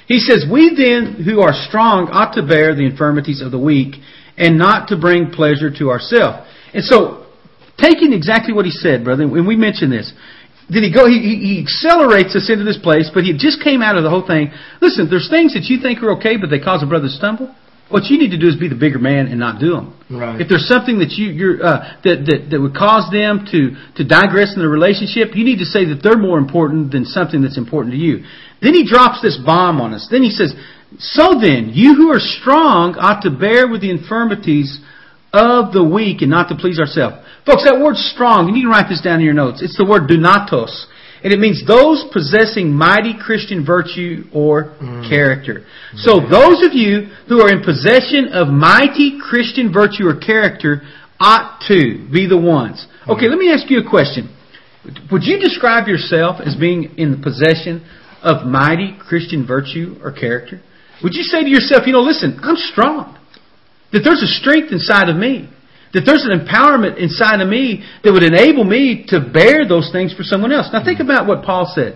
He 0.08 0.20
says, 0.20 0.46
We 0.50 0.76
then 0.76 1.24
who 1.24 1.42
are 1.42 1.54
strong 1.54 2.10
ought 2.12 2.34
to 2.36 2.44
bear 2.46 2.76
the 2.76 2.86
infirmities 2.86 3.42
of 3.42 3.52
the 3.52 3.60
weak 3.60 3.96
and 4.38 4.58
not 4.58 4.90
to 4.90 5.00
bring 5.00 5.32
pleasure 5.32 5.72
to 5.80 5.90
ourselves. 5.90 6.46
And 6.74 6.84
so 6.84 7.25
taking 7.78 8.14
exactly 8.14 8.54
what 8.54 8.66
he 8.66 8.72
said, 8.72 9.04
brother, 9.04 9.24
and 9.24 9.48
we 9.48 9.56
mentioned 9.56 9.92
this. 9.92 10.12
Did 10.70 10.84
he 10.84 10.92
go? 10.92 11.06
He, 11.06 11.20
he 11.22 11.62
accelerates 11.62 12.36
us 12.36 12.50
into 12.50 12.66
this 12.66 12.80
place, 12.82 13.12
but 13.14 13.24
he 13.24 13.38
just 13.38 13.62
came 13.62 13.84
out 13.84 13.98
of 13.98 14.04
the 14.04 14.10
whole 14.10 14.26
thing. 14.26 14.50
Listen, 14.82 15.10
there's 15.10 15.30
things 15.30 15.54
that 15.54 15.70
you 15.70 15.80
think 15.80 16.02
are 16.02 16.18
okay, 16.18 16.38
but 16.38 16.50
they 16.50 16.60
cause 16.60 16.82
a 16.82 16.88
brother 16.88 17.06
to 17.06 17.14
stumble. 17.14 17.54
What 17.90 18.06
you 18.10 18.18
need 18.18 18.32
to 18.32 18.40
do 18.42 18.48
is 18.48 18.56
be 18.56 18.68
the 18.68 18.74
bigger 18.74 18.98
man 18.98 19.28
and 19.28 19.38
not 19.38 19.60
do 19.62 19.78
them. 19.78 19.94
Right. 20.10 20.42
If 20.42 20.50
there's 20.50 20.68
something 20.68 20.98
that 21.06 21.14
you 21.22 21.30
you're, 21.30 21.62
uh, 21.62 22.02
that, 22.02 22.26
that 22.26 22.40
that 22.50 22.58
would 22.60 22.74
cause 22.74 23.06
them 23.14 23.46
to 23.54 23.78
to 24.02 24.02
digress 24.02 24.58
in 24.58 24.62
the 24.66 24.68
relationship, 24.68 25.38
you 25.38 25.46
need 25.46 25.62
to 25.62 25.70
say 25.70 25.86
that 25.94 26.02
they're 26.02 26.18
more 26.18 26.40
important 26.40 26.90
than 26.90 27.06
something 27.06 27.46
that's 27.46 27.62
important 27.62 27.94
to 27.94 28.02
you. 28.02 28.26
Then 28.58 28.74
he 28.74 28.90
drops 28.90 29.22
this 29.22 29.38
bomb 29.38 29.78
on 29.82 29.94
us. 29.94 30.10
Then 30.10 30.24
he 30.26 30.34
says, 30.34 30.58
"So 30.98 31.38
then, 31.38 31.78
you 31.78 31.94
who 31.94 32.10
are 32.10 32.20
strong 32.20 32.98
ought 32.98 33.22
to 33.22 33.30
bear 33.30 33.70
with 33.70 33.82
the 33.86 33.94
infirmities 33.94 34.82
of 35.36 35.74
the 35.74 35.84
weak 35.84 36.22
and 36.22 36.32
not 36.32 36.50
to 36.50 36.56
please 36.56 36.80
ourselves." 36.80 37.18
Folks, 37.46 37.64
that 37.64 37.80
word 37.80 37.98
strong, 37.98 38.48
you 38.48 38.54
need 38.54 38.64
to 38.64 38.70
write 38.70 38.90
this 38.90 39.02
down 39.02 39.20
in 39.20 39.26
your 39.26 39.34
notes. 39.34 39.62
It's 39.62 39.78
the 39.78 39.86
word 39.86 40.10
dunatos. 40.10 40.88
And 41.24 41.34
it 41.34 41.40
means 41.40 41.66
those 41.66 42.06
possessing 42.14 42.72
mighty 42.74 43.14
Christian 43.18 43.66
virtue 43.66 44.26
or 44.32 44.76
mm. 44.78 45.10
character. 45.10 45.66
So 45.96 46.20
those 46.20 46.64
of 46.64 46.74
you 46.74 47.10
who 47.28 47.42
are 47.42 47.50
in 47.50 47.64
possession 47.64 48.30
of 48.30 48.48
mighty 48.50 49.18
Christian 49.20 49.74
virtue 49.74 50.08
or 50.08 50.16
character 50.18 50.84
ought 51.20 51.62
to 51.68 52.08
be 52.12 52.28
the 52.28 52.38
ones. 52.38 52.86
Okay, 53.08 53.28
let 53.28 53.40
me 53.40 53.52
ask 53.52 53.70
you 53.72 53.80
a 53.80 53.90
question. 53.90 54.30
Would 55.12 55.24
you 55.24 55.40
describe 55.40 55.88
yourself 55.88 56.42
as 56.46 56.56
being 56.56 56.94
in 56.98 57.12
the 57.12 57.18
possession 57.18 57.86
of 58.22 58.46
mighty 58.46 58.96
Christian 59.00 59.48
virtue 59.48 59.98
or 60.04 60.12
character? 60.12 60.62
Would 61.04 61.16
you 61.16 61.24
say 61.24 61.44
to 61.44 61.50
yourself, 61.50 61.88
you 61.88 61.94
know, 61.94 62.02
listen, 62.02 62.40
I'm 62.44 62.56
strong. 62.56 63.18
That 63.96 64.04
there's 64.04 64.22
a 64.22 64.28
strength 64.28 64.76
inside 64.76 65.08
of 65.08 65.16
me. 65.16 65.48
That 65.96 66.04
there's 66.04 66.28
an 66.28 66.36
empowerment 66.36 67.00
inside 67.00 67.40
of 67.40 67.48
me 67.48 67.88
that 68.04 68.12
would 68.12 68.28
enable 68.28 68.66
me 68.68 69.08
to 69.08 69.24
bear 69.24 69.64
those 69.64 69.88
things 69.96 70.12
for 70.12 70.24
someone 70.24 70.52
else. 70.52 70.68
Now 70.74 70.84
think 70.84 71.00
about 71.00 71.26
what 71.32 71.48
Paul 71.48 71.72
said. 71.74 71.96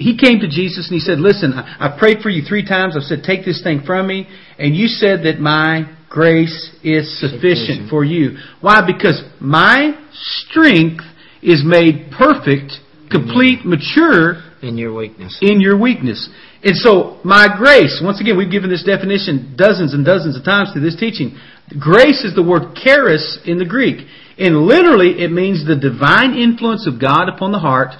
He 0.00 0.16
came 0.16 0.40
to 0.40 0.48
Jesus 0.48 0.88
and 0.88 0.96
he 0.96 1.04
said, 1.04 1.20
listen, 1.20 1.52
I 1.52 1.94
prayed 2.00 2.24
for 2.24 2.30
you 2.30 2.40
three 2.48 2.64
times. 2.64 2.96
I 2.96 3.04
said, 3.04 3.24
take 3.28 3.44
this 3.44 3.62
thing 3.62 3.84
from 3.84 4.08
me. 4.08 4.24
And 4.58 4.74
you 4.74 4.88
said 4.88 5.28
that 5.28 5.36
my 5.38 5.84
grace 6.08 6.72
is 6.82 7.20
sufficient 7.20 7.90
for 7.90 8.04
you. 8.04 8.38
Why? 8.62 8.80
Because 8.80 9.20
my 9.38 10.00
strength 10.12 11.04
is 11.42 11.60
made 11.60 12.08
perfect, 12.16 12.72
complete, 13.12 13.68
mature 13.68 14.47
in 14.62 14.76
your 14.76 14.94
weakness. 14.94 15.38
In 15.40 15.60
your 15.60 15.78
weakness. 15.78 16.28
And 16.62 16.76
so, 16.76 17.20
my 17.24 17.48
grace, 17.56 18.00
once 18.02 18.20
again, 18.20 18.36
we've 18.36 18.50
given 18.50 18.70
this 18.70 18.84
definition 18.84 19.54
dozens 19.56 19.94
and 19.94 20.04
dozens 20.04 20.36
of 20.36 20.44
times 20.44 20.70
through 20.72 20.82
this 20.82 20.96
teaching. 20.96 21.38
Grace 21.78 22.24
is 22.24 22.34
the 22.34 22.42
word 22.42 22.74
charis 22.74 23.38
in 23.44 23.58
the 23.58 23.64
Greek. 23.64 24.06
And 24.38 24.66
literally, 24.66 25.22
it 25.22 25.30
means 25.30 25.66
the 25.66 25.76
divine 25.76 26.34
influence 26.34 26.86
of 26.86 27.00
God 27.00 27.28
upon 27.28 27.52
the 27.52 27.58
heart 27.58 27.94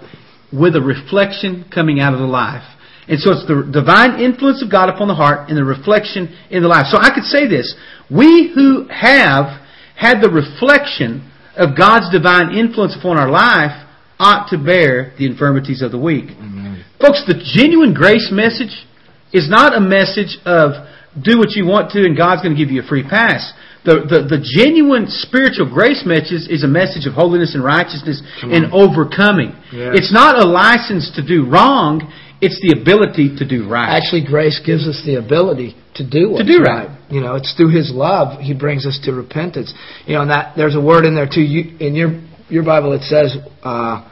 with 0.52 0.76
a 0.76 0.80
reflection 0.80 1.66
coming 1.72 2.00
out 2.00 2.14
of 2.14 2.20
the 2.20 2.26
life. 2.26 2.64
And 3.08 3.18
so 3.18 3.32
it's 3.32 3.46
the 3.48 3.64
divine 3.72 4.20
influence 4.20 4.62
of 4.62 4.70
God 4.70 4.88
upon 4.88 5.08
the 5.08 5.14
heart 5.14 5.48
and 5.48 5.56
the 5.56 5.64
reflection 5.64 6.28
in 6.50 6.62
the 6.62 6.68
life. 6.68 6.86
So 6.90 6.98
I 6.98 7.10
could 7.14 7.24
say 7.24 7.48
this. 7.48 7.74
We 8.10 8.52
who 8.54 8.86
have 8.88 9.64
had 9.96 10.20
the 10.20 10.30
reflection 10.30 11.24
of 11.56 11.76
God's 11.76 12.12
divine 12.12 12.54
influence 12.54 12.94
upon 12.96 13.18
our 13.18 13.30
life 13.30 13.87
ought 14.18 14.48
to 14.50 14.58
bear 14.58 15.14
the 15.18 15.26
infirmities 15.26 15.82
of 15.82 15.92
the 15.92 15.98
weak. 15.98 16.30
Amen. 16.38 16.84
Folks, 17.00 17.22
the 17.26 17.38
genuine 17.38 17.94
grace 17.94 18.30
message 18.32 18.86
is 19.32 19.48
not 19.48 19.76
a 19.76 19.80
message 19.80 20.38
of 20.44 20.72
do 21.14 21.38
what 21.38 21.54
you 21.54 21.66
want 21.66 21.90
to 21.92 22.04
and 22.04 22.16
God's 22.16 22.42
going 22.42 22.54
to 22.54 22.60
give 22.60 22.70
you 22.70 22.82
a 22.82 22.86
free 22.86 23.06
pass. 23.06 23.52
The, 23.84 24.04
the, 24.04 24.36
the 24.36 24.40
genuine 24.42 25.06
spiritual 25.08 25.70
grace 25.70 26.02
message 26.04 26.50
is 26.50 26.64
a 26.64 26.68
message 26.68 27.06
of 27.06 27.14
holiness 27.14 27.54
and 27.54 27.62
righteousness 27.62 28.20
and 28.42 28.74
overcoming. 28.74 29.54
Yes. 29.72 30.04
It's 30.04 30.12
not 30.12 30.36
a 30.36 30.44
license 30.44 31.14
to 31.14 31.22
do 31.24 31.48
wrong, 31.48 32.02
it's 32.40 32.60
the 32.60 32.78
ability 32.78 33.38
to 33.38 33.48
do 33.48 33.68
right. 33.68 33.96
Actually, 33.96 34.26
grace 34.26 34.60
gives 34.60 34.86
us 34.86 35.02
the 35.06 35.16
ability 35.16 35.74
to 35.94 36.06
do 36.06 36.38
to 36.38 36.44
do 36.44 36.62
right. 36.62 36.86
right. 36.86 37.10
You 37.10 37.20
know, 37.20 37.34
it's 37.34 37.54
through 37.54 37.74
His 37.74 37.90
love 37.90 38.38
He 38.40 38.54
brings 38.54 38.86
us 38.86 39.00
to 39.04 39.12
repentance. 39.12 39.72
You 40.06 40.14
know, 40.14 40.22
and 40.22 40.30
that 40.30 40.54
there's 40.56 40.76
a 40.76 40.80
word 40.80 41.06
in 41.06 41.14
there 41.14 41.26
too. 41.26 41.42
You, 41.42 41.78
in 41.78 41.94
your 41.94 42.20
your 42.48 42.64
Bible, 42.64 42.92
it 42.92 43.02
says. 43.02 43.36
Uh, 43.62 44.04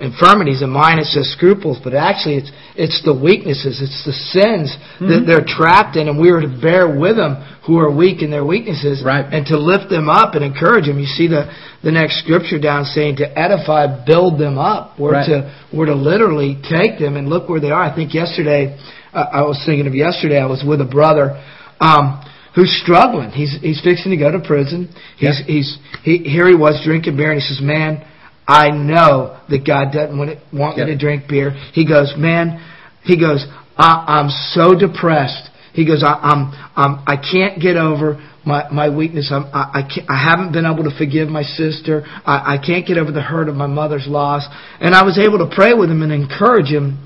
infirmities 0.00 0.62
and 0.62 0.72
mine 0.72 0.98
it 0.98 1.04
says 1.04 1.30
scruples, 1.36 1.78
but 1.84 1.94
actually 1.94 2.40
it's 2.40 2.50
it's 2.74 3.04
the 3.04 3.12
weaknesses, 3.12 3.84
it's 3.84 4.02
the 4.08 4.16
sins 4.32 4.72
mm-hmm. 4.72 5.08
that 5.12 5.22
they're 5.28 5.44
trapped 5.44 5.96
in, 5.96 6.08
and 6.08 6.18
we 6.18 6.30
are 6.30 6.40
to 6.40 6.48
bear 6.48 6.88
with 6.88 7.16
them 7.16 7.36
who 7.68 7.78
are 7.78 7.92
weak 7.92 8.22
in 8.22 8.30
their 8.30 8.44
weaknesses, 8.44 9.04
right. 9.04 9.28
and 9.28 9.44
to 9.46 9.60
lift 9.60 9.90
them 9.90 10.08
up 10.08 10.34
and 10.34 10.42
encourage 10.42 10.86
them. 10.86 10.98
You 10.98 11.06
see 11.06 11.28
the 11.28 11.52
the 11.84 11.92
next 11.92 12.24
scripture 12.24 12.58
down 12.58 12.84
saying 12.84 13.16
to 13.16 13.28
edify, 13.28 14.04
build 14.04 14.40
them 14.40 14.56
up. 14.58 14.98
We're 14.98 15.12
right. 15.12 15.28
to 15.28 15.36
we're 15.72 15.92
to 15.92 15.94
literally 15.94 16.56
take 16.64 16.98
them 16.98 17.16
and 17.16 17.28
look 17.28 17.48
where 17.48 17.60
they 17.60 17.70
are. 17.70 17.84
I 17.84 17.94
think 17.94 18.14
yesterday, 18.14 18.80
uh, 19.12 19.24
I 19.32 19.42
was 19.42 19.62
thinking 19.66 19.86
of 19.86 19.94
yesterday. 19.94 20.40
I 20.40 20.46
was 20.46 20.64
with 20.66 20.80
a 20.80 20.88
brother. 20.88 21.36
Um, 21.78 22.24
who's 22.54 22.80
struggling. 22.82 23.30
He's 23.30 23.56
he's 23.60 23.80
fixing 23.82 24.10
to 24.10 24.16
go 24.16 24.30
to 24.30 24.40
prison. 24.40 24.92
He's 25.16 25.40
yeah. 25.40 25.46
he's 25.46 25.78
he, 26.02 26.18
here 26.18 26.48
he 26.48 26.54
was 26.54 26.80
drinking 26.84 27.16
beer, 27.16 27.32
and 27.32 27.40
he 27.40 27.46
says, 27.46 27.60
"Man, 27.62 28.04
I 28.50 28.70
know 28.70 29.38
that 29.48 29.64
God 29.64 29.92
doesn't 29.92 30.18
want, 30.18 30.30
it, 30.30 30.38
want 30.52 30.76
yep. 30.76 30.88
me 30.88 30.94
to 30.94 30.98
drink 30.98 31.28
beer. 31.28 31.52
He 31.72 31.86
goes, 31.86 32.14
man, 32.18 32.58
he 33.04 33.14
goes, 33.14 33.46
I, 33.76 34.18
am 34.20 34.28
so 34.28 34.74
depressed. 34.74 35.48
He 35.72 35.86
goes, 35.86 36.02
I, 36.02 36.14
I'm, 36.14 36.50
I'm, 36.74 37.04
I 37.06 37.14
can't 37.14 37.62
get 37.62 37.76
over 37.76 38.18
my, 38.44 38.68
my 38.72 38.90
weakness. 38.90 39.30
I'm, 39.30 39.44
I, 39.54 39.78
I, 39.78 39.82
can't, 39.86 40.10
I 40.10 40.18
haven't 40.18 40.50
been 40.50 40.66
able 40.66 40.82
to 40.82 40.90
forgive 40.98 41.28
my 41.28 41.44
sister. 41.44 42.02
I, 42.26 42.56
I 42.56 42.58
can't 42.58 42.84
get 42.84 42.98
over 42.98 43.12
the 43.12 43.22
hurt 43.22 43.48
of 43.48 43.54
my 43.54 43.68
mother's 43.68 44.08
loss. 44.08 44.48
And 44.80 44.96
I 44.96 45.04
was 45.04 45.16
able 45.16 45.38
to 45.46 45.54
pray 45.54 45.72
with 45.72 45.88
him 45.88 46.02
and 46.02 46.10
encourage 46.10 46.66
him 46.66 46.98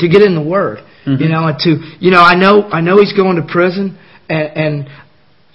to 0.00 0.08
get 0.10 0.20
in 0.20 0.34
the 0.34 0.44
Word. 0.44 0.80
Mm-hmm. 1.06 1.22
You 1.22 1.28
know, 1.30 1.48
and 1.48 1.58
to, 1.60 1.70
you 2.00 2.10
know, 2.10 2.20
I 2.20 2.34
know, 2.34 2.68
I 2.68 2.82
know 2.82 2.98
he's 2.98 3.14
going 3.14 3.36
to 3.36 3.46
prison 3.50 3.98
and, 4.28 4.48
and 4.56 4.88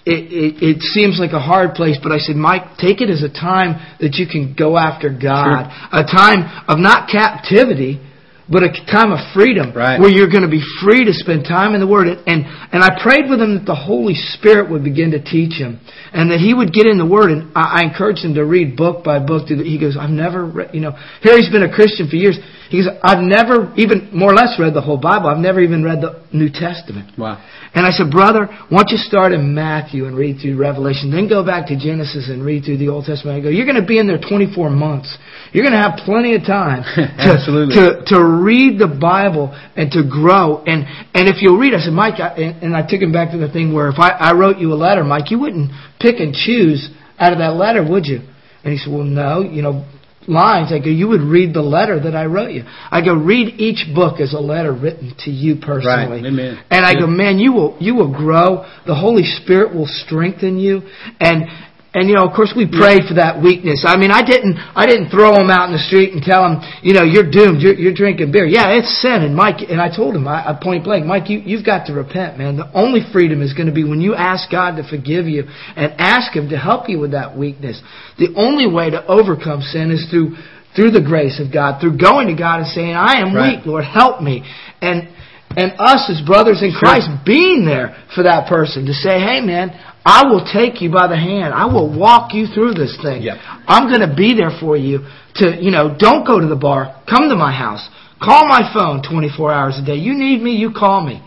it, 0.05 0.31
it, 0.31 0.53
it 0.63 0.81
seems 0.81 1.19
like 1.19 1.33
a 1.33 1.39
hard 1.39 1.75
place, 1.75 1.97
but 2.01 2.11
I 2.11 2.17
said, 2.17 2.35
Mike, 2.35 2.77
take 2.79 3.01
it 3.01 3.09
as 3.09 3.21
a 3.21 3.29
time 3.29 3.77
that 3.99 4.15
you 4.15 4.25
can 4.25 4.55
go 4.57 4.77
after 4.77 5.09
God. 5.09 5.69
Sure. 5.69 6.01
A 6.01 6.03
time 6.03 6.41
of 6.67 6.79
not 6.79 7.09
captivity, 7.11 8.01
but 8.49 8.63
a 8.63 8.73
time 8.89 9.13
of 9.13 9.21
freedom 9.37 9.69
right. 9.75 10.01
where 10.01 10.09
you're 10.09 10.31
going 10.31 10.47
to 10.47 10.49
be 10.49 10.65
free 10.81 11.05
to 11.05 11.13
spend 11.13 11.45
time 11.45 11.77
in 11.77 11.79
the 11.79 11.87
Word. 11.87 12.07
And, 12.07 12.49
and 12.73 12.81
I 12.81 12.97
prayed 12.97 13.29
with 13.29 13.37
him 13.37 13.61
that 13.61 13.69
the 13.69 13.77
Holy 13.77 14.17
Spirit 14.17 14.71
would 14.71 14.83
begin 14.83 15.11
to 15.11 15.21
teach 15.21 15.53
him 15.53 15.77
and 16.09 16.31
that 16.31 16.41
he 16.41 16.57
would 16.57 16.73
get 16.73 16.89
in 16.89 16.97
the 16.97 17.05
Word. 17.05 17.29
And 17.29 17.53
I, 17.53 17.81
I 17.81 17.85
encouraged 17.85 18.25
him 18.25 18.33
to 18.33 18.43
read 18.43 18.75
book 18.75 19.05
by 19.05 19.21
book. 19.21 19.45
He 19.47 19.77
goes, 19.77 19.93
I've 19.93 20.09
never 20.09 20.45
read, 20.45 20.73
you 20.73 20.81
know, 20.81 20.97
here 21.21 21.37
he's 21.37 21.53
been 21.53 21.61
a 21.61 21.69
Christian 21.69 22.09
for 22.09 22.17
years. 22.17 22.39
He 22.69 22.77
goes, 22.77 22.87
I've 23.01 23.23
never 23.23 23.73
even, 23.77 24.09
more 24.13 24.31
or 24.31 24.35
less, 24.35 24.53
read 24.59 24.73
the 24.73 24.81
whole 24.81 24.97
Bible. 24.97 25.27
I've 25.27 25.41
never 25.41 25.59
even 25.59 25.83
read 25.83 26.01
the 26.01 26.21
New 26.31 26.49
Testament. 26.53 27.17
Wow. 27.17 27.41
And 27.73 27.85
I 27.85 27.91
said, 27.91 28.09
brother, 28.09 28.45
why 28.69 28.81
don't 28.81 28.89
you 28.89 28.97
start 28.97 29.31
in 29.31 29.53
Matthew 29.53 30.05
and 30.05 30.17
read 30.17 30.37
through 30.41 30.57
Revelation, 30.57 31.09
then 31.09 31.27
go 31.27 31.45
back 31.45 31.67
to 31.67 31.77
Genesis 31.77 32.29
and 32.29 32.45
read 32.45 32.65
through 32.65 32.77
the 32.77 32.89
Old 32.89 33.05
Testament. 33.05 33.37
I 33.37 33.41
go, 33.41 33.49
you're 33.49 33.65
going 33.65 33.81
to 33.81 33.85
be 33.85 33.97
in 33.97 34.05
there 34.05 34.21
24 34.21 34.69
months. 34.69 35.17
You're 35.51 35.65
going 35.65 35.73
to 35.73 35.81
have 35.81 35.97
plenty 36.05 36.35
of 36.35 36.45
time 36.45 36.81
to, 36.95 37.01
Absolutely. 37.17 37.75
to, 37.75 38.05
to 38.13 38.17
read 38.21 38.77
the 38.77 38.89
Bible 38.89 39.49
and 39.75 39.89
to 39.91 40.05
grow. 40.05 40.61
And, 40.65 40.85
and 41.13 41.25
if 41.29 41.41
you'll 41.41 41.57
read, 41.57 41.73
I 41.73 41.81
said, 41.81 41.93
Mike, 41.93 42.21
I, 42.21 42.37
and, 42.37 42.69
and 42.69 42.75
I 42.75 42.85
took 42.85 43.01
him 43.01 43.11
back 43.11 43.31
to 43.33 43.37
the 43.37 43.49
thing 43.49 43.73
where 43.73 43.89
if 43.89 43.97
I, 43.97 44.13
I 44.13 44.33
wrote 44.33 44.57
you 44.57 44.73
a 44.73 44.77
letter, 44.77 45.03
Mike, 45.03 45.29
you 45.29 45.39
wouldn't 45.39 45.71
pick 45.99 46.21
and 46.21 46.33
choose 46.33 46.89
out 47.17 47.33
of 47.33 47.39
that 47.39 47.53
letter, 47.53 47.81
would 47.81 48.05
you? 48.05 48.21
And 48.63 48.73
he 48.73 48.77
said, 48.77 48.93
well, 48.93 49.05
no, 49.05 49.41
you 49.41 49.61
know, 49.61 49.85
lines. 50.27 50.71
I 50.71 50.79
go, 50.79 50.89
you 50.89 51.07
would 51.07 51.21
read 51.21 51.53
the 51.53 51.61
letter 51.61 51.99
that 52.01 52.15
I 52.15 52.25
wrote 52.25 52.51
you. 52.51 52.63
I 52.65 53.03
go, 53.03 53.13
read 53.15 53.59
each 53.59 53.93
book 53.95 54.19
as 54.19 54.33
a 54.33 54.39
letter 54.39 54.73
written 54.73 55.13
to 55.19 55.31
you 55.31 55.55
personally. 55.55 56.21
Right. 56.21 56.25
Amen. 56.25 56.59
And 56.69 56.85
I 56.85 56.91
Yeah. 56.91 56.99
go, 57.01 57.07
man, 57.07 57.39
you 57.39 57.53
will 57.53 57.75
you 57.79 57.95
will 57.95 58.11
grow. 58.11 58.65
The 58.85 58.95
Holy 58.95 59.23
Spirit 59.23 59.73
will 59.73 59.87
strengthen 59.87 60.59
you. 60.59 60.83
And 61.19 61.45
and 61.91 62.07
you 62.07 62.13
know, 62.13 62.29
of 62.29 62.35
course, 62.35 62.53
we 62.55 62.69
prayed 62.69 63.09
for 63.09 63.15
that 63.17 63.41
weakness. 63.41 63.81
I 63.81 63.97
mean, 63.97 64.11
I 64.11 64.21
didn't 64.21 64.61
I 64.77 64.85
didn't 64.85 65.09
throw 65.09 65.33
him 65.41 65.49
out 65.49 65.65
in 65.67 65.73
the 65.73 65.81
street 65.81 66.13
and 66.13 66.21
tell 66.21 66.45
him, 66.45 66.61
you 66.85 66.93
know, 66.93 67.01
you're 67.01 67.25
doomed. 67.25 67.61
You're, 67.65 67.73
you're 67.73 67.97
drinking 67.97 68.31
beer. 68.31 68.45
Yeah, 68.45 68.77
it's 68.77 69.01
sin. 69.01 69.25
And 69.25 69.35
Mike 69.35 69.65
and 69.67 69.81
I 69.81 69.89
told 69.89 70.15
him, 70.15 70.27
I, 70.27 70.53
I 70.53 70.59
point 70.61 70.83
blank, 70.83 71.05
Mike, 71.05 71.29
you 71.29 71.39
you've 71.39 71.65
got 71.65 71.87
to 71.87 71.93
repent, 71.93 72.37
man. 72.37 72.57
The 72.57 72.69
only 72.77 73.01
freedom 73.11 73.41
is 73.41 73.53
going 73.53 73.65
to 73.65 73.73
be 73.73 73.83
when 73.83 74.01
you 74.01 74.13
ask 74.13 74.51
God 74.51 74.77
to 74.77 74.87
forgive 74.87 75.25
you 75.25 75.49
and 75.75 75.93
ask 75.97 76.31
Him 76.31 76.49
to 76.49 76.57
help 76.57 76.89
you 76.89 76.99
with 76.99 77.11
that 77.11 77.35
weakness. 77.35 77.81
The 78.19 78.33
only 78.37 78.69
way 78.69 78.91
to 78.91 79.01
overcome 79.07 79.61
sin 79.61 79.89
is 79.89 80.05
through 80.11 80.37
through 80.75 80.91
the 80.91 81.01
grace 81.01 81.41
of 81.41 81.51
God, 81.51 81.81
through 81.81 81.97
going 81.97 82.27
to 82.27 82.35
God 82.35 82.61
and 82.61 82.67
saying, 82.69 82.93
I 82.93 83.19
am 83.19 83.33
Right. 83.33 83.57
weak, 83.57 83.65
Lord, 83.65 83.83
help 83.83 84.21
me. 84.21 84.45
And 84.81 85.09
and 85.57 85.73
us 85.79 86.09
as 86.09 86.21
brothers 86.25 86.61
in 86.61 86.71
Christ 86.71 87.09
being 87.25 87.65
there 87.65 87.97
for 88.13 88.23
that 88.23 88.47
person 88.47 88.85
to 88.85 88.93
say, 88.93 89.19
hey 89.19 89.41
man, 89.41 89.73
I 90.05 90.23
will 90.25 90.45
take 90.45 90.81
you 90.81 90.91
by 90.91 91.07
the 91.07 91.17
hand. 91.17 91.53
I 91.53 91.65
will 91.65 91.89
walk 91.89 92.33
you 92.33 92.47
through 92.47 92.73
this 92.73 92.97
thing. 93.01 93.23
Yep. 93.23 93.37
I'm 93.67 93.89
going 93.89 94.07
to 94.07 94.15
be 94.15 94.35
there 94.35 94.51
for 94.59 94.77
you 94.77 95.05
to, 95.35 95.57
you 95.59 95.71
know, 95.71 95.95
don't 95.97 96.25
go 96.25 96.39
to 96.39 96.47
the 96.47 96.55
bar. 96.55 97.03
Come 97.09 97.29
to 97.29 97.35
my 97.35 97.51
house. 97.51 97.87
Call 98.21 98.47
my 98.47 98.71
phone 98.73 99.01
24 99.01 99.51
hours 99.51 99.79
a 99.81 99.85
day. 99.85 99.95
You 99.95 100.13
need 100.13 100.41
me, 100.41 100.51
you 100.55 100.71
call 100.71 101.05
me. 101.05 101.21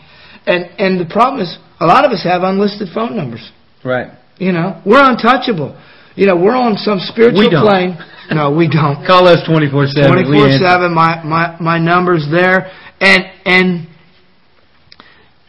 And, 0.47 0.67
and 0.79 1.01
the 1.01 1.09
problem 1.11 1.43
is, 1.43 1.57
a 1.81 1.87
lot 1.87 2.05
of 2.05 2.13
us 2.13 2.23
have 2.25 2.43
unlisted 2.43 2.89
phone 2.95 3.17
numbers. 3.17 3.51
Right. 3.85 4.11
You 4.39 4.53
know, 4.53 4.81
we're 4.87 5.03
untouchable. 5.03 5.79
You 6.15 6.27
know, 6.27 6.37
we're 6.37 6.57
on 6.57 6.77
some 6.77 6.99
spiritual 7.01 7.51
plane. 7.51 7.97
No, 8.31 8.55
we 8.55 8.69
don't. 8.69 9.07
Call 9.07 9.27
us 9.29 9.47
24 9.47 9.87
7. 9.87 10.11
Twenty 10.11 10.25
four 10.25 10.51
seven. 10.59 10.95
My 10.95 11.23
my 11.25 11.57
my 11.61 11.79
number's 11.79 12.27
there, 12.31 12.71
and 13.01 13.25
and 13.45 13.89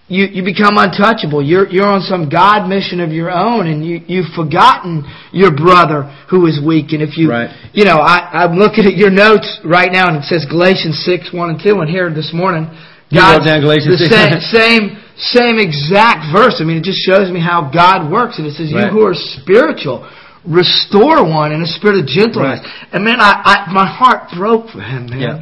you 0.07 0.25
you 0.25 0.43
become 0.43 0.77
untouchable. 0.77 1.41
You're 1.41 1.67
you're 1.69 1.87
on 1.87 2.01
some 2.01 2.29
God 2.29 2.67
mission 2.67 2.99
of 2.99 3.11
your 3.11 3.31
own, 3.31 3.67
and 3.67 3.85
you 3.85 4.01
you've 4.05 4.31
forgotten 4.35 5.05
your 5.31 5.51
brother 5.55 6.03
who 6.29 6.45
is 6.45 6.59
weak. 6.63 6.91
And 6.91 7.01
if 7.01 7.17
you 7.17 7.29
Right. 7.31 7.49
you 7.73 7.85
know, 7.85 7.97
I 7.97 8.43
I'm 8.43 8.57
looking 8.57 8.85
at 8.85 8.95
your 8.95 9.09
notes 9.09 9.59
right 9.63 9.91
now, 9.91 10.07
and 10.09 10.17
it 10.17 10.23
says 10.23 10.45
Galatians 10.49 10.99
six 11.05 11.31
one 11.31 11.49
and 11.51 11.59
two, 11.61 11.79
and 11.79 11.89
here 11.89 12.09
this 12.09 12.31
morning, 12.33 12.67
You 13.09 13.21
wrote 13.21 13.45
down 13.45 13.61
Galatians 13.61 13.97
the 13.99 14.07
6. 14.07 14.11
same 14.11 14.39
same 14.59 14.97
same 15.15 15.59
exact 15.59 16.25
verse. 16.35 16.57
I 16.59 16.63
mean, 16.65 16.77
it 16.77 16.83
just 16.83 16.99
shows 17.05 17.31
me 17.31 17.39
how 17.39 17.71
God 17.73 18.11
works, 18.11 18.37
and 18.39 18.45
it 18.47 18.53
says, 18.55 18.69
"You 18.71 18.79
who 18.87 19.05
are 19.05 19.15
spiritual." 19.15 20.05
Restore 20.45 21.23
one 21.23 21.53
in 21.53 21.61
a 21.61 21.65
spirit 21.65 21.99
of 22.01 22.05
gentleness. 22.05 22.59
Right. 22.59 22.89
And 22.91 23.05
man, 23.05 23.21
I, 23.21 23.63
I 23.67 23.71
my 23.71 23.87
heart 23.87 24.23
broke 24.35 24.69
for 24.71 24.81
him, 24.81 25.05
man. 25.09 25.21
Yeah. 25.21 25.39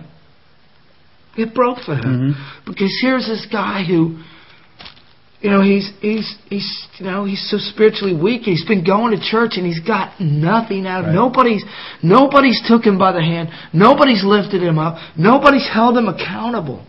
It 1.44 1.56
broke 1.56 1.80
for 1.80 1.96
him 1.96 2.36
Mhm. 2.36 2.66
because 2.68 2.92
here's 3.02 3.26
this 3.26 3.48
guy 3.52 3.84
who, 3.84 4.18
you 5.42 5.50
know, 5.50 5.62
he's 5.62 5.90
he's 6.02 6.36
he's 6.50 6.88
you 6.98 7.06
know 7.06 7.26
he's 7.26 7.42
so 7.50 7.58
spiritually 7.58 8.14
weak. 8.16 8.44
He's 8.44 8.64
been 8.66 8.84
going 8.86 9.18
to 9.18 9.22
church 9.22 9.54
and 9.58 9.66
he's 9.66 9.80
got 9.80 10.20
nothing 10.22 10.86
out 10.86 11.00
of 11.02 11.06
Right. 11.08 11.16
nobody's 11.16 11.64
nobody's 12.04 12.62
took 12.68 12.84
him 12.86 12.98
by 13.00 13.12
the 13.12 13.22
hand. 13.22 13.50
Nobody's 13.74 14.24
lifted 14.24 14.62
him 14.62 14.78
up. 14.78 14.98
Nobody's 15.18 15.68
held 15.68 15.98
him 15.98 16.08
accountable. 16.08 16.86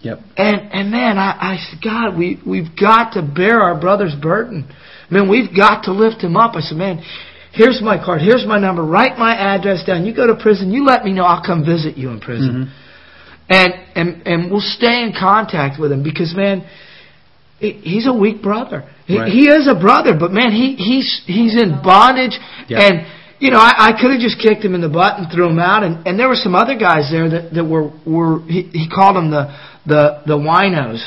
Yep. 0.00 0.18
And 0.36 0.72
and 0.72 0.90
man, 0.90 1.18
I, 1.18 1.30
I 1.54 1.56
said, 1.70 1.80
God, 1.82 2.16
we 2.18 2.40
we've 2.46 2.74
got 2.78 3.12
to 3.12 3.22
bear 3.22 3.60
our 3.60 3.78
brother's 3.80 4.14
burden. 4.14 4.68
Man, 5.10 5.28
we've 5.28 5.54
got 5.54 5.84
to 5.84 5.92
lift 5.92 6.22
him 6.22 6.36
up. 6.36 6.54
I 6.56 6.60
said, 6.60 6.76
man, 6.78 7.02
here's 7.52 7.80
my 7.82 7.96
card, 8.02 8.20
here's 8.22 8.44
my 8.46 8.58
number. 8.58 8.82
Write 8.82 9.18
my 9.18 9.34
address 9.36 9.84
down. 9.84 10.04
You 10.04 10.14
go 10.14 10.26
to 10.26 10.36
prison, 10.36 10.70
you 10.72 10.84
let 10.84 11.04
me 11.04 11.12
know. 11.12 11.24
I'll 11.24 11.44
come 11.44 11.64
visit 11.64 11.96
you 11.96 12.10
in 12.10 12.20
prison. 12.20 12.66
Mhm. 12.66 12.72
And 13.48 13.72
and 13.94 14.26
and 14.26 14.50
we'll 14.50 14.60
stay 14.60 15.02
in 15.02 15.12
contact 15.18 15.78
with 15.80 15.92
him 15.92 16.02
because 16.02 16.34
man, 16.34 16.64
he's 17.58 18.06
a 18.06 18.12
weak 18.12 18.42
brother. 18.42 18.84
He, 19.06 19.18
Right. 19.18 19.30
he 19.32 19.48
is 19.48 19.68
a 19.68 19.74
brother, 19.78 20.14
but 20.18 20.32
man, 20.32 20.52
he 20.52 20.74
he's 20.76 21.22
he's 21.26 21.54
in 21.60 21.80
bondage 21.82 22.38
Yeah. 22.68 22.80
and. 22.82 23.06
You 23.38 23.50
know, 23.50 23.58
I, 23.58 23.92
I 23.92 24.00
could 24.00 24.12
have 24.12 24.20
just 24.20 24.40
kicked 24.40 24.64
him 24.64 24.74
in 24.74 24.80
the 24.80 24.88
butt 24.88 25.18
and 25.18 25.30
threw 25.30 25.46
him 25.46 25.58
out, 25.58 25.84
and, 25.84 26.06
and 26.06 26.18
there 26.18 26.26
were 26.26 26.40
some 26.40 26.54
other 26.54 26.74
guys 26.74 27.10
there 27.12 27.28
that, 27.28 27.52
that 27.52 27.66
were 27.66 27.92
were 28.06 28.40
he, 28.48 28.62
he 28.72 28.88
called 28.88 29.14
them 29.14 29.30
the 29.30 29.52
the 29.84 30.22
the 30.24 30.38
winos, 30.38 31.04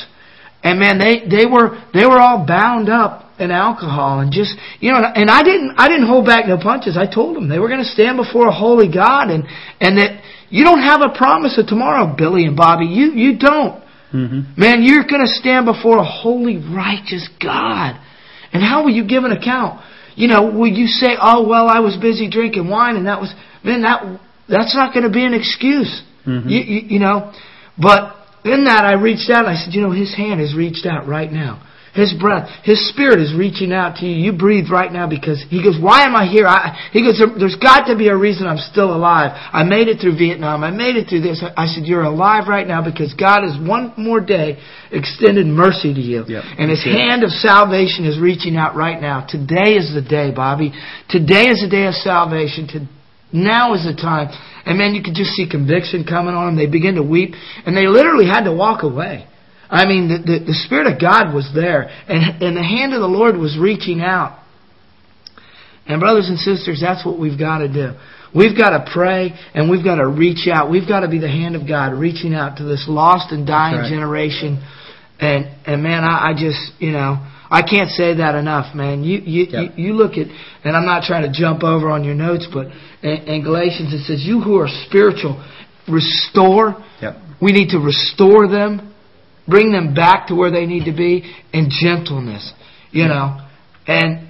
and 0.62 0.78
man, 0.78 0.98
they 0.98 1.26
they 1.26 1.44
were 1.44 1.82
they 1.92 2.06
were 2.06 2.20
all 2.20 2.46
bound 2.46 2.88
up 2.88 3.32
in 3.40 3.50
alcohol 3.50 4.20
and 4.20 4.30
just 4.30 4.54
you 4.78 4.92
know, 4.92 4.98
and 5.02 5.28
I 5.28 5.42
didn't 5.42 5.74
I 5.76 5.88
didn't 5.88 6.06
hold 6.06 6.24
back 6.24 6.46
no 6.46 6.56
punches. 6.56 6.96
I 6.96 7.12
told 7.12 7.34
them 7.34 7.48
they 7.48 7.58
were 7.58 7.66
going 7.66 7.82
to 7.82 7.90
stand 7.90 8.16
before 8.16 8.46
a 8.46 8.54
holy 8.54 8.86
God, 8.86 9.28
and 9.30 9.42
and 9.80 9.98
that 9.98 10.22
you 10.50 10.62
don't 10.62 10.82
have 10.82 11.00
a 11.02 11.10
promise 11.18 11.58
of 11.58 11.66
tomorrow, 11.66 12.14
Billy 12.16 12.44
and 12.46 12.56
Bobby. 12.56 12.86
You 12.86 13.10
you 13.10 13.38
don't. 13.38 13.82
Hmm 14.10 14.40
Man, 14.56 14.82
you're 14.82 15.04
going 15.04 15.24
to 15.24 15.32
stand 15.32 15.66
before 15.66 15.98
a 15.98 16.04
holy, 16.04 16.56
righteous 16.56 17.28
God. 17.42 18.00
And 18.52 18.62
how 18.62 18.82
will 18.84 18.90
you 18.90 19.06
give 19.06 19.24
an 19.24 19.32
account? 19.32 19.80
You 20.16 20.28
know, 20.28 20.50
will 20.50 20.68
you 20.68 20.86
say, 20.86 21.16
"Oh, 21.20 21.46
well, 21.46 21.68
I 21.68 21.80
was 21.80 21.96
busy 21.96 22.28
drinking 22.28 22.68
wine 22.68 22.96
and 22.96 23.06
that 23.06 23.20
was 23.20 23.32
man, 23.62 23.82
that 23.82 24.20
that's 24.48 24.74
not 24.74 24.92
going 24.92 25.04
to 25.04 25.10
be 25.10 25.24
an 25.24 25.34
excuse." 25.34 26.02
Mhm. 26.26 26.50
You, 26.50 26.60
you 26.60 26.80
you 26.94 26.98
know, 26.98 27.32
but 27.80 28.16
in 28.44 28.64
that 28.64 28.84
I 28.84 28.94
reached 28.94 29.30
out 29.30 29.46
and 29.46 29.56
I 29.56 29.60
said, 29.62 29.72
"You 29.72 29.82
know, 29.82 29.92
his 29.92 30.14
hand 30.14 30.40
has 30.40 30.54
reached 30.54 30.84
out 30.84 31.06
right 31.06 31.30
now. 31.30 31.62
His 31.92 32.14
breath, 32.14 32.48
His 32.62 32.88
Spirit 32.88 33.18
is 33.18 33.34
reaching 33.34 33.72
out 33.72 33.96
to 33.96 34.06
you. 34.06 34.14
You 34.14 34.32
breathe 34.32 34.70
right 34.70 34.92
now 34.92 35.08
because 35.08 35.44
He 35.50 35.62
goes, 35.62 35.74
why 35.80 36.06
am 36.06 36.14
I 36.14 36.26
here? 36.26 36.46
I, 36.46 36.90
he 36.92 37.02
goes, 37.02 37.18
there, 37.18 37.34
there's 37.36 37.56
got 37.56 37.86
to 37.90 37.98
be 37.98 38.08
a 38.08 38.16
reason 38.16 38.46
I'm 38.46 38.62
still 38.62 38.94
alive. 38.94 39.32
I 39.34 39.64
made 39.64 39.88
it 39.88 40.00
through 40.00 40.16
Vietnam. 40.16 40.62
I 40.62 40.70
made 40.70 40.94
it 40.94 41.08
through 41.08 41.22
this. 41.22 41.42
I, 41.42 41.66
said, 41.66 41.84
you're 41.84 42.06
alive 42.06 42.46
right 42.46 42.66
now 42.66 42.82
because 42.84 43.12
God 43.14 43.42
has 43.42 43.58
one 43.58 43.92
more 43.96 44.20
day 44.20 44.62
extended 44.92 45.46
mercy 45.46 45.92
to 45.92 46.00
you. 46.00 46.24
Yep. 46.28 46.44
And 46.58 46.70
His 46.70 46.84
hand 46.84 47.24
of 47.24 47.30
salvation 47.30 48.06
is 48.06 48.20
reaching 48.20 48.56
out 48.56 48.76
right 48.76 49.00
now. 49.00 49.26
Today 49.28 49.74
is 49.74 49.92
the 49.92 50.02
day, 50.02 50.30
Bobby. 50.30 50.72
Today 51.08 51.50
is 51.50 51.60
the 51.60 51.68
day 51.68 51.86
of 51.86 51.94
salvation. 51.94 52.68
To, 52.68 52.86
now 53.32 53.74
is 53.74 53.82
the 53.82 53.94
time. 53.94 54.30
And 54.64 54.78
man, 54.78 54.94
you 54.94 55.02
could 55.02 55.14
just 55.14 55.30
see 55.30 55.48
conviction 55.48 56.04
coming 56.04 56.34
on 56.34 56.54
them. 56.54 56.56
They 56.56 56.70
begin 56.70 56.94
to 56.96 57.02
weep. 57.02 57.34
And 57.66 57.76
they 57.76 57.88
literally 57.88 58.26
had 58.26 58.44
to 58.44 58.52
walk 58.52 58.84
away. 58.84 59.26
I 59.70 59.86
mean, 59.86 60.08
the, 60.08 60.18
the, 60.18 60.44
the 60.46 60.54
Spirit 60.66 60.92
of 60.92 61.00
God 61.00 61.32
was 61.32 61.50
there. 61.54 61.88
And, 62.08 62.42
and 62.42 62.56
the 62.56 62.62
hand 62.62 62.92
of 62.92 63.00
the 63.00 63.08
Lord 63.08 63.36
was 63.36 63.56
reaching 63.58 64.00
out. 64.00 64.38
And 65.86 66.00
brothers 66.00 66.28
and 66.28 66.38
sisters, 66.38 66.80
that's 66.80 67.06
what 67.06 67.18
we've 67.18 67.38
got 67.38 67.58
to 67.58 67.68
do. 67.68 67.94
We've 68.34 68.56
got 68.56 68.70
to 68.70 68.90
pray 68.92 69.34
and 69.54 69.68
we've 69.68 69.84
got 69.84 69.96
to 69.96 70.06
reach 70.06 70.46
out. 70.46 70.70
We've 70.70 70.86
got 70.86 71.00
to 71.00 71.08
be 71.08 71.18
the 71.18 71.28
hand 71.28 71.56
of 71.56 71.66
God 71.66 71.94
reaching 71.94 72.34
out 72.34 72.58
to 72.58 72.64
this 72.64 72.86
lost 72.88 73.32
and 73.32 73.46
dying 73.46 73.78
right. 73.78 73.90
generation. 73.90 74.62
And 75.18 75.50
and 75.66 75.82
man, 75.82 76.04
I, 76.04 76.30
I 76.30 76.32
just 76.34 76.80
you 76.80 76.92
know 76.92 77.18
I 77.50 77.62
can't 77.62 77.90
say 77.90 78.14
that 78.14 78.36
enough, 78.36 78.74
man. 78.74 79.02
You 79.02 79.18
you, 79.18 79.46
Yep. 79.50 79.72
you 79.76 79.84
you 79.84 79.92
look 79.94 80.12
at 80.12 80.28
and 80.62 80.76
I'm 80.76 80.86
not 80.86 81.02
trying 81.02 81.30
to 81.30 81.32
jump 81.36 81.64
over 81.64 81.90
on 81.90 82.04
your 82.04 82.14
notes, 82.14 82.46
but 82.52 82.68
in, 83.02 83.16
in 83.26 83.42
Galatians 83.42 83.92
it 83.92 84.04
says, 84.04 84.22
"You 84.24 84.40
who 84.40 84.58
are 84.60 84.68
spiritual, 84.86 85.44
restore." 85.88 86.76
Yep. 87.02 87.16
We 87.42 87.52
need 87.52 87.70
to 87.70 87.78
restore 87.78 88.46
them, 88.46 88.94
bring 89.50 89.72
them 89.72 89.94
back 89.94 90.28
to 90.28 90.34
where 90.34 90.50
they 90.50 90.66
need 90.66 90.84
to 90.84 90.96
be 90.96 91.34
in 91.52 91.68
gentleness, 91.70 92.52
you 92.90 93.06
know, 93.06 93.46
and 93.86 94.28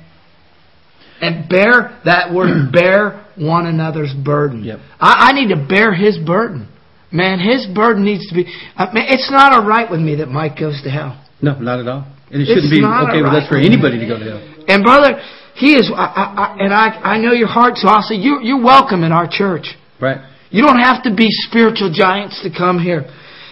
and 1.20 1.48
bear 1.48 2.00
that 2.04 2.32
word 2.32 2.72
bear 2.72 3.26
one 3.36 3.66
another's 3.66 4.12
burden. 4.14 4.64
Yep. 4.64 4.78
I, 4.98 5.30
I 5.30 5.32
need 5.32 5.54
to 5.54 5.66
bear 5.68 5.94
his 5.94 6.18
burden. 6.18 6.68
Man, 7.12 7.40
his 7.40 7.66
burden 7.66 8.04
needs 8.04 8.28
to 8.28 8.34
be. 8.34 8.46
I 8.76 8.92
mean, 8.92 9.04
it's 9.08 9.30
not 9.30 9.52
all 9.52 9.66
right 9.66 9.90
with 9.90 10.00
me 10.00 10.16
that 10.16 10.28
Mike 10.28 10.58
goes 10.58 10.80
to 10.84 10.90
hell. 10.90 11.20
No, 11.42 11.58
not 11.58 11.80
at 11.80 11.88
all. 11.88 12.06
And 12.30 12.42
it 12.42 12.46
shouldn't 12.46 12.70
be 12.70 12.78
okay 12.78 13.18
with 13.18 13.34
alright 13.34 13.42
us 13.42 13.48
for 13.48 13.58
anybody 13.58 13.98
to 13.98 14.06
go 14.06 14.18
to 14.18 14.24
hell. 14.24 14.64
And 14.68 14.84
brother, 14.84 15.18
he 15.54 15.74
is. 15.74 15.90
I, 15.90 16.06
I, 16.06 16.22
I, 16.22 16.56
and 16.60 16.72
I, 16.72 16.86
I 17.02 17.18
know 17.18 17.32
your 17.32 17.48
heart, 17.48 17.76
so 17.76 17.88
I'll 17.88 18.02
say 18.02 18.14
you're, 18.14 18.40
you're 18.40 18.62
welcome 18.62 19.02
in 19.02 19.10
our 19.10 19.26
church. 19.28 19.74
Right. 20.00 20.22
You 20.50 20.62
don't 20.62 20.78
have 20.78 21.02
to 21.04 21.14
be 21.14 21.26
spiritual 21.30 21.92
giants 21.92 22.40
to 22.42 22.50
come 22.50 22.78
here. 22.78 23.10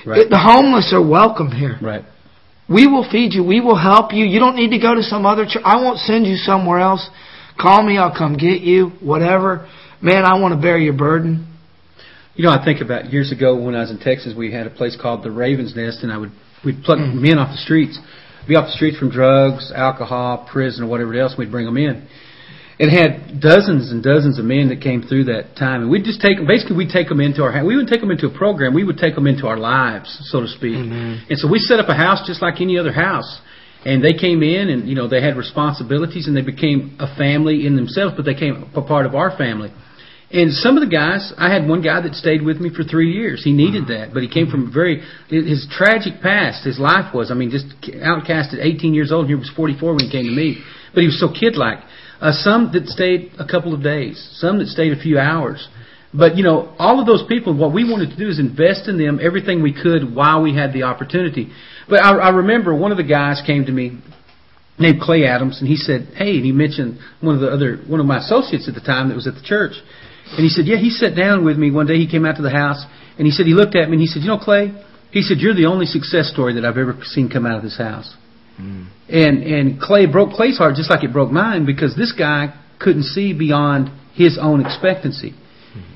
Right. 0.09 0.31
The 0.31 0.39
homeless 0.39 0.91
are 0.95 1.07
welcome 1.07 1.53
here. 1.53 1.77
Right. 1.83 2.03
We 2.69 2.87
will 2.87 3.07
feed 3.11 3.35
you. 3.35 3.45
We 3.45 3.61
will 3.61 3.77
help 3.77 4.13
you. 4.13 4.25
You 4.25 4.39
don't 4.41 4.57
need 4.57 4.71
to 4.71 4.79
go 4.79 4.95
to 4.95 5.03
some 5.03 5.27
other 5.27 5.45
church. 5.45 5.63
I 5.65 5.77
won't 5.77 5.99
send 5.99 6.27
you 6.27 6.37
somewhere 6.37 6.79
else. 6.79 7.09
Call 7.61 7.83
me. 7.83 7.99
I'll 7.99 8.17
come 8.17 8.37
get 8.37 8.63
you. 8.63 8.91
Whatever. 9.01 9.69
Man, 10.01 10.25
I 10.25 10.41
want 10.41 10.55
to 10.55 10.61
bear 10.61 10.79
your 10.79 10.95
burden. 10.95 11.45
You 12.35 12.45
know, 12.45 12.51
I 12.51 12.65
think 12.65 12.81
about 12.81 13.13
years 13.13 13.33
ago 13.33 13.61
when 13.61 13.75
I 13.75 13.81
was 13.81 13.91
in 13.91 13.99
Texas, 13.99 14.33
we 14.37 14.53
had 14.53 14.67
a 14.67 14.71
place 14.71 14.97
called 15.01 15.25
the 15.25 15.31
Raven's 15.31 15.75
Nest, 15.75 16.03
and 16.03 16.13
I 16.13 16.17
would 16.17 16.31
we'd 16.65 16.83
pluck 16.85 16.99
mm-hmm. 16.99 17.21
men 17.21 17.39
off 17.39 17.51
the 17.51 17.61
streets, 17.61 17.99
be 18.47 18.55
off 18.55 18.67
the 18.67 18.77
streets 18.77 18.97
from 18.97 19.11
drugs, 19.11 19.73
alcohol, 19.75 20.49
prison, 20.51 20.85
or 20.85 20.87
whatever 20.87 21.15
else. 21.19 21.35
We'd 21.37 21.51
bring 21.51 21.67
them 21.67 21.77
in. 21.77 22.07
It 22.79 22.95
had 22.95 23.41
dozens 23.41 23.91
and 23.91 24.05
dozens 24.05 24.39
of 24.39 24.45
men 24.45 24.69
that 24.69 24.81
came 24.81 25.03
through 25.03 25.25
that 25.25 25.57
time, 25.59 25.83
and 25.83 25.91
we'd 25.91 26.05
just 26.05 26.21
take 26.21 26.37
them. 26.37 26.47
Basically, 26.47 26.77
we'd 26.77 26.95
take 26.95 27.09
them 27.09 27.21
into 27.21 27.43
our. 27.43 27.51
House. 27.51 27.67
We 27.67 27.75
wouldn't 27.75 27.91
take 27.91 28.01
them 28.01 28.13
into 28.13 28.29
a 28.29 28.35
program. 28.37 28.73
We 28.73 28.85
would 28.85 28.99
take 28.99 29.17
them 29.17 29.27
into 29.27 29.49
our 29.49 29.57
lives, 29.57 30.07
so 30.31 30.41
to 30.41 30.47
speak. 30.47 30.77
Amen. 30.77 31.27
And 31.29 31.39
so 31.39 31.51
we 31.51 31.59
set 31.59 31.81
up 31.81 31.89
a 31.89 31.95
house 31.95 32.23
just 32.25 32.41
like 32.41 32.61
any 32.61 32.79
other 32.79 32.93
house. 32.93 33.41
And 33.85 34.03
they 34.03 34.13
came 34.13 34.43
in, 34.43 34.71
and 34.71 34.89
you 34.89 34.95
know 34.95 35.09
they 35.09 35.21
had 35.21 35.37
responsibilities, 35.37 36.29
and 36.29 36.37
they 36.37 36.43
became 36.43 36.97
a 37.01 37.13
family 37.17 37.67
in 37.67 37.75
themselves. 37.75 38.15
But 38.17 38.25
they 38.25 38.35
came 38.35 38.71
a 38.75 38.83
part 38.83 39.07
of 39.07 39.15
our 39.17 39.37
family. 39.37 39.73
And 40.31 40.53
some 40.53 40.77
of 40.77 40.85
the 40.85 40.95
guys, 40.95 41.33
I 41.39 41.51
had 41.51 41.67
one 41.67 41.81
guy 41.81 42.03
that 42.03 42.15
stayed 42.15 42.43
with 42.43 42.61
me 42.61 42.69
for 42.69 42.85
three 42.85 43.11
years. 43.13 43.43
He 43.43 43.53
needed 43.53 43.85
uh-huh. 43.85 44.07
that, 44.07 44.15
but 44.15 44.23
he 44.23 44.29
came 44.29 44.51
from 44.51 44.69
a 44.69 44.71
very 44.71 45.03
his 45.31 45.67
tragic 45.71 46.21
past. 46.23 46.65
His 46.65 46.79
life 46.79 47.15
was, 47.15 47.31
I 47.31 47.35
mean, 47.35 47.51
just 47.51 47.67
outcast 48.03 48.55
at 48.55 48.61
18 48.61 48.95
years 48.95 49.11
old. 49.11 49.27
He 49.27 49.35
was 49.35 49.51
44 49.57 49.97
when 49.97 50.05
he 50.05 50.11
came 50.13 50.27
to 50.27 50.31
me, 50.31 50.63
but 50.95 51.01
he 51.01 51.07
was 51.07 51.19
so 51.19 51.33
kid-like. 51.33 51.79
Uh, 52.21 52.33
some 52.33 52.71
that 52.73 52.87
stayed 52.87 53.33
a 53.39 53.47
couple 53.47 53.73
of 53.75 53.83
days, 53.83 54.19
some 54.35 54.59
that 54.59 54.67
stayed 54.67 54.93
a 54.93 55.01
few 55.01 55.19
hours. 55.19 55.69
But 56.13 56.37
you 56.37 56.43
know, 56.43 56.75
all 56.79 57.01
of 57.01 57.07
those 57.07 57.23
people, 57.29 57.57
what 57.57 57.73
we 57.73 57.85
wanted 57.85 58.11
to 58.11 58.17
do 58.17 58.29
is 58.29 58.39
invest 58.39 58.89
in 58.89 58.99
them 58.99 59.21
everything 59.23 59.63
we 59.63 59.75
could 59.75 60.15
while 60.15 60.43
we 60.43 60.55
had 60.55 60.73
the 60.73 60.85
opportunity. 60.85 61.53
But 61.89 62.03
I, 62.03 62.17
I 62.17 62.29
remember 62.31 62.75
one 62.75 62.91
of 62.91 62.97
the 62.97 63.05
guys 63.05 63.43
came 63.47 63.67
to 63.67 63.73
me 63.73 63.99
named 64.79 65.01
Clay 65.01 65.27
Adams, 65.27 65.59
and 65.61 65.69
he 65.69 65.77
said, 65.77 66.09
"Hey," 66.17 66.37
and 66.37 66.45
he 66.45 66.53
mentioned 66.53 66.99
one 67.21 67.35
of 67.35 67.41
the 67.41 67.49
other 67.49 67.77
one 67.87 68.01
of 68.01 68.07
my 68.07 68.19
associates 68.19 68.69
at 68.69 68.75
the 68.75 68.81
time 68.81 69.09
that 69.09 69.15
was 69.15 69.27
at 69.27 69.35
the 69.35 69.43
church, 69.43 69.73
and 70.33 70.41
he 70.41 70.49
said, 70.49 70.67
"Yeah." 70.67 70.79
He 70.79 70.91
sat 70.91 71.15
down 71.15 71.45
with 71.45 71.59
me 71.59 71.71
one 71.71 71.87
day. 71.87 71.99
He 71.99 72.11
came 72.11 72.25
out 72.25 72.37
to 72.37 72.43
the 72.43 72.51
house, 72.51 72.85
and 73.19 73.27
he 73.27 73.31
said 73.31 73.47
he 73.47 73.55
looked 73.55 73.77
at 73.77 73.89
me 73.89 73.95
and 73.95 74.01
he 74.01 74.07
said, 74.07 74.23
"You 74.23 74.29
know, 74.29 74.39
Clay," 74.39 74.73
he 75.13 75.23
said, 75.23 75.39
"You're 75.39 75.55
the 75.55 75.67
only 75.67 75.87
success 75.87 76.31
story 76.33 76.55
that 76.55 76.65
I've 76.65 76.79
ever 76.79 76.97
seen 77.05 77.29
come 77.29 77.47
out 77.47 77.59
of 77.59 77.63
this 77.63 77.77
house." 77.77 78.17
Mm. 78.61 78.89
And 79.09 79.43
and 79.43 79.81
Clay 79.81 80.07
broke 80.07 80.33
Clay's 80.33 80.59
heart 80.59 80.75
just 80.77 80.91
like 80.91 81.05
it 81.05 81.13
broke 81.13 81.31
mine 81.31 81.65
because 81.65 81.97
this 81.97 82.13
guy 82.13 82.55
couldn't 82.79 83.05
see 83.05 83.33
beyond 83.33 83.91
his 84.15 84.39
own 84.41 84.65
expectancy. 84.65 85.35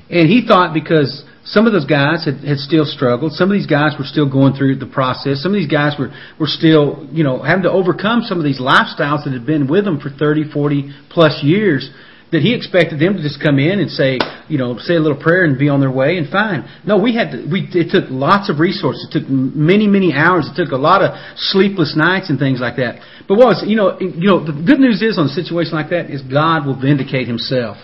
And 0.09 0.29
he 0.29 0.45
thought 0.47 0.73
because 0.73 1.25
some 1.43 1.65
of 1.65 1.73
those 1.73 1.85
guys 1.85 2.23
had, 2.23 2.45
had 2.45 2.57
still 2.57 2.85
struggled, 2.85 3.33
some 3.33 3.49
of 3.49 3.57
these 3.57 3.67
guys 3.67 3.93
were 3.97 4.05
still 4.05 4.29
going 4.29 4.53
through 4.53 4.77
the 4.77 4.85
process, 4.85 5.41
some 5.41 5.51
of 5.51 5.57
these 5.57 5.71
guys 5.71 5.97
were, 5.97 6.13
were 6.39 6.47
still, 6.47 7.07
you 7.11 7.23
know, 7.23 7.41
having 7.41 7.63
to 7.63 7.71
overcome 7.71 8.21
some 8.21 8.37
of 8.37 8.43
these 8.43 8.61
lifestyles 8.61 9.25
that 9.25 9.33
had 9.33 9.45
been 9.45 9.67
with 9.67 9.85
them 9.85 9.99
for 9.99 10.09
30, 10.09 10.51
40 10.51 10.93
plus 11.09 11.41
years 11.43 11.89
that 12.31 12.41
he 12.41 12.53
expected 12.53 12.99
them 12.99 13.17
to 13.17 13.21
just 13.21 13.41
come 13.41 13.59
in 13.59 13.79
and 13.79 13.89
say, 13.89 14.17
you 14.49 14.57
know, 14.57 14.77
say 14.77 14.95
a 14.95 14.99
little 14.99 15.21
prayer 15.21 15.43
and 15.45 15.57
be 15.57 15.69
on 15.69 15.79
their 15.79 15.91
way 15.91 16.17
and 16.17 16.29
fine. 16.29 16.67
No, 16.85 16.97
we 16.97 17.15
had 17.15 17.31
to, 17.31 17.47
we, 17.51 17.67
it 17.73 17.91
took 17.91 18.09
lots 18.09 18.49
of 18.49 18.59
resources. 18.59 19.07
It 19.09 19.19
took 19.19 19.29
many, 19.29 19.87
many 19.87 20.13
hours. 20.13 20.49
It 20.51 20.55
took 20.55 20.71
a 20.71 20.77
lot 20.77 21.01
of 21.01 21.15
sleepless 21.35 21.95
nights 21.95 22.29
and 22.29 22.37
things 22.37 22.59
like 22.59 22.77
that. 22.77 23.01
But 23.27 23.37
what 23.37 23.47
was, 23.47 23.63
you 23.65 23.75
know, 23.75 23.99
you 23.99 24.27
know, 24.27 24.43
the 24.43 24.53
good 24.53 24.79
news 24.79 25.01
is 25.01 25.17
on 25.17 25.25
a 25.25 25.35
situation 25.35 25.73
like 25.73 25.89
that 25.89 26.09
is 26.09 26.21
God 26.21 26.65
will 26.65 26.79
vindicate 26.79 27.27
himself. 27.27 27.77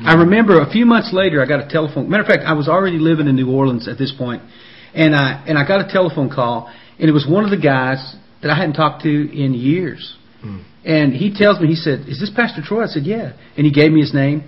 I 0.00 0.14
remember 0.14 0.60
a 0.60 0.70
few 0.70 0.86
months 0.86 1.12
later, 1.12 1.42
I 1.42 1.46
got 1.46 1.60
a 1.60 1.68
telephone. 1.68 2.10
Matter 2.10 2.22
of 2.22 2.28
fact, 2.28 2.42
I 2.44 2.54
was 2.54 2.68
already 2.68 2.98
living 2.98 3.28
in 3.28 3.36
New 3.36 3.50
Orleans 3.50 3.86
at 3.86 3.96
this 3.96 4.12
point, 4.16 4.42
and 4.92 5.14
I 5.14 5.44
and 5.46 5.56
I 5.56 5.66
got 5.66 5.88
a 5.88 5.92
telephone 5.92 6.30
call, 6.30 6.72
and 6.98 7.08
it 7.08 7.12
was 7.12 7.26
one 7.28 7.44
of 7.44 7.50
the 7.50 7.60
guys 7.60 8.16
that 8.42 8.50
I 8.50 8.56
hadn't 8.56 8.74
talked 8.74 9.02
to 9.02 9.08
in 9.08 9.54
years. 9.54 10.16
Mm. 10.44 10.64
And 10.84 11.12
he 11.12 11.32
tells 11.32 11.60
me, 11.60 11.68
he 11.68 11.76
said, 11.76 12.08
"Is 12.08 12.18
this 12.18 12.30
Pastor 12.34 12.60
Troy?" 12.60 12.82
I 12.82 12.86
said, 12.86 13.04
"Yeah." 13.04 13.32
And 13.56 13.64
he 13.64 13.70
gave 13.72 13.92
me 13.92 14.00
his 14.00 14.12
name. 14.12 14.44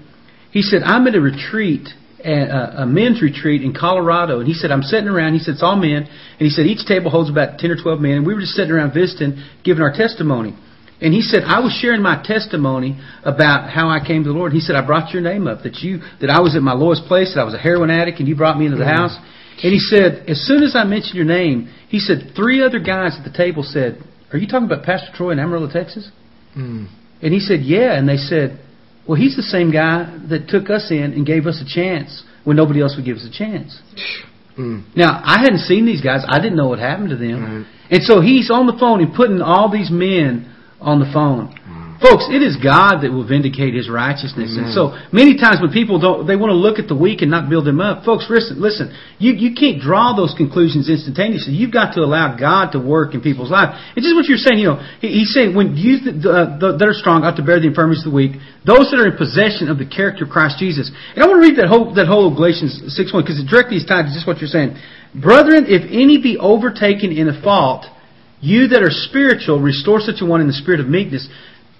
He 0.51 0.63
said, 0.63 0.83
"I'm 0.83 1.07
at 1.07 1.15
a 1.15 1.21
retreat, 1.21 1.89
a, 2.25 2.83
a 2.83 2.87
men's 2.87 3.23
retreat 3.23 3.63
in 3.63 3.75
Colorado." 3.75 4.41
And 4.41 4.49
he 4.49 4.55
said, 4.55 4.71
"I'm 4.71 4.83
sitting 4.83 5.09
around." 5.09 5.35
He 5.35 5.39
said, 5.41 5.55
"It's 5.55 5.63
all 5.63 5.77
men." 5.77 6.05
And 6.05 6.41
he 6.41 6.51
said, 6.51 6.67
"Each 6.67 6.87
table 6.87 7.11
holds 7.11 7.31
about 7.31 7.59
ten 7.59 7.71
or 7.71 7.77
twelve 7.81 8.01
men." 8.01 8.13
And 8.13 8.27
we 8.27 8.35
were 8.35 8.41
just 8.41 8.55
sitting 8.55 8.73
around 8.73 8.95
visiting, 8.95 9.43
giving 9.65 9.83
our 9.83 9.93
testimony. 9.93 10.55
And 10.99 11.13
he 11.13 11.21
said, 11.21 11.43
I 11.45 11.61
was 11.61 11.77
sharing 11.79 12.01
my 12.01 12.23
testimony 12.25 12.99
about 13.23 13.69
how 13.69 13.91
I 13.91 14.01
came 14.01 14.25
to 14.25 14.31
the 14.31 14.35
Lord. 14.35 14.55
He 14.55 14.61
said, 14.61 14.77
I 14.77 14.87
brought 14.87 15.13
your 15.13 15.21
name 15.21 15.47
up, 15.47 15.63
that 15.65 15.81
you, 15.81 16.01
that 16.23 16.31
I 16.31 16.41
was 16.41 16.57
at 16.57 16.63
my 16.63 16.73
lowest 16.73 17.05
place, 17.05 17.35
that 17.35 17.41
I 17.43 17.45
was 17.45 17.53
a 17.53 17.59
heroin 17.59 17.91
addict, 17.91 18.19
and 18.19 18.27
you 18.27 18.35
brought 18.35 18.59
me 18.59 18.65
into 18.65 18.79
the 18.79 18.85
Mm. 18.85 18.97
house. 18.97 19.19
And 19.63 19.75
he 19.75 19.79
said, 19.79 20.25
as 20.27 20.41
soon 20.47 20.63
as 20.63 20.75
I 20.75 20.85
mentioned 20.85 21.15
your 21.15 21.27
name, 21.27 21.69
he 21.89 21.99
said, 21.99 22.33
three 22.35 22.63
other 22.63 22.79
guys 22.79 23.15
at 23.19 23.31
the 23.31 23.37
table 23.37 23.63
said, 23.63 24.03
are 24.33 24.39
you 24.39 24.47
talking 24.47 24.65
about 24.65 24.85
Pastor 24.85 25.11
Troy 25.15 25.33
in 25.33 25.39
Amarillo, 25.39 25.71
Texas? 25.71 26.11
Mm. 26.57 26.89
And 27.21 27.35
he 27.35 27.41
said, 27.41 27.61
yeah. 27.61 27.93
And 27.93 28.09
they 28.09 28.17
said, 28.17 28.59
well, 29.09 29.19
he's 29.19 29.37
the 29.37 29.43
same 29.43 29.71
guy 29.71 30.19
that 30.29 30.49
took 30.49 30.71
us 30.71 30.91
in 30.91 31.13
and 31.13 31.25
gave 31.25 31.47
us 31.47 31.63
a 31.63 31.67
chance 31.67 32.25
when 32.45 32.57
nobody 32.57 32.81
else 32.81 32.97
would 32.97 33.05
give 33.05 33.17
us 33.17 33.25
a 33.25 33.33
chance. 33.33 33.81
Mm. 34.59 34.85
Now, 34.97 35.21
I 35.23 35.39
hadn't 35.41 35.61
seen 35.61 35.87
these 35.87 36.01
guys. 36.01 36.25
I 36.27 36.39
didn't 36.39 36.57
know 36.57 36.69
what 36.69 36.79
happened 36.79 37.11
to 37.11 37.17
them. 37.17 37.65
Right. 37.65 37.67
And 37.91 38.03
so 38.03 38.21
he's 38.21 38.51
on 38.51 38.67
the 38.67 38.77
phone 38.79 39.01
and 39.03 39.15
putting 39.15 39.41
all 39.41 39.71
these 39.71 39.91
men 39.91 40.53
on 40.81 40.99
the 40.99 41.11
phone. 41.13 41.55
Folks, 41.97 42.29
it 42.29 42.45
is 42.45 42.61
God 42.61 43.01
that 43.01 43.09
will 43.09 43.25
vindicate 43.25 43.73
His 43.73 43.89
righteousness. 43.89 44.53
And 44.53 44.69
so 44.73 44.93
many 45.17 45.41
times 45.41 45.65
when 45.65 45.73
people 45.73 45.97
don't, 45.97 46.29
they 46.29 46.37
want 46.37 46.53
to 46.53 46.59
look 46.59 46.77
at 46.77 46.93
the 46.93 46.95
weak 46.97 47.25
and 47.25 47.31
not 47.31 47.49
build 47.49 47.65
them 47.65 47.81
up. 47.81 48.05
Folks, 48.05 48.29
listen, 48.29 48.61
listen. 48.61 48.93
You, 49.17 49.33
you 49.33 49.57
can't 49.57 49.81
draw 49.81 50.13
those 50.13 50.37
conclusions 50.37 50.93
instantaneously. 50.93 51.57
You've 51.57 51.73
got 51.73 51.97
to 51.97 52.05
allow 52.05 52.37
God 52.37 52.77
to 52.77 52.81
work 52.81 53.15
in 53.15 53.25
people's 53.25 53.51
lives. 53.51 53.81
It's 53.97 54.05
just 54.05 54.13
what 54.13 54.29
you're 54.29 54.41
saying, 54.41 54.61
you 54.61 54.77
know, 54.77 54.79
he, 55.01 55.25
he's 55.25 55.33
saying 55.33 55.57
when 55.57 55.73
you 55.77 56.05
th- 56.05 56.21
uh, 56.21 56.61
the, 56.61 56.77
that 56.77 56.87
are 56.87 56.97
strong 56.97 57.25
ought 57.25 57.41
to 57.41 57.45
bear 57.47 57.61
the 57.61 57.73
infirmities 57.73 58.05
of 58.05 58.13
the 58.13 58.17
weak, 58.17 58.37
those 58.69 58.93
that 58.93 59.01
are 59.01 59.09
in 59.09 59.17
possession 59.17 59.73
of 59.73 59.81
the 59.81 59.89
character 59.89 60.29
of 60.29 60.31
Christ 60.31 60.61
Jesus. 60.61 60.93
And 61.17 61.25
I 61.25 61.27
want 61.27 61.41
to 61.41 61.45
read 61.49 61.57
that 61.57 61.73
whole, 61.73 61.97
that 61.97 62.07
whole 62.07 62.29
Galatians 62.29 62.93
6 62.93 63.13
1 63.13 63.25
because 63.25 63.41
it 63.41 63.49
directly 63.49 63.81
is 63.81 63.89
tied 63.89 64.05
to 64.05 64.13
just 64.13 64.29
what 64.29 64.45
you're 64.45 64.53
saying. 64.53 64.77
Brethren, 65.17 65.65
if 65.65 65.89
any 65.89 66.21
be 66.21 66.37
overtaken 66.37 67.09
in 67.09 67.33
a 67.33 67.37
fault, 67.41 67.89
you 68.41 68.69
that 68.69 68.83
are 68.83 68.93
spiritual, 68.93 69.61
restore 69.61 70.01
such 70.01 70.21
a 70.21 70.27
one 70.27 70.41
in 70.41 70.47
the 70.47 70.53
spirit 70.53 70.81
of 70.81 70.89
meekness. 70.89 71.29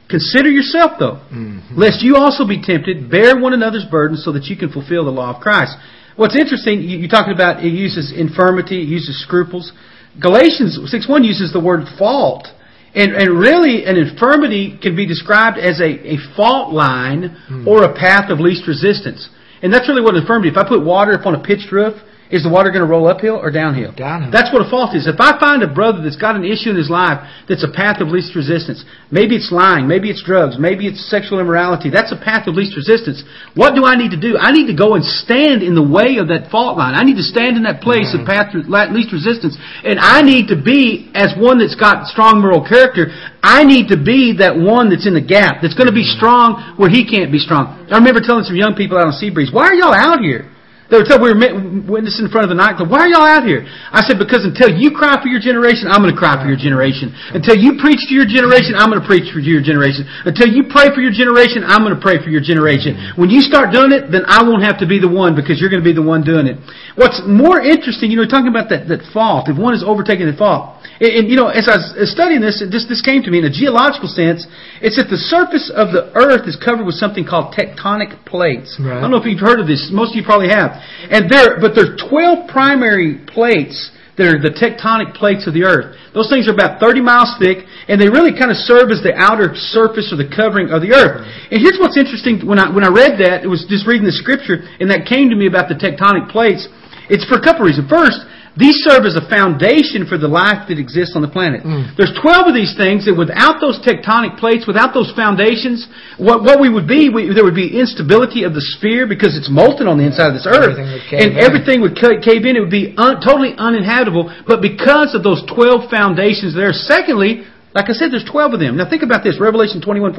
Consider 0.09 0.51
yourself, 0.51 0.93
though, 0.99 1.19
Mhm. 1.35 1.61
lest 1.77 2.03
you 2.03 2.17
also 2.17 2.45
be 2.45 2.59
tempted. 2.59 3.11
Bear 3.11 3.37
one 3.37 3.53
another's 3.53 3.85
burdens 3.85 4.23
so 4.25 4.33
that 4.33 4.49
you 4.49 4.57
can 4.57 4.69
fulfill 4.69 5.05
the 5.05 5.11
law 5.11 5.31
of 5.31 5.41
Christ. 5.41 5.77
What's 6.15 6.37
interesting, 6.37 6.81
you- 6.83 6.99
you're 6.99 7.09
talking 7.09 7.33
about 7.33 7.65
it 7.65 7.73
uses 7.73 8.13
infirmity, 8.13 8.83
it 8.83 8.89
uses 8.89 9.19
scruples. 9.21 9.73
Galatians 10.21 10.79
6.1 10.91 11.25
uses 11.25 11.53
the 11.53 11.61
word 11.61 11.89
fault. 11.99 12.51
And, 12.95 13.13
and 13.13 13.39
really, 13.39 13.85
an 13.85 13.97
infirmity 13.97 14.79
can 14.81 14.97
be 14.97 15.05
described 15.05 15.59
as 15.59 15.81
a, 15.81 16.15
a 16.15 16.17
fault 16.35 16.73
line 16.73 17.33
or 17.67 17.83
a 17.83 17.93
path 17.93 18.31
of 18.31 18.41
least 18.41 18.67
resistance. 18.67 19.29
And 19.63 19.73
that's 19.75 19.87
really 19.89 20.01
what 20.01 20.15
an 20.15 20.23
infirmity, 20.23 20.49
if 20.49 20.57
I 20.57 20.63
put 20.67 20.83
water 20.83 21.13
upon 21.13 21.35
a 21.35 21.39
pitched 21.41 21.71
roof, 21.73 21.95
is 22.31 22.43
the 22.43 22.51
water 22.51 22.75
going 22.75 22.83
to 22.83 22.91
roll 22.91 23.07
uphill 23.07 23.39
or 23.39 23.55
downhill? 23.55 23.95
Downhill. 23.95 24.35
That's 24.35 24.51
what 24.51 24.67
a 24.67 24.69
fault 24.69 24.99
is. 24.99 25.07
If 25.07 25.23
I 25.23 25.39
find 25.39 25.63
a 25.63 25.71
brother 25.71 26.03
that's 26.03 26.19
got 26.19 26.35
an 26.35 26.43
issue 26.43 26.75
in 26.75 26.77
his 26.77 26.91
life 26.91 27.23
that's 27.47 27.63
a 27.63 27.71
path 27.71 28.03
of 28.03 28.11
least 28.11 28.35
resistance, 28.35 28.83
maybe 29.15 29.39
it's 29.39 29.55
lying, 29.55 29.87
maybe 29.87 30.11
it's 30.11 30.27
drugs, 30.27 30.59
maybe 30.59 30.91
it's 30.91 30.99
sexual 31.07 31.39
immorality, 31.39 31.87
that's 31.87 32.11
a 32.11 32.19
path 32.19 32.51
of 32.51 32.59
least 32.59 32.75
resistance. 32.75 33.23
What 33.55 33.79
do 33.79 33.87
I 33.87 33.95
need 33.95 34.11
to 34.11 34.19
do? 34.19 34.35
I 34.35 34.51
need 34.51 34.67
to 34.67 34.75
go 34.75 34.99
and 34.99 35.05
stand 35.07 35.63
in 35.63 35.79
the 35.79 35.87
way 35.87 36.19
of 36.19 36.27
that 36.35 36.51
fault 36.51 36.75
line. 36.75 36.99
I 36.99 37.07
need 37.07 37.17
to 37.17 37.27
stand 37.27 37.55
in 37.55 37.63
that 37.63 37.79
place 37.79 38.11
of 38.11 38.27
mm-hmm. 38.27 38.35
path 38.35 38.51
of 38.59 38.67
least 38.91 39.15
resistance. 39.15 39.55
And 39.87 40.03
I 40.03 40.27
need 40.27 40.51
to 40.51 40.59
be, 40.59 41.15
as 41.15 41.31
one 41.39 41.63
that's 41.63 41.79
got 41.79 42.11
strong 42.11 42.43
moral 42.43 42.67
character, 42.67 43.15
I 43.39 43.63
need 43.63 43.95
to 43.95 43.99
be 43.99 44.43
that 44.43 44.59
one 44.59 44.91
that's 44.91 45.07
in 45.07 45.15
the 45.15 45.23
gap, 45.23 45.63
that's 45.63 45.79
going 45.79 45.87
to 45.87 45.95
be 45.95 46.03
mm-hmm. 46.03 46.19
strong 46.19 46.75
where 46.75 46.91
he 46.91 47.07
can't 47.07 47.31
be 47.31 47.39
strong. 47.39 47.87
I 47.87 48.03
remember 48.03 48.19
telling 48.19 48.43
some 48.43 48.59
young 48.59 48.75
people 48.75 48.99
out 48.99 49.07
on 49.07 49.15
Seabreeze, 49.15 49.55
why 49.55 49.71
are 49.71 49.79
y'all 49.79 49.95
out 49.95 50.19
here? 50.19 50.51
They 50.87 50.95
were 50.95 51.07
telling, 51.07 51.27
we 51.27 51.35
were 51.35 51.99
witnessing 51.99 52.27
in 52.27 52.31
front 52.31 52.47
of 52.47 52.51
the 52.55 52.59
nightclub. 52.59 52.87
Why 52.87 53.07
are 53.07 53.11
y'all 53.11 53.27
out 53.27 53.43
here? 53.43 53.67
I 53.67 54.07
said, 54.07 54.23
because 54.23 54.47
until 54.47 54.71
you 54.71 54.95
cry 54.95 55.19
for 55.19 55.27
your 55.27 55.43
generation, 55.43 55.91
I'm 55.91 55.99
going 55.99 56.15
to 56.15 56.19
cry 56.19 56.39
for 56.39 56.47
your 56.47 56.59
generation. 56.59 57.11
Until 57.35 57.59
you 57.59 57.75
preach 57.83 58.07
to 58.07 58.15
your 58.15 58.29
generation, 58.29 58.79
I'm 58.79 58.87
going 58.87 59.03
to 59.03 59.09
preach 59.09 59.27
for 59.35 59.43
your 59.43 59.59
generation. 59.59 60.07
Until 60.23 60.47
you 60.47 60.71
pray 60.71 60.95
for 60.95 61.03
your 61.03 61.11
generation, 61.11 61.67
I'm 61.67 61.83
going 61.83 61.95
to 61.95 61.99
pray 61.99 62.23
for 62.23 62.31
your 62.31 62.39
generation. 62.39 63.19
When 63.19 63.35
you 63.35 63.43
start 63.43 63.75
doing 63.75 63.91
it, 63.91 64.15
then 64.15 64.31
I 64.31 64.47
won't 64.47 64.63
have 64.63 64.79
to 64.79 64.87
be 64.87 65.03
the 65.03 65.11
one 65.11 65.35
because 65.35 65.59
you're 65.59 65.75
going 65.75 65.83
to 65.83 65.89
be 65.89 65.97
the 65.97 66.07
one 66.07 66.23
doing 66.23 66.47
it. 66.47 66.63
What's 66.95 67.19
more 67.27 67.59
interesting, 67.59 68.15
you 68.15 68.23
know, 68.23 68.31
talking 68.31 68.55
about 68.55 68.71
that, 68.71 68.87
that 68.87 69.03
fault, 69.11 69.51
if 69.51 69.59
one 69.59 69.75
is 69.75 69.83
overtaking 69.83 70.31
the 70.31 70.39
fault, 70.39 70.79
and, 71.03 71.13
and, 71.13 71.25
you 71.29 71.37
know, 71.37 71.51
as 71.51 71.69
I 71.69 71.77
was 71.77 71.87
uh, 71.93 72.07
studying 72.09 72.41
this, 72.41 72.63
this, 72.63 72.89
this 72.89 73.03
came 73.03 73.21
to 73.27 73.31
me 73.31 73.43
in 73.43 73.45
a 73.45 73.53
geological 73.53 74.09
sense. 74.09 74.47
It's 74.81 74.97
that 74.97 75.13
the 75.13 75.21
surface 75.21 75.69
of 75.69 75.93
the 75.93 76.09
earth 76.17 76.49
is 76.49 76.57
covered 76.57 76.89
with 76.89 76.97
something 76.97 77.27
called 77.27 77.53
tectonic 77.53 78.25
plates. 78.25 78.81
Right. 78.81 78.97
I 78.97 79.01
don't 79.05 79.13
know 79.13 79.21
if 79.21 79.29
you've 79.29 79.43
heard 79.43 79.61
of 79.61 79.69
this. 79.69 79.93
Most 79.93 80.15
of 80.15 80.17
you 80.17 80.25
probably 80.25 80.49
have. 80.49 80.76
And 81.11 81.31
there, 81.31 81.61
but 81.61 81.75
there 81.75 81.95
are 81.95 81.97
12 81.97 82.49
primary 82.49 83.23
plates 83.27 83.91
that 84.17 84.33
are 84.33 84.41
the 84.41 84.53
tectonic 84.53 85.13
plates 85.13 85.45
of 85.45 85.53
the 85.53 85.65
earth. 85.69 85.93
Those 86.17 86.33
things 86.33 86.49
are 86.49 86.57
about 86.57 86.81
30 86.81 87.05
miles 87.05 87.37
thick, 87.37 87.69
and 87.89 88.01
they 88.01 88.09
really 88.09 88.33
kind 88.33 88.49
of 88.49 88.57
serve 88.57 88.89
as 88.89 89.05
the 89.05 89.13
outer 89.13 89.53
surface 89.53 90.09
or 90.09 90.17
the 90.17 90.29
covering 90.29 90.73
of 90.73 90.81
the 90.81 90.97
earth. 90.97 91.29
And 91.53 91.61
here's 91.61 91.77
what's 91.77 92.01
interesting. 92.01 92.41
When 92.41 92.57
I, 92.57 92.73
when 92.73 92.85
I 92.85 92.89
read 92.89 93.21
that, 93.21 93.45
it 93.45 93.51
was 93.51 93.69
just 93.69 93.85
reading 93.85 94.09
the 94.09 94.17
scripture, 94.17 94.65
and 94.81 94.89
that 94.89 95.05
came 95.05 95.29
to 95.29 95.37
me 95.37 95.45
about 95.45 95.69
the 95.69 95.77
tectonic 95.77 96.33
plates. 96.33 96.65
It's 97.13 97.29
for 97.29 97.37
a 97.37 97.45
couple 97.45 97.69
reasons. 97.69 97.93
First, 97.93 98.25
These 98.57 98.81
serve 98.89 99.05
as 99.05 99.21
a 99.21 99.25
foundation 99.29 100.09
for 100.09 100.17
the 100.17 100.33
life 100.33 100.73
that 100.73 100.81
exists 100.81 101.13
on 101.13 101.21
the 101.21 101.29
planet. 101.29 101.61
Mm. 101.61 101.93
There's 101.93 102.17
12 102.17 102.49
of 102.49 102.55
these 102.57 102.73
things 102.73 103.05
that 103.05 103.13
without 103.13 103.61
those 103.61 103.77
tectonic 103.85 104.41
plates, 104.41 104.65
without 104.65 104.97
those 104.97 105.13
foundations, 105.13 105.85
what, 106.17 106.41
what 106.41 106.57
we 106.57 106.73
would 106.73 106.89
be, 106.89 107.13
we, 107.13 107.29
there 107.37 107.45
would 107.45 107.55
be 107.55 107.77
instability 107.77 108.49
of 108.49 108.57
the 108.57 108.65
sphere 108.65 109.05
because 109.05 109.37
it's 109.37 109.53
molten 109.53 109.85
on 109.85 110.01
the 110.01 110.09
inside 110.09 110.33
of 110.33 110.37
this 110.41 110.49
earth. 110.49 110.81
Everything 110.81 111.21
and 111.21 111.29
in. 111.37 111.45
everything 111.45 111.79
would 111.85 112.01
cave 112.01 112.49
in. 112.49 112.57
It 112.57 112.65
would 112.65 112.73
be 112.73 112.97
un, 112.97 113.21
totally 113.21 113.53
uninhabitable. 113.53 114.33
But 114.49 114.65
because 114.65 115.13
of 115.13 115.21
those 115.21 115.45
12 115.53 115.93
foundations 115.93 116.57
there, 116.57 116.73
secondly, 116.73 117.45
like 117.77 117.93
I 117.93 117.93
said, 117.93 118.09
there's 118.09 118.25
12 118.25 118.57
of 118.57 118.61
them. 118.61 118.81
Now 118.81 118.89
think 118.89 119.05
about 119.05 119.21
this, 119.21 119.37
Revelation 119.37 119.85
21:14. 119.85 120.17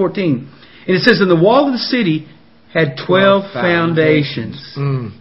And 0.85 0.93
it 0.93 1.01
says, 1.01 1.25
And 1.25 1.29
the 1.29 1.41
wall 1.41 1.65
of 1.65 1.73
the 1.73 1.81
city 1.81 2.29
had 2.69 3.01
12 3.01 3.49
foundations. 3.49 4.61
Mm. 4.77 5.17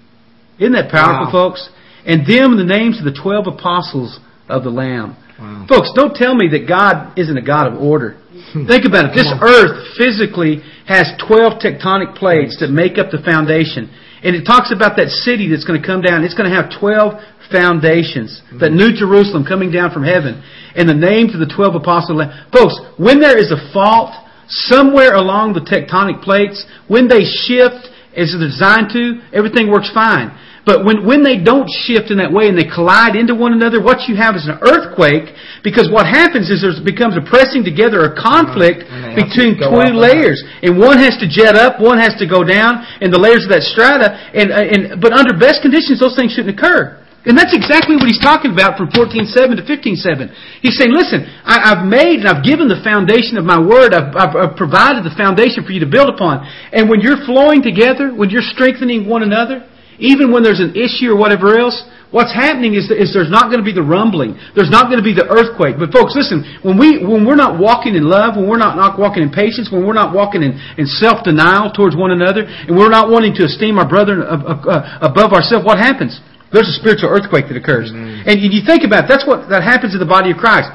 Isn't 0.60 0.72
that 0.72 0.90
powerful, 0.92 1.32
Wow. 1.32 1.50
folks? 1.50 1.68
And 2.07 2.22
them 2.22 2.57
the 2.57 2.64
names 2.64 2.98
of 2.98 3.04
the 3.04 3.18
twelve 3.18 3.46
apostles 3.46 4.20
of 4.48 4.62
the 4.62 4.70
Lamb. 4.70 5.16
Wow. 5.38 5.66
Folks, 5.68 5.92
don't 5.94 6.14
tell 6.14 6.34
me 6.34 6.48
that 6.57 6.64
God 6.64 7.18
isn't 7.18 7.36
a 7.36 7.44
God 7.44 7.72
of 7.72 7.82
order. 7.82 8.16
Think 8.54 8.88
about 8.88 9.12
it. 9.12 9.12
This 9.12 9.28
earth 9.42 9.92
physically 9.98 10.64
has 10.88 11.12
12 11.28 11.61
tectonic 11.61 12.16
plates 12.16 12.57
that 12.61 12.70
make 12.70 12.96
up 12.96 13.12
the 13.12 13.20
foundation. 13.20 13.92
And 14.24 14.32
it 14.32 14.48
talks 14.48 14.72
about 14.72 14.96
that 14.96 15.12
city 15.12 15.50
that's 15.50 15.64
going 15.68 15.80
to 15.80 15.84
come 15.84 16.00
down. 16.00 16.24
It's 16.24 16.32
going 16.32 16.48
to 16.48 16.57
have 16.57 16.72
12 16.72 17.52
foundations. 17.52 18.40
Hmm. 18.48 18.59
That 18.64 18.72
new 18.72 18.96
Jerusalem 18.96 19.44
coming 19.44 19.68
down 19.68 19.92
from 19.92 20.09
heaven. 20.09 20.40
And 20.72 20.88
the 20.88 20.96
names 20.96 21.36
of 21.36 21.40
the 21.40 21.52
12 21.52 21.84
apostles 21.84 22.16
of 22.16 22.16
the 22.16 22.20
Lamb. 22.24 22.48
Folks, 22.48 22.80
when 22.96 23.20
there 23.20 23.36
is 23.36 23.52
a 23.52 23.61
fault 23.76 24.16
somewhere 24.48 25.14
along 25.14 25.52
the 25.52 25.61
tectonic 25.61 26.22
plates, 26.22 26.64
when 26.88 27.09
they 27.12 27.28
shift 27.28 27.92
as 28.16 28.32
they're 28.32 28.48
designed 28.48 28.88
to, 28.96 29.20
everything 29.36 29.68
works 29.68 29.92
fine. 29.92 30.32
But 30.66 30.82
when, 30.82 31.06
when 31.06 31.22
they 31.22 31.38
don't 31.38 31.70
shift 31.86 32.10
in 32.10 32.18
that 32.18 32.34
way 32.34 32.50
and 32.50 32.58
they 32.58 32.66
collide 32.66 33.14
into 33.14 33.38
one 33.38 33.54
another, 33.54 33.78
what 33.78 34.10
you 34.10 34.18
have 34.18 34.34
is 34.34 34.50
an 34.50 34.58
earthquake 34.66 35.30
because 35.62 35.86
what 35.94 36.10
happens 36.10 36.50
is 36.50 36.58
there 36.58 36.74
becomes 36.82 37.14
a 37.14 37.22
pressing 37.22 37.62
together, 37.62 38.02
a 38.02 38.10
conflict 38.18 38.82
And 38.82 39.14
they 39.14 39.22
have 39.22 39.30
to 39.30 39.30
between 39.30 39.62
two 39.62 39.94
layers. 39.94 40.42
And 40.66 40.74
one 40.74 40.98
has 40.98 41.14
to 41.22 41.30
jet 41.30 41.54
up, 41.54 41.78
one 41.78 42.02
has 42.02 42.18
to 42.18 42.26
go 42.26 42.42
down, 42.42 42.82
and 42.98 43.14
the 43.14 43.22
layers 43.22 43.46
of 43.46 43.54
that 43.54 43.62
strata. 43.62 44.18
And, 44.34 44.50
uh, 44.50 44.58
and, 44.58 44.80
but 44.98 45.14
under 45.14 45.38
best 45.38 45.62
conditions, 45.62 46.02
those 46.02 46.18
things 46.18 46.34
shouldn't 46.34 46.58
occur. 46.58 46.98
And 47.26 47.38
that's 47.38 47.54
exactly 47.54 47.94
what 47.94 48.10
he's 48.10 48.22
talking 48.22 48.50
about 48.50 48.74
from 48.74 48.90
14.7 48.90 49.30
to 49.58 49.62
15.7. 49.62 50.34
He's 50.66 50.78
saying, 50.78 50.90
listen, 50.90 51.26
I, 51.46 51.74
I've 51.74 51.86
made 51.86 52.22
and 52.22 52.28
I've 52.30 52.42
given 52.42 52.66
the 52.66 52.82
foundation 52.82 53.38
of 53.38 53.46
my 53.46 53.58
word. 53.58 53.94
I've, 53.94 54.14
I've, 54.14 54.34
I've 54.34 54.56
provided 54.58 55.06
the 55.06 55.14
foundation 55.14 55.62
for 55.62 55.70
you 55.70 55.82
to 55.82 55.90
build 55.90 56.10
upon. 56.10 56.42
And 56.74 56.90
when 56.90 56.98
you're 56.98 57.22
flowing 57.22 57.62
together, 57.62 58.10
when 58.10 58.30
you're 58.30 58.46
strengthening 58.46 59.06
one 59.06 59.22
another, 59.22 59.62
even 59.99 60.32
when 60.32 60.42
there's 60.42 60.61
an 60.61 60.76
issue 60.76 61.12
or 61.12 61.16
whatever 61.16 61.57
else, 61.59 61.76
what's 62.11 62.32
happening 62.32 62.74
is, 62.74 62.88
is 62.92 63.12
there's 63.12 63.30
not 63.30 63.49
going 63.53 63.59
to 63.59 63.66
be 63.66 63.72
the 63.72 63.84
rumbling. 63.84 64.36
There's 64.55 64.70
not 64.70 64.88
going 64.92 65.01
to 65.01 65.07
be 65.07 65.16
the 65.16 65.26
earthquake. 65.26 65.76
But 65.80 65.92
folks, 65.92 66.14
listen, 66.14 66.44
when, 66.62 66.78
we, 66.78 67.03
when 67.03 67.24
we're 67.24 67.38
not 67.38 67.59
walking 67.59 67.97
in 67.97 68.05
love, 68.05 68.36
when 68.36 68.49
we're 68.49 68.61
not, 68.61 68.76
not 68.76 68.99
walking 68.99 69.24
in 69.24 69.30
patience, 69.32 69.72
when 69.72 69.84
we're 69.84 69.97
not 69.97 70.14
walking 70.14 70.42
in, 70.44 70.57
in 70.76 70.86
self-denial 70.86 71.72
towards 71.72 71.97
one 71.97 72.12
another, 72.12 72.44
and 72.44 72.76
we're 72.76 72.92
not 72.92 73.09
wanting 73.11 73.34
to 73.40 73.44
esteem 73.44 73.78
our 73.78 73.88
brother 73.88 74.24
uh, 74.24 74.36
uh, 74.36 74.99
above 75.01 75.32
ourselves, 75.32 75.64
what 75.64 75.78
happens? 75.78 76.20
There's 76.53 76.68
a 76.68 76.76
spiritual 76.78 77.11
earthquake 77.11 77.49
that 77.49 77.57
occurs. 77.59 77.90
And 77.90 78.38
you 78.38 78.62
think 78.64 78.86
about 78.86 79.05
it, 79.05 79.09
that's 79.11 79.26
what 79.26 79.51
that 79.51 79.66
happens 79.66 79.92
in 79.92 80.01
the 80.01 80.09
body 80.09 80.30
of 80.30 80.38
Christ. 80.38 80.70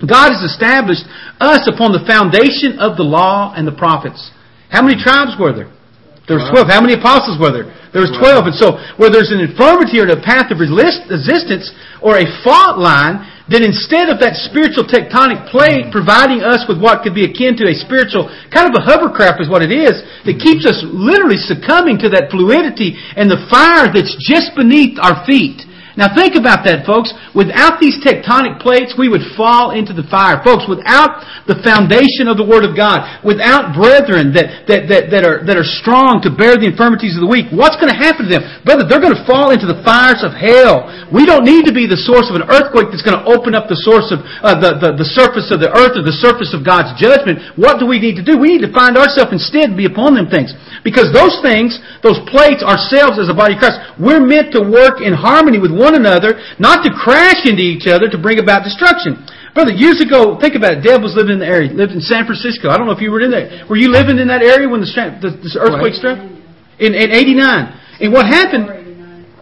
God 0.00 0.32
has 0.32 0.44
established 0.44 1.04
us 1.40 1.68
upon 1.68 1.92
the 1.92 2.00
foundation 2.08 2.80
of 2.80 2.96
the 2.96 3.04
law 3.04 3.52
and 3.56 3.68
the 3.68 3.76
prophets. 3.76 4.30
How 4.68 4.80
many 4.80 4.96
tribes 4.96 5.36
were 5.40 5.52
there? 5.52 5.72
There 6.30 6.38
was 6.38 6.46
twelve. 6.46 6.70
How 6.70 6.78
many 6.78 6.94
apostles 6.94 7.42
were 7.42 7.50
there? 7.50 7.66
There 7.90 8.06
was 8.06 8.14
twelve. 8.14 8.46
And 8.46 8.54
so, 8.54 8.78
where 8.94 9.10
there's 9.10 9.34
an 9.34 9.42
infirmity 9.42 9.98
or 9.98 10.06
a 10.06 10.14
path 10.14 10.54
of 10.54 10.62
resistance 10.62 11.74
or 11.98 12.22
a 12.22 12.26
fault 12.46 12.78
line, 12.78 13.26
then 13.50 13.66
instead 13.66 14.06
of 14.06 14.22
that 14.22 14.38
spiritual 14.46 14.86
tectonic 14.86 15.50
plate 15.50 15.90
mm. 15.90 15.92
providing 15.92 16.46
us 16.46 16.62
with 16.70 16.78
what 16.78 17.02
could 17.02 17.18
be 17.18 17.26
akin 17.26 17.58
to 17.58 17.66
a 17.66 17.74
spiritual, 17.74 18.30
kind 18.54 18.70
of 18.70 18.78
a 18.78 18.86
hovercraft 18.86 19.42
is 19.42 19.50
what 19.50 19.58
it 19.58 19.74
is, 19.74 20.06
that 20.22 20.38
mm. 20.38 20.44
keeps 20.46 20.62
us 20.62 20.78
literally 20.86 21.34
succumbing 21.34 21.98
to 22.06 22.14
that 22.14 22.30
fluidity 22.30 22.94
and 23.18 23.26
the 23.26 23.42
fire 23.50 23.90
that's 23.90 24.14
just 24.22 24.54
beneath 24.54 25.02
our 25.02 25.26
feet. 25.26 25.66
Now 25.98 26.14
think 26.14 26.38
about 26.38 26.62
that, 26.66 26.86
folks. 26.86 27.10
Without 27.34 27.82
these 27.82 27.98
tectonic 27.98 28.62
plates, 28.62 28.94
we 28.94 29.10
would 29.10 29.24
fall 29.34 29.74
into 29.74 29.90
the 29.90 30.06
fire. 30.06 30.38
Folks, 30.46 30.66
without 30.70 31.22
the 31.50 31.58
foundation 31.66 32.30
of 32.30 32.38
the 32.38 32.46
Word 32.46 32.62
of 32.62 32.78
God, 32.78 33.02
without 33.26 33.74
brethren 33.74 34.30
that, 34.38 34.70
that, 34.70 34.86
that, 34.86 35.02
that, 35.10 35.22
are, 35.26 35.42
that 35.42 35.58
are 35.58 35.66
strong 35.66 36.22
to 36.22 36.30
bear 36.30 36.54
the 36.54 36.70
infirmities 36.70 37.18
of 37.18 37.26
the 37.26 37.30
weak, 37.30 37.50
what's 37.50 37.74
going 37.78 37.90
to 37.90 37.98
happen 37.98 38.26
to 38.26 38.30
them? 38.30 38.42
Brother, 38.62 38.86
they're 38.86 39.02
going 39.02 39.16
to 39.16 39.26
fall 39.26 39.50
into 39.50 39.66
the 39.66 39.82
fires 39.82 40.22
of 40.22 40.30
hell. 40.30 40.86
We 41.10 41.26
don't 41.26 41.42
need 41.42 41.66
to 41.66 41.74
be 41.74 41.90
the 41.90 41.98
source 41.98 42.30
of 42.30 42.38
an 42.38 42.46
earthquake 42.46 42.94
that's 42.94 43.02
going 43.02 43.18
to 43.18 43.26
open 43.26 43.58
up 43.58 43.66
the 43.66 43.78
source 43.82 44.14
of 44.14 44.22
uh, 44.46 44.54
the, 44.62 44.78
the, 44.78 44.90
the 45.02 45.08
surface 45.10 45.50
of 45.50 45.58
the 45.58 45.74
earth 45.74 45.98
or 45.98 46.06
the 46.06 46.14
surface 46.14 46.54
of 46.54 46.62
God's 46.62 46.94
judgment. 46.94 47.42
What 47.58 47.82
do 47.82 47.90
we 47.90 47.98
need 47.98 48.14
to 48.20 48.24
do? 48.24 48.38
We 48.38 48.54
need 48.54 48.62
to 48.62 48.72
find 48.72 48.94
ourselves 48.94 49.34
instead 49.34 49.74
to 49.74 49.76
be 49.76 49.90
upon 49.90 50.14
them 50.14 50.30
things. 50.30 50.54
Because 50.86 51.10
those 51.10 51.34
things, 51.42 51.76
those 52.06 52.22
plates, 52.30 52.62
ourselves 52.62 53.18
as 53.18 53.26
a 53.26 53.36
body 53.36 53.58
of 53.58 53.60
Christ, 53.60 53.82
we're 53.98 54.22
meant 54.22 54.54
to 54.54 54.62
work 54.62 55.02
in 55.02 55.12
harmony 55.12 55.58
with 55.58 55.74
one 55.80 55.96
another, 55.96 56.36
not 56.60 56.84
to 56.84 56.92
crash 56.92 57.48
into 57.48 57.64
each 57.64 57.88
other 57.88 58.12
to 58.12 58.20
bring 58.20 58.36
about 58.36 58.62
destruction. 58.62 59.16
Brother, 59.56 59.72
years 59.72 59.98
ago, 59.98 60.38
think 60.38 60.54
about 60.54 60.78
it. 60.78 60.84
Deb 60.84 61.00
was 61.02 61.16
living 61.16 61.40
in 61.40 61.40
the 61.40 61.48
area, 61.48 61.72
lived 61.72 61.96
in 61.96 62.04
San 62.04 62.28
Francisco. 62.28 62.68
I 62.68 62.76
don't 62.76 62.86
know 62.86 62.94
if 62.94 63.02
you 63.02 63.10
were 63.10 63.24
in 63.24 63.32
there. 63.32 63.64
Were 63.66 63.80
you 63.80 63.88
living 63.88 64.20
in 64.20 64.28
that 64.28 64.44
area 64.44 64.68
when 64.68 64.84
the, 64.84 64.90
the, 65.18 65.30
this 65.42 65.56
earthquake 65.58 65.96
struck? 65.96 66.20
In, 66.78 66.94
in 66.94 67.10
89. 67.10 68.04
And 68.04 68.12
what 68.12 68.28
happened? 68.28 68.68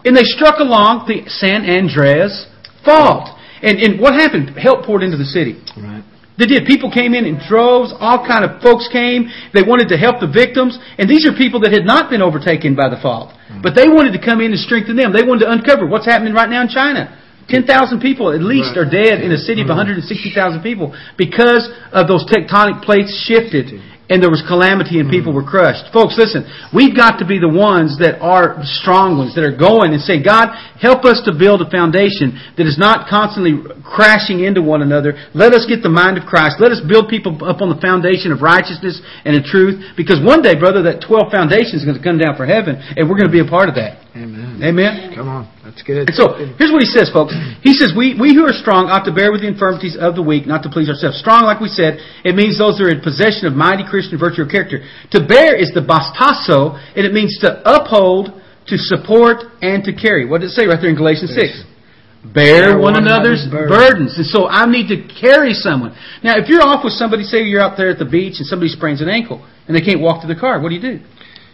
And 0.07 0.15
they 0.15 0.23
struck 0.23 0.59
along 0.59 1.05
the 1.05 1.27
San 1.27 1.67
Andreas 1.67 2.47
Fault. 2.83 3.29
And, 3.61 3.77
and 3.77 3.99
what 3.99 4.15
happened? 4.15 4.57
Help 4.57 4.85
poured 4.85 5.03
into 5.03 5.17
the 5.17 5.27
city. 5.27 5.59
Right. 5.75 5.98
They 6.39 6.47
did. 6.47 6.63
People 6.63 6.89
came 6.89 7.13
in 7.13 7.27
in 7.27 7.35
droves. 7.35 7.91
All 7.99 8.23
kind 8.23 8.47
of 8.47 8.63
folks 8.63 8.87
came. 8.87 9.27
They 9.51 9.61
wanted 9.61 9.91
to 9.91 9.97
help 9.99 10.23
the 10.23 10.31
victims. 10.31 10.79
And 10.97 11.11
these 11.11 11.27
are 11.27 11.35
people 11.35 11.59
that 11.67 11.75
had 11.75 11.83
not 11.83 12.09
been 12.09 12.23
overtaken 12.23 12.79
by 12.79 12.87
the 12.87 12.95
fault. 12.95 13.35
Hmm. 13.51 13.61
But 13.61 13.75
they 13.75 13.91
wanted 13.91 14.15
to 14.15 14.23
come 14.23 14.39
in 14.39 14.55
and 14.55 14.59
strengthen 14.59 14.95
them. 14.95 15.11
They 15.11 15.27
wanted 15.27 15.45
to 15.45 15.51
uncover 15.51 15.85
what's 15.85 16.07
happening 16.07 16.31
right 16.33 16.49
now 16.49 16.63
in 16.63 16.71
China. 16.71 17.11
10,000 17.49 17.99
people 17.99 18.31
at 18.31 18.39
least 18.41 18.77
Right. 18.77 18.87
are 18.87 18.89
dead 18.89 19.19
in 19.19 19.33
a 19.33 19.37
city 19.37 19.59
of 19.59 19.67
hmm. 19.67 19.75
160,000 19.75 20.63
people 20.63 20.95
because 21.17 21.67
of 21.91 22.07
those 22.07 22.23
tectonic 22.25 22.81
plates 22.87 23.11
shifted 23.27 23.81
and 24.09 24.17
there 24.21 24.33
was 24.33 24.41
calamity 24.49 24.97
and 24.97 25.07
people 25.07 25.31
hmm. 25.31 25.39
were 25.39 25.47
crushed. 25.47 25.85
Folks, 25.93 26.17
listen, 26.17 26.49
we've 26.73 26.97
got 26.97 27.21
to 27.21 27.25
be 27.29 27.37
the 27.37 27.49
ones 27.49 28.01
that 28.01 28.17
are 28.19 28.57
strong 28.81 29.21
ones, 29.21 29.37
that 29.37 29.45
are 29.45 29.55
going 29.55 29.93
and 29.93 30.01
saying, 30.01 30.25
God, 30.25 30.49
help 30.81 31.05
us 31.05 31.21
to 31.29 31.31
build 31.31 31.61
a 31.61 31.69
foundation 31.69 32.33
that 32.57 32.65
is 32.65 32.81
not 32.81 33.05
constantly 33.05 33.61
crashing 33.85 34.41
into 34.41 34.65
one 34.65 34.81
another. 34.81 35.13
Let 35.37 35.53
us 35.53 35.69
get 35.69 35.85
the 35.85 35.93
mind 35.93 36.17
of 36.17 36.25
Christ. 36.25 36.57
Let 36.57 36.73
us 36.73 36.81
build 36.81 37.07
people 37.07 37.37
up 37.45 37.61
on 37.61 37.69
the 37.69 37.79
foundation 37.79 38.33
of 38.33 38.41
righteousness 38.41 38.97
and 39.23 39.37
of 39.37 39.45
truth 39.45 39.93
because 39.93 40.17
one 40.19 40.41
day, 40.41 40.57
brother, 40.57 40.81
that 40.89 41.05
12 41.05 41.29
foundation 41.29 41.77
is 41.77 41.85
going 41.85 41.97
to 41.97 42.03
come 42.03 42.17
down 42.17 42.33
for 42.33 42.49
heaven 42.49 42.81
and 42.97 43.05
we're 43.05 43.17
going 43.17 43.29
to 43.29 43.35
be 43.35 43.45
a 43.45 43.47
part 43.47 43.69
of 43.69 43.77
that. 43.77 44.01
Amen. 44.17 44.57
Amen? 44.65 45.13
Come 45.13 45.29
on. 45.29 45.45
That's 45.69 45.85
good. 45.85 46.09
And 46.09 46.17
so, 46.17 46.33
here's 46.57 46.73
what 46.73 46.81
he 46.81 46.89
says, 46.89 47.13
folks. 47.13 47.37
He 47.61 47.77
says, 47.77 47.93
we, 47.93 48.17
we 48.17 48.33
who 48.33 48.41
are 48.41 48.57
strong 48.57 48.89
ought 48.89 49.05
to 49.05 49.13
bear 49.13 49.29
with 49.29 49.45
the 49.45 49.49
infirmities 49.53 49.93
of 49.93 50.17
the 50.17 50.25
weak, 50.25 50.49
not 50.49 50.65
to 50.65 50.69
please 50.73 50.89
ourselves. 50.89 51.21
Strong, 51.21 51.45
like 51.45 51.61
we 51.61 51.69
said, 51.69 52.01
it 52.25 52.33
means 52.33 52.57
those 52.57 52.81
that 52.81 52.89
are 52.89 52.93
in 52.93 53.05
possession 53.05 53.45
of 53.45 53.53
mighty 53.53 53.85
Christian 53.85 54.17
virtue 54.17 54.41
or 54.41 54.49
character. 54.49 54.81
To 55.13 55.21
bear 55.21 55.53
is 55.53 55.69
the 55.77 55.85
bastazo, 55.85 56.73
and 56.97 57.05
it 57.05 57.13
means 57.13 57.37
to 57.45 57.61
uphold, 57.69 58.33
to 58.73 58.75
support, 58.81 59.45
and 59.61 59.85
to 59.85 59.93
carry. 59.93 60.25
What 60.25 60.41
does 60.41 60.57
it 60.57 60.57
say 60.57 60.65
right 60.65 60.81
there 60.81 60.89
in 60.89 60.97
Galatians 60.97 61.37
6? 61.37 62.33
Bear 62.33 62.81
one 62.81 62.97
another's 62.97 63.45
burdens. 63.45 64.17
And 64.17 64.25
so 64.25 64.49
I 64.49 64.65
need 64.65 64.89
to 64.89 65.05
carry 65.05 65.53
someone. 65.53 65.93
Now, 66.25 66.41
if 66.41 66.49
you're 66.49 66.65
off 66.65 66.81
with 66.81 66.97
somebody, 66.97 67.21
say 67.23 67.45
you're 67.45 67.61
out 67.61 67.77
there 67.77 67.93
at 67.93 68.01
the 68.01 68.09
beach 68.09 68.41
and 68.41 68.47
somebody 68.49 68.73
sprains 68.73 69.05
an 69.05 69.07
ankle, 69.07 69.45
and 69.69 69.77
they 69.77 69.85
can't 69.85 70.01
walk 70.01 70.25
to 70.25 70.27
the 70.27 70.35
car, 70.35 70.59
what 70.59 70.69
do 70.69 70.75
you 70.75 70.81
do? 70.81 70.97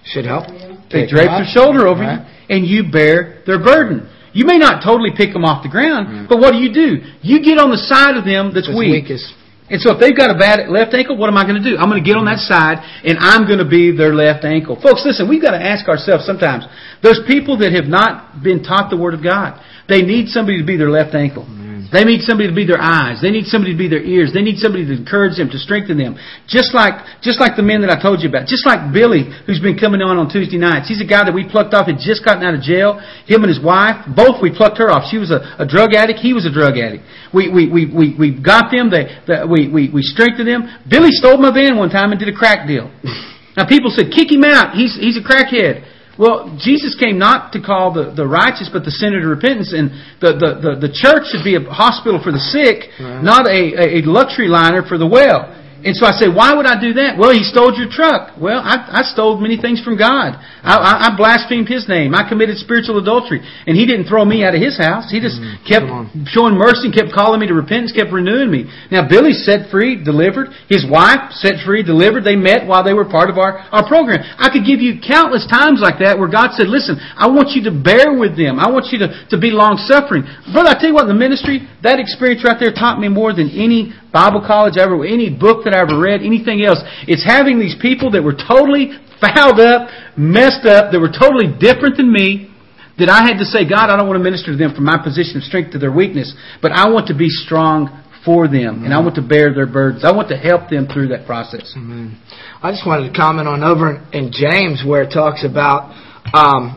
Should 0.07 0.24
help. 0.24 0.47
They 0.91 1.07
drape 1.07 1.29
their 1.29 1.45
shoulder 1.45 1.88
over 1.88 2.01
Right. 2.01 2.19
you, 2.19 2.55
and 2.55 2.65
you 2.65 2.91
bear 2.91 3.41
their 3.45 3.59
burden. 3.59 4.07
You 4.33 4.45
may 4.45 4.57
not 4.57 4.83
totally 4.83 5.11
pick 5.15 5.31
them 5.31 5.45
off 5.45 5.63
the 5.63 5.69
ground, 5.69 6.07
mm. 6.07 6.27
but 6.27 6.39
what 6.39 6.51
do 6.51 6.59
you 6.59 6.73
do? 6.73 7.01
You 7.21 7.41
get 7.41 7.57
on 7.57 7.71
the 7.71 7.77
side 7.77 8.17
of 8.17 8.25
them 8.25 8.51
that's 8.53 8.67
That's 8.67 8.77
weak. 8.77 9.07
weakest. 9.07 9.33
And 9.67 9.81
so 9.81 9.95
if 9.95 9.99
they've 9.99 10.15
got 10.15 10.29
a 10.29 10.38
bad 10.38 10.69
left 10.69 10.93
ankle, 10.93 11.17
what 11.17 11.25
am 11.25 11.38
I 11.38 11.43
going 11.43 11.57
to 11.57 11.65
do? 11.67 11.75
I'm 11.77 11.89
going 11.89 12.03
to 12.03 12.05
get 12.05 12.17
on 12.17 12.25
that 12.25 12.38
side, 12.38 12.83
and 13.01 13.17
I'm 13.17 13.47
going 13.47 13.57
to 13.57 13.65
be 13.65 13.89
their 13.89 14.13
left 14.13 14.45
ankle. 14.45 14.77
Folks, 14.79 15.01
listen, 15.03 15.27
we've 15.27 15.41
got 15.41 15.57
to 15.57 15.63
ask 15.63 15.89
ourselves 15.89 16.23
sometimes. 16.25 16.65
There's 17.01 17.19
people 17.25 17.57
that 17.65 17.73
have 17.73 17.89
not 17.89 18.43
been 18.43 18.61
taught 18.61 18.91
the 18.91 18.97
Word 18.97 19.15
of 19.15 19.23
God. 19.23 19.57
They 19.89 20.03
need 20.03 20.27
somebody 20.29 20.59
to 20.59 20.65
be 20.67 20.77
their 20.77 20.91
left 20.91 21.15
ankle. 21.15 21.45
Mm. 21.49 21.64
They 21.91 22.03
need 22.03 22.21
somebody 22.21 22.49
to 22.49 22.55
be 22.55 22.65
their 22.65 22.81
eyes. 22.81 23.21
They 23.21 23.29
need 23.29 23.45
somebody 23.45 23.73
to 23.73 23.77
be 23.77 23.89
their 23.89 24.01
ears. 24.01 24.31
They 24.33 24.41
need 24.41 24.57
somebody 24.57 24.86
to 24.88 24.95
encourage 24.95 25.38
them, 25.38 25.49
to 25.51 25.59
strengthen 25.59 25.97
them. 25.97 26.15
Just 26.47 26.73
like, 26.73 26.97
just 27.21 27.39
like 27.39 27.59
the 27.59 27.65
men 27.65 27.81
that 27.81 27.91
I 27.91 28.01
told 28.01 28.23
you 28.23 28.29
about. 28.29 28.47
Just 28.47 28.65
like 28.65 28.93
Billy, 28.93 29.27
who's 29.45 29.59
been 29.59 29.77
coming 29.77 30.01
on 30.01 30.17
on 30.17 30.31
Tuesday 30.31 30.57
nights. 30.57 30.88
He's 30.88 31.03
a 31.03 31.07
guy 31.07 31.27
that 31.27 31.33
we 31.36 31.43
plucked 31.45 31.73
off, 31.75 31.91
had 31.91 32.01
just 32.01 32.23
gotten 32.23 32.41
out 32.41 32.55
of 32.55 32.61
jail. 32.63 32.97
Him 33.27 33.43
and 33.43 33.51
his 33.51 33.61
wife, 33.61 34.07
both 34.15 34.41
we 34.41 34.49
plucked 34.49 34.79
her 34.79 34.89
off. 34.89 35.11
She 35.11 35.19
was 35.19 35.29
a, 35.29 35.43
a 35.59 35.65
drug 35.67 35.93
addict. 35.93 36.23
He 36.23 36.33
was 36.33 36.47
a 36.47 36.53
drug 36.53 36.79
addict. 36.79 37.03
We, 37.33 37.51
we, 37.51 37.67
we, 37.67 37.81
we, 37.86 38.05
we 38.17 38.27
got 38.33 38.71
them. 38.71 38.89
They, 38.89 39.11
they, 39.27 39.45
we, 39.45 39.67
we, 39.67 39.81
we 39.91 40.01
strengthened 40.01 40.47
them. 40.47 40.65
Billy 40.89 41.11
stole 41.11 41.38
my 41.38 41.53
van 41.53 41.77
one 41.77 41.91
time 41.91 42.11
and 42.11 42.19
did 42.19 42.29
a 42.31 42.36
crack 42.38 42.67
deal. 42.67 42.89
Now 43.55 43.63
people 43.63 43.88
said, 43.88 44.11
kick 44.11 44.27
him 44.27 44.43
out. 44.43 44.75
He's, 44.75 44.99
he's 44.99 45.15
a 45.15 45.23
crackhead. 45.23 45.95
Well, 46.18 46.55
Jesus 46.59 46.95
came 46.95 47.20
not 47.20 47.51
to 47.53 47.61
call 47.61 47.93
the, 47.93 48.11
the 48.16 48.26
righteous, 48.28 48.70
but 48.72 48.86
the 48.86 48.91
sinner 48.91 49.20
to 49.20 49.28
repentance. 49.28 49.74
And 49.74 49.91
the, 50.22 50.32
the, 50.34 50.49
the, 50.63 50.88
the 50.88 50.91
church 50.93 51.28
should 51.32 51.43
be 51.43 51.55
a 51.55 51.61
hospital 51.61 52.22
for 52.24 52.32
the 52.32 52.39
sick, 52.39 52.89
Right. 52.99 53.22
not 53.24 53.47
a, 53.47 53.99
a 53.99 54.01
luxury 54.07 54.47
liner 54.47 54.84
for 54.88 54.97
the 54.97 55.07
well. 55.07 55.51
And 55.86 55.93
so 55.93 56.09
I 56.09 56.17
say, 56.17 56.25
why 56.25 56.57
would 56.57 56.65
I 56.65 56.81
do 56.81 56.97
that? 56.97 57.13
Well, 57.13 57.29
he 57.29 57.45
stole 57.45 57.69
your 57.77 57.86
truck. 57.86 58.33
Well, 58.41 58.57
I, 58.57 58.89
I 58.89 59.01
stole 59.05 59.38
many 59.38 59.61
things 59.61 59.86
from 59.86 60.01
God. 60.01 60.33
I, 60.65 60.73
I, 60.81 60.93
I 61.05 61.09
blasphemed 61.13 61.69
his 61.69 61.86
name. 61.86 62.17
I 62.17 62.25
committed 62.25 62.57
spiritual 62.57 62.97
adultery. 62.97 63.45
And 63.69 63.77
he 63.77 63.86
didn't 63.86 64.09
throw 64.09 64.25
me 64.25 64.41
out 64.41 64.57
of 64.57 64.65
his 64.65 64.81
house. 64.81 65.13
He 65.13 65.21
just 65.21 65.38
mm-hmm. 65.38 65.61
kept 65.61 65.86
showing 66.33 66.57
mercy 66.57 66.89
and 66.89 66.93
kept 66.93 67.13
calling 67.13 67.38
me 67.38 67.45
to 67.45 67.53
repentance, 67.53 67.93
kept 67.93 68.09
renewing 68.09 68.49
me. 68.49 68.65
Now, 68.89 69.05
Billy 69.05 69.38
set 69.38 69.69
free, 69.69 70.01
delivered. 70.01 70.57
His 70.73 70.89
wife 70.89 71.29
set 71.38 71.61
free, 71.61 71.86
delivered. 71.86 72.25
They 72.25 72.33
met 72.33 72.65
while 72.65 72.81
they 72.81 72.97
were 72.97 73.05
part 73.05 73.29
of 73.29 73.38
our, 73.38 73.61
our 73.69 73.86
program. 73.86 74.25
I 74.41 74.49
could 74.49 74.65
give 74.65 74.81
you 74.81 74.97
countless 74.97 75.45
times 75.45 75.86
like 75.86 76.01
that 76.01 76.17
where 76.17 76.33
God 76.33 76.57
said, 76.57 76.65
listen, 76.65 76.97
I 76.97 77.29
want 77.29 77.53
you 77.53 77.61
to 77.69 77.73
bear 77.77 78.17
with 78.17 78.33
them. 78.33 78.57
I 78.57 78.73
want 78.73 78.89
you 78.89 79.05
to, 79.05 79.13
to 79.29 79.38
be 79.38 79.53
long 79.53 79.77
suffering. 79.86 80.25
Brother, 80.49 80.73
I 80.73 80.81
tell 80.81 80.89
you 80.89 80.97
what, 80.97 81.05
in 81.05 81.13
the 81.13 81.21
ministry, 81.21 81.61
that 81.86 82.01
experience 82.01 82.41
right 82.41 82.57
there 82.57 82.73
taught 82.73 82.97
me 82.97 83.05
more 83.05 83.38
than 83.38 83.53
any 83.53 83.93
Bible 84.16 84.39
college 84.39 84.80
ever, 84.80 85.03
any 85.03 85.28
book 85.28 85.68
that 85.68 85.76
I 85.76 85.84
ever 85.84 85.99
read, 85.99 86.24
anything 86.24 86.63
else. 86.63 86.80
It's 87.03 87.28
having 87.28 87.59
these 87.59 87.76
people 87.84 88.16
that 88.16 88.24
were 88.24 88.32
totally 88.36 88.95
fouled 89.20 89.59
up, 89.59 89.91
messed 90.16 90.63
up, 90.63 90.95
that 90.95 90.99
were 91.03 91.11
totally 91.11 91.51
different 91.51 91.99
than 91.99 92.07
me, 92.07 92.47
that 92.95 93.11
I 93.11 93.28
had 93.28 93.43
to 93.43 93.45
say, 93.45 93.68
God, 93.68 93.91
I 93.91 93.99
don't 93.99 94.07
want 94.07 94.16
to 94.16 94.24
minister 94.24 94.55
to 94.55 94.57
them 94.57 94.72
from 94.72 94.88
my 94.88 94.95
position 94.95 95.38
of 95.38 95.43
strength 95.43 95.76
to 95.76 95.80
their 95.84 95.91
weakness, 95.91 96.32
but 96.63 96.72
I 96.72 96.88
want 96.88 97.11
to 97.11 97.16
be 97.16 97.28
strong 97.28 97.91
for 98.24 98.47
them, 98.47 98.88
and 98.88 98.93
I 98.95 99.03
want 99.03 99.16
to 99.16 99.22
bear 99.22 99.53
their 99.53 99.68
burdens. 99.68 100.03
I 100.03 100.16
want 100.16 100.30
to 100.30 100.38
help 100.39 100.72
them 100.72 100.88
through 100.88 101.09
that 101.09 101.28
process. 101.28 101.76
Amen. 101.76 102.18
I 102.63 102.72
just 102.72 102.88
wanted 102.88 103.11
to 103.11 103.13
comment 103.13 103.47
on 103.47 103.61
over 103.61 104.01
in 104.16 104.32
James 104.34 104.82
where 104.82 105.03
it 105.03 105.11
talks 105.13 105.45
about 105.45 105.93
um, 106.34 106.74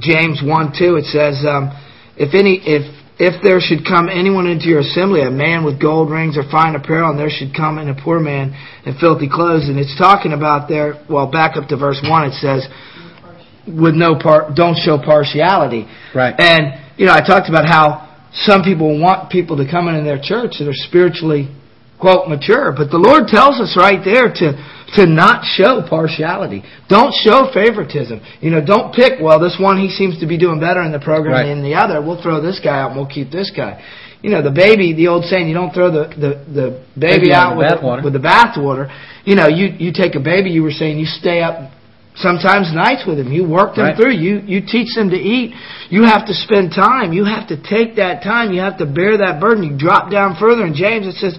James 0.00 0.40
one 0.40 0.72
two. 0.72 0.96
It 0.96 1.04
says, 1.12 1.44
um, 1.44 1.68
"If 2.16 2.32
any 2.32 2.62
if 2.64 2.88
if 3.18 3.42
there 3.42 3.60
should 3.60 3.86
come 3.86 4.08
anyone 4.08 4.46
into 4.46 4.68
your 4.68 4.80
assembly, 4.80 5.22
a 5.22 5.30
man 5.30 5.64
with 5.64 5.80
gold 5.80 6.10
rings 6.10 6.36
or 6.36 6.42
fine 6.50 6.74
apparel, 6.74 7.10
and 7.10 7.18
there 7.18 7.30
should 7.30 7.54
come 7.54 7.78
in 7.78 7.88
a 7.88 7.94
poor 7.94 8.20
man 8.20 8.54
in 8.84 8.94
filthy 8.94 9.28
clothes," 9.28 9.68
and 9.68 9.78
it's 9.78 9.96
talking 9.96 10.32
about 10.32 10.68
there. 10.68 10.98
Well, 11.08 11.26
back 11.26 11.56
up 11.56 11.68
to 11.68 11.76
verse 11.76 12.00
one. 12.02 12.24
It 12.24 12.34
says, 12.34 12.68
"With 13.66 13.94
no 13.94 14.16
part, 14.16 14.54
don't 14.54 14.76
show 14.76 14.98
partiality." 14.98 15.88
Right. 16.14 16.34
And 16.38 16.74
you 16.98 17.06
know, 17.06 17.12
I 17.12 17.20
talked 17.20 17.48
about 17.48 17.66
how 17.66 18.02
some 18.32 18.62
people 18.62 18.98
want 18.98 19.30
people 19.30 19.56
to 19.56 19.64
come 19.64 19.88
in 19.88 20.04
their 20.04 20.18
church 20.18 20.58
that 20.58 20.68
are 20.68 20.74
spiritually 20.74 21.48
quote 21.98 22.28
mature, 22.28 22.72
but 22.72 22.90
the 22.90 22.98
Lord 22.98 23.28
tells 23.28 23.60
us 23.60 23.76
right 23.76 24.04
there 24.04 24.28
to 24.28 24.58
to 24.94 25.04
not 25.06 25.44
show 25.44 25.82
partiality. 25.88 26.62
Don't 26.88 27.12
show 27.12 27.50
favoritism. 27.52 28.20
You 28.40 28.50
know, 28.50 28.64
don't 28.64 28.94
pick. 28.94 29.20
Well, 29.20 29.40
this 29.40 29.56
one 29.58 29.78
he 29.78 29.90
seems 29.90 30.20
to 30.20 30.26
be 30.26 30.38
doing 30.38 30.60
better 30.60 30.80
in 30.82 30.92
the 30.92 31.00
program 31.00 31.32
Right. 31.32 31.46
than 31.46 31.62
the 31.62 31.74
other. 31.74 32.00
We'll 32.00 32.22
throw 32.22 32.40
this 32.40 32.60
guy 32.62 32.78
out 32.80 32.90
and 32.92 32.96
we'll 32.96 33.08
keep 33.10 33.30
this 33.30 33.50
guy. 33.50 33.82
You 34.22 34.30
know, 34.30 34.42
the 34.42 34.50
baby, 34.50 34.92
the 34.94 35.08
old 35.08 35.24
saying, 35.24 35.48
you 35.48 35.54
don't 35.54 35.74
throw 35.74 35.90
the 35.90 36.08
the, 36.14 36.30
the 36.52 36.66
baby 36.98 37.28
Baby 37.30 37.32
out 37.34 37.56
with 37.56 37.68
the 37.68 37.76
bathwater. 37.76 38.04
with 38.04 38.12
the 38.12 38.18
bathwater. 38.20 38.88
You 39.24 39.34
know, 39.34 39.48
you 39.48 39.66
you 39.78 39.92
take 39.92 40.14
a 40.14 40.20
baby. 40.20 40.50
You 40.50 40.62
were 40.62 40.70
saying 40.70 40.98
you 40.98 41.06
stay 41.06 41.42
up 41.42 41.70
sometimes 42.14 42.72
nights 42.72 43.04
with 43.06 43.18
him. 43.18 43.30
You 43.32 43.44
work 43.46 43.74
them 43.74 43.86
Right. 43.86 43.96
through. 43.96 44.12
You 44.14 44.40
you 44.46 44.60
teach 44.62 44.94
them 44.94 45.10
to 45.10 45.16
eat. 45.16 45.52
You 45.90 46.04
have 46.04 46.26
to 46.26 46.34
spend 46.34 46.72
time. 46.72 47.12
You 47.12 47.24
have 47.24 47.48
to 47.48 47.56
take 47.56 47.96
that 47.96 48.22
time. 48.22 48.52
You 48.52 48.60
have 48.60 48.78
to 48.78 48.86
bear 48.86 49.18
that 49.18 49.38
burden. 49.40 49.64
You 49.64 49.76
drop 49.76 50.10
down 50.10 50.36
further 50.40 50.64
in 50.64 50.74
James. 50.74 51.06
It 51.06 51.14
says 51.16 51.38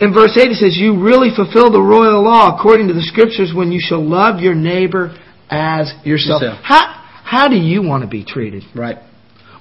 in 0.00 0.12
verse 0.12 0.36
eight. 0.40 0.50
It 0.50 0.56
says 0.56 0.76
you 0.76 1.02
really 1.02 1.30
fulfill 1.34 1.70
the 1.70 1.80
royal 1.80 2.22
law 2.22 2.56
according 2.58 2.88
to 2.88 2.94
the 2.94 3.02
scriptures 3.02 3.52
when 3.54 3.72
you 3.72 3.80
shall 3.80 4.02
love 4.04 4.40
your 4.40 4.54
neighbor 4.54 5.16
as 5.50 5.92
yourself. 6.04 6.42
Yourself. 6.42 6.60
How 6.62 7.02
how 7.24 7.48
do 7.48 7.56
you 7.56 7.82
want 7.82 8.02
to 8.04 8.08
be 8.08 8.24
treated? 8.24 8.62
Right. 8.74 8.98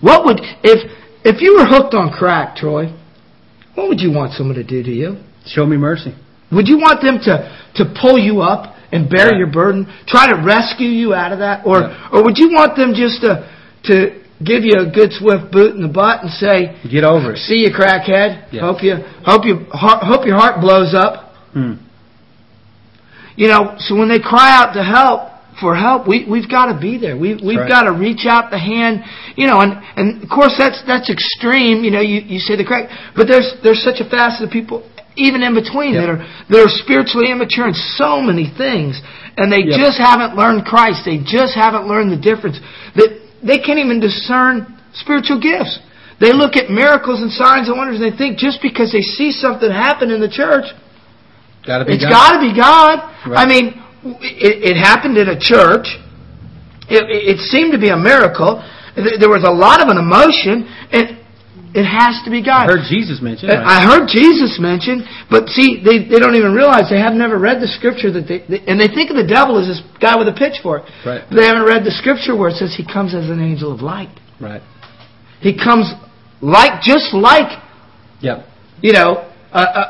What 0.01 0.25
would 0.25 0.39
if 0.63 0.91
if 1.23 1.41
you 1.41 1.57
were 1.57 1.65
hooked 1.65 1.93
on 1.93 2.11
crack, 2.11 2.55
Troy? 2.55 2.93
What 3.75 3.89
would 3.89 3.99
you 3.99 4.11
want 4.11 4.33
someone 4.33 4.55
to 4.55 4.63
do 4.63 4.83
to 4.83 4.91
you? 4.91 5.17
Show 5.45 5.65
me 5.65 5.77
mercy. 5.77 6.15
Would 6.51 6.67
you 6.67 6.77
want 6.77 7.01
them 7.01 7.19
to, 7.23 7.67
to 7.75 7.93
pull 7.99 8.17
you 8.17 8.41
up 8.41 8.75
and 8.91 9.09
bear 9.09 9.29
Right. 9.29 9.37
your 9.37 9.51
burden, 9.51 9.85
try 10.07 10.27
to 10.27 10.41
rescue 10.45 10.87
you 10.87 11.13
out 11.13 11.33
of 11.33 11.39
that, 11.39 11.65
or 11.65 11.81
Yeah. 11.81 12.09
or 12.13 12.23
would 12.23 12.37
you 12.37 12.49
want 12.53 12.75
them 12.77 12.93
just 12.93 13.21
to 13.21 13.49
to 13.85 14.21
give 14.43 14.63
you 14.63 14.79
a 14.79 14.89
good 14.91 15.11
swift 15.13 15.51
boot 15.51 15.75
in 15.75 15.81
the 15.81 15.87
butt 15.91 16.23
and 16.23 16.31
say, 16.31 16.75
Get 16.89 17.03
over 17.03 17.33
it. 17.33 17.37
"See 17.37 17.63
you, 17.63 17.71
crackhead. 17.71 18.51
Yeah. 18.51 18.61
Hope 18.61 18.83
you 18.83 18.95
hope 19.23 19.45
you 19.45 19.65
hope 19.71 20.25
your 20.25 20.37
heart 20.37 20.59
blows 20.61 20.93
up." 20.93 21.33
Hmm. 21.53 21.73
You 23.35 23.47
know, 23.47 23.75
so 23.79 23.95
when 23.95 24.07
they 24.09 24.19
cry 24.19 24.55
out 24.55 24.73
to 24.73 24.83
help 24.83 25.31
for 25.59 25.75
help, 25.75 26.07
we 26.07 26.25
we've 26.29 26.49
got 26.49 26.71
to 26.71 26.79
be 26.79 26.97
there. 26.97 27.17
We 27.17 27.35
we've 27.35 27.59
right. 27.59 27.69
got 27.69 27.83
to 27.83 27.91
reach 27.91 28.25
out 28.27 28.51
the 28.51 28.59
hand. 28.59 29.03
You 29.35 29.47
know, 29.47 29.59
and 29.59 29.75
and 29.95 30.23
of 30.23 30.29
course 30.29 30.55
that's 30.57 30.81
that's 30.87 31.09
extreme. 31.09 31.83
You 31.83 31.91
know, 31.91 32.01
you 32.01 32.19
you 32.21 32.39
say 32.39 32.55
the 32.55 32.63
crack, 32.65 32.89
but 33.15 33.27
there's 33.27 33.55
there's 33.63 33.83
such 33.83 33.99
a 33.99 34.09
facet 34.09 34.47
of 34.47 34.51
people 34.51 34.83
even 35.17 35.43
in 35.43 35.53
between 35.55 35.93
Yep. 35.95 36.01
that 36.03 36.09
are 36.11 36.19
that 36.49 36.59
are 36.59 36.71
spiritually 36.83 37.31
immature 37.31 37.67
in 37.67 37.73
so 37.73 38.21
many 38.21 38.51
things, 38.51 38.99
and 39.37 39.51
they 39.51 39.63
Yep. 39.63 39.79
just 39.79 39.97
haven't 39.97 40.35
learned 40.35 40.65
Christ. 40.65 41.03
They 41.05 41.19
just 41.19 41.55
haven't 41.55 41.87
learned 41.87 42.11
the 42.11 42.19
difference. 42.19 42.59
That 42.95 43.19
they 43.45 43.59
can't 43.59 43.79
even 43.79 43.99
discern 43.99 44.75
spiritual 44.93 45.39
gifts. 45.39 45.79
They 46.19 46.31
look 46.31 46.55
at 46.55 46.69
miracles 46.69 47.21
and 47.21 47.31
signs 47.31 47.67
and 47.67 47.77
wonders, 47.77 47.99
and 47.99 48.11
they 48.11 48.17
think 48.17 48.37
just 48.37 48.61
because 48.61 48.91
they 48.91 49.01
see 49.01 49.31
something 49.31 49.69
happen 49.69 50.11
in 50.11 50.21
the 50.21 50.29
church, 50.29 50.65
Got 51.65 51.79
to 51.79 51.85
be 51.85 51.93
it's 51.93 52.05
got 52.05 52.37
to 52.37 52.39
be 52.39 52.53
God. 52.53 53.01
Right. 53.25 53.41
I 53.41 53.45
mean, 53.49 53.81
it, 54.21 54.77
it 54.77 54.77
happened 54.77 55.17
in 55.17 55.29
a 55.29 55.39
church. 55.39 55.97
It, 56.87 57.09
it, 57.09 57.39
seemed 57.49 57.73
to 57.73 57.79
be 57.79 57.89
a 57.89 57.97
miracle. 57.97 58.61
There 58.93 59.29
was 59.29 59.43
a 59.43 59.49
lot 59.49 59.81
of 59.81 59.89
an 59.89 59.97
emotion. 59.97 60.69
It, 60.93 61.24
it 61.75 61.83
has 61.83 62.23
to 62.23 62.31
be 62.31 62.39
God. 62.39 62.71
I 62.71 62.79
heard 62.79 62.87
Jesus 62.87 63.19
mentioned. 63.19 63.51
Uh, 63.51 63.59
I 63.59 63.83
heard 63.83 64.07
Jesus 64.07 64.55
mentioned, 64.63 65.03
but 65.29 65.51
see, 65.51 65.83
they, 65.83 66.07
they 66.07 66.23
don't 66.23 66.39
even 66.39 66.55
realize 66.55 66.87
they 66.87 67.03
have 67.03 67.13
never 67.13 67.35
read 67.37 67.59
the 67.59 67.67
scripture 67.67 68.15
that 68.15 68.31
they, 68.31 68.47
they 68.47 68.63
and 68.63 68.79
they 68.79 68.87
think 68.87 69.11
of 69.11 69.19
the 69.19 69.27
devil 69.27 69.59
as 69.59 69.67
this 69.67 69.83
guy 69.99 70.15
with 70.15 70.31
a 70.31 70.37
pitchfork. 70.37 70.87
Right. 71.03 71.27
They 71.27 71.43
haven't 71.43 71.67
read 71.67 71.83
the 71.83 71.91
scripture 71.91 72.31
where 72.31 72.47
it 72.47 72.55
says 72.55 72.71
he 72.71 72.87
comes 72.87 73.11
as 73.11 73.27
an 73.27 73.43
angel 73.43 73.75
of 73.75 73.83
light. 73.83 74.15
Right. 74.39 74.63
He 75.43 75.51
comes 75.59 75.91
like 76.39 76.79
just 76.81 77.11
like 77.11 77.51
Yep. 78.23 78.47
you 78.79 78.93
know, 78.95 79.27
uh, 79.51 79.59
uh, 79.59 79.85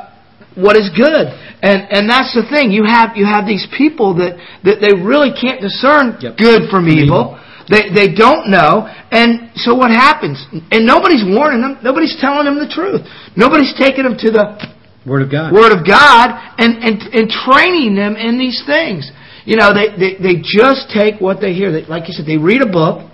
what 0.58 0.76
is 0.76 0.90
good. 0.98 1.30
And 1.62 1.86
and 1.94 2.10
that's 2.10 2.34
the 2.34 2.50
thing. 2.50 2.74
You 2.74 2.90
have 2.90 3.14
you 3.14 3.30
have 3.30 3.46
these 3.46 3.70
people 3.78 4.18
that 4.18 4.42
that 4.66 4.82
they 4.82 4.98
really 4.98 5.30
can't 5.38 5.62
discern 5.62 6.18
Yep. 6.18 6.38
good 6.42 6.62
from 6.74 6.90
From 6.90 6.98
evil. 6.98 7.38
They 7.70 7.90
they 7.94 8.14
don't 8.14 8.50
know. 8.50 8.86
And 9.16 9.56
so 9.56 9.74
what 9.74 9.92
happens? 9.92 10.44
And 10.76 10.84
nobody's 10.86 11.24
warning 11.24 11.62
them. 11.64 11.80
Nobody's 11.80 12.20
telling 12.20 12.44
them 12.44 12.60
the 12.60 12.68
truth. 12.68 13.00
Nobody's 13.40 13.72
taking 13.80 14.04
them 14.04 14.20
to 14.20 14.30
the 14.30 14.60
Word 15.08 15.24
of 15.24 15.32
God. 15.32 15.56
Word 15.56 15.72
of 15.72 15.88
God 15.88 16.36
and, 16.60 16.84
and, 16.84 17.00
and 17.16 17.32
training 17.32 17.96
them 17.96 18.20
in 18.20 18.36
these 18.38 18.60
things. 18.68 19.08
You 19.46 19.56
know, 19.56 19.72
they, 19.72 19.96
they, 19.96 20.12
they 20.20 20.36
just 20.44 20.92
take 20.92 21.22
what 21.22 21.40
they 21.40 21.54
hear. 21.54 21.72
They, 21.72 21.88
like 21.88 22.12
you 22.12 22.14
said, 22.14 22.26
they 22.28 22.36
read 22.36 22.62
a 22.62 22.68
book. 22.68 23.08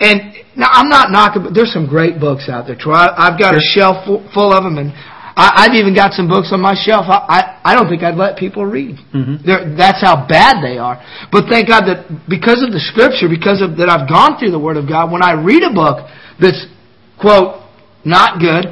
And 0.00 0.34
now 0.56 0.66
I'm 0.66 0.88
not 0.88 1.12
knocking, 1.12 1.44
but 1.44 1.54
there's 1.54 1.72
some 1.72 1.86
great 1.86 2.18
books 2.18 2.48
out 2.50 2.66
there, 2.66 2.74
Troy. 2.74 2.94
I've 2.96 3.38
got 3.38 3.54
a 3.54 3.62
shelf 3.62 4.02
full, 4.04 4.26
full 4.34 4.50
of 4.50 4.64
them, 4.64 4.74
and 4.74 4.90
I, 5.34 5.64
I've 5.64 5.74
even 5.74 5.94
got 5.94 6.12
some 6.12 6.28
books 6.28 6.50
on 6.52 6.60
my 6.60 6.74
shelf. 6.74 7.06
I, 7.08 7.60
I, 7.64 7.72
I 7.72 7.74
don't 7.74 7.88
think 7.88 8.02
I'd 8.02 8.16
let 8.16 8.36
people 8.36 8.66
read. 8.66 8.96
Mhm. 9.14 9.44
They're, 9.44 9.74
that's 9.76 10.00
how 10.00 10.26
bad 10.28 10.62
they 10.62 10.78
are. 10.78 11.00
But 11.30 11.48
thank 11.48 11.68
God 11.68 11.86
that 11.88 12.04
because 12.28 12.62
of 12.62 12.72
the 12.72 12.80
Scripture, 12.80 13.28
because 13.28 13.62
of 13.62 13.76
that 13.78 13.88
I've 13.88 14.08
gone 14.08 14.38
through 14.38 14.50
the 14.50 14.60
Word 14.60 14.76
of 14.76 14.88
God, 14.88 15.10
when 15.10 15.22
I 15.22 15.32
read 15.32 15.62
a 15.62 15.72
book 15.72 16.06
that's 16.40 16.66
quote 17.20 17.62
not 18.04 18.40
good, 18.40 18.66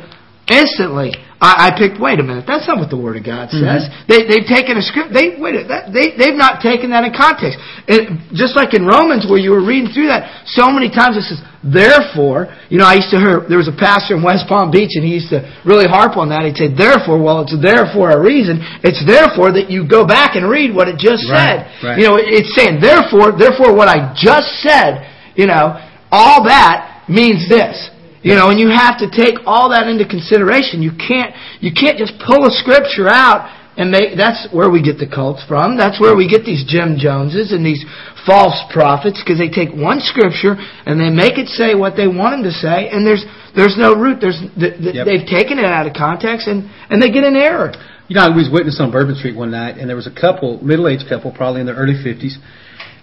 instantly 0.51 1.15
I, 1.41 1.73
I 1.73 1.79
picked. 1.81 1.97
Wait 1.97 2.21
a 2.21 2.23
minute, 2.23 2.45
that's 2.45 2.69
not 2.69 2.77
what 2.77 2.93
the 2.93 3.01
Word 3.01 3.17
of 3.17 3.25
God 3.25 3.49
mm-hmm. 3.49 3.65
says. 3.65 3.89
They 4.05 4.29
they've 4.29 4.45
taken 4.45 4.77
a 4.77 4.85
script. 4.85 5.17
They 5.17 5.41
wait. 5.41 5.57
That, 5.73 5.89
they 5.89 6.13
they've 6.13 6.37
not 6.37 6.61
taken 6.61 6.93
that 6.93 7.09
in 7.09 7.17
context. 7.17 7.57
It, 7.89 8.13
just 8.37 8.61
like 8.61 8.77
in 8.77 8.85
Romans, 8.85 9.25
where 9.25 9.41
you 9.41 9.57
were 9.57 9.65
reading 9.65 9.89
through 9.89 10.13
that, 10.13 10.29
so 10.53 10.69
many 10.69 10.93
times 10.93 11.17
it 11.17 11.25
says, 11.25 11.41
"Therefore," 11.65 12.53
you 12.69 12.77
know, 12.77 12.85
I 12.85 13.01
used 13.01 13.09
to 13.17 13.19
hear 13.19 13.41
there 13.49 13.57
was 13.57 13.73
a 13.73 13.77
pastor 13.77 14.21
in 14.21 14.23
West 14.23 14.45
Palm 14.53 14.69
Beach, 14.69 15.01
and 15.01 15.05
he 15.05 15.17
used 15.17 15.33
to 15.33 15.41
really 15.65 15.89
harp 15.89 16.21
on 16.21 16.29
that. 16.29 16.45
He'd 16.45 16.61
say, 16.61 16.69
"Therefore," 16.69 17.17
well, 17.17 17.41
it's 17.41 17.57
there 17.57 17.89
for 17.89 18.13
a 18.13 18.21
reason. 18.21 18.61
It's 18.85 19.01
therefore 19.09 19.49
that 19.57 19.73
you 19.73 19.89
go 19.89 20.05
back 20.05 20.37
and 20.37 20.45
read 20.45 20.77
what 20.77 20.93
it 20.93 21.01
just 21.01 21.25
Right, 21.25 21.65
said. 21.65 21.97
right. 21.97 21.97
You 21.97 22.05
know, 22.05 22.21
it's 22.21 22.53
saying, 22.53 22.85
"Therefore," 22.85 23.33
therefore, 23.33 23.73
what 23.73 23.89
I 23.89 24.13
just 24.13 24.61
said. 24.61 25.09
You 25.41 25.49
know, 25.49 25.81
all 26.13 26.45
that 26.45 27.09
means 27.09 27.49
this. 27.49 27.89
You 28.23 28.35
know, 28.37 28.51
and 28.51 28.61
you 28.61 28.69
have 28.69 28.99
to 29.01 29.09
take 29.09 29.41
all 29.47 29.71
that 29.71 29.89
into 29.89 30.05
consideration. 30.05 30.83
You 30.83 30.93
can't 30.93 31.33
you 31.61 31.73
can't 31.73 31.97
just 31.97 32.13
pull 32.21 32.45
a 32.45 32.53
scripture 32.53 33.09
out 33.09 33.49
and 33.81 33.91
make 33.91 34.17
that's 34.17 34.45
where 34.53 34.69
we 34.69 34.83
get 34.83 34.99
the 35.01 35.09
cults 35.09 35.41
from. 35.49 35.79
That's 35.81 35.97
where 35.99 36.15
we 36.15 36.29
get 36.29 36.45
these 36.45 36.65
Jim 36.69 37.01
Joneses 37.01 37.53
and 37.53 37.65
these 37.65 37.81
false 38.29 38.61
prophets 38.69 39.23
because 39.25 39.41
they 39.41 39.49
take 39.49 39.73
one 39.73 40.01
scripture 40.05 40.61
and 40.85 41.01
they 41.01 41.09
make 41.09 41.41
it 41.41 41.49
say 41.49 41.73
what 41.75 41.97
they 41.97 42.09
want 42.09 42.37
them 42.37 42.45
to 42.45 42.53
say 42.53 42.93
and 42.93 43.07
there's 43.07 43.25
there's 43.57 43.77
no 43.81 43.95
root. 43.97 44.21
There's 44.21 44.39
th- 44.59 44.77
th- 44.77 44.95
Yep. 45.01 45.07
they've 45.09 45.27
taken 45.27 45.59
it 45.59 45.65
out 45.65 45.87
of 45.89 45.95
context 45.97 46.47
and 46.47 46.69
and 46.93 47.01
they 47.01 47.09
get 47.11 47.25
an 47.25 47.37
error. 47.37 47.73
You 48.09 48.17
know, 48.17 48.23
I 48.27 48.29
was 48.29 48.51
witness 48.53 48.77
on 48.83 48.91
Bourbon 48.91 49.15
Street 49.15 49.37
one 49.37 49.53
night, 49.53 49.79
and 49.79 49.89
there 49.89 49.95
was 49.95 50.09
a 50.09 50.11
couple, 50.11 50.59
middle-aged 50.65 51.09
couple, 51.09 51.31
probably 51.31 51.61
in 51.61 51.67
their 51.67 51.77
early 51.77 51.95
fifties, 51.95 52.39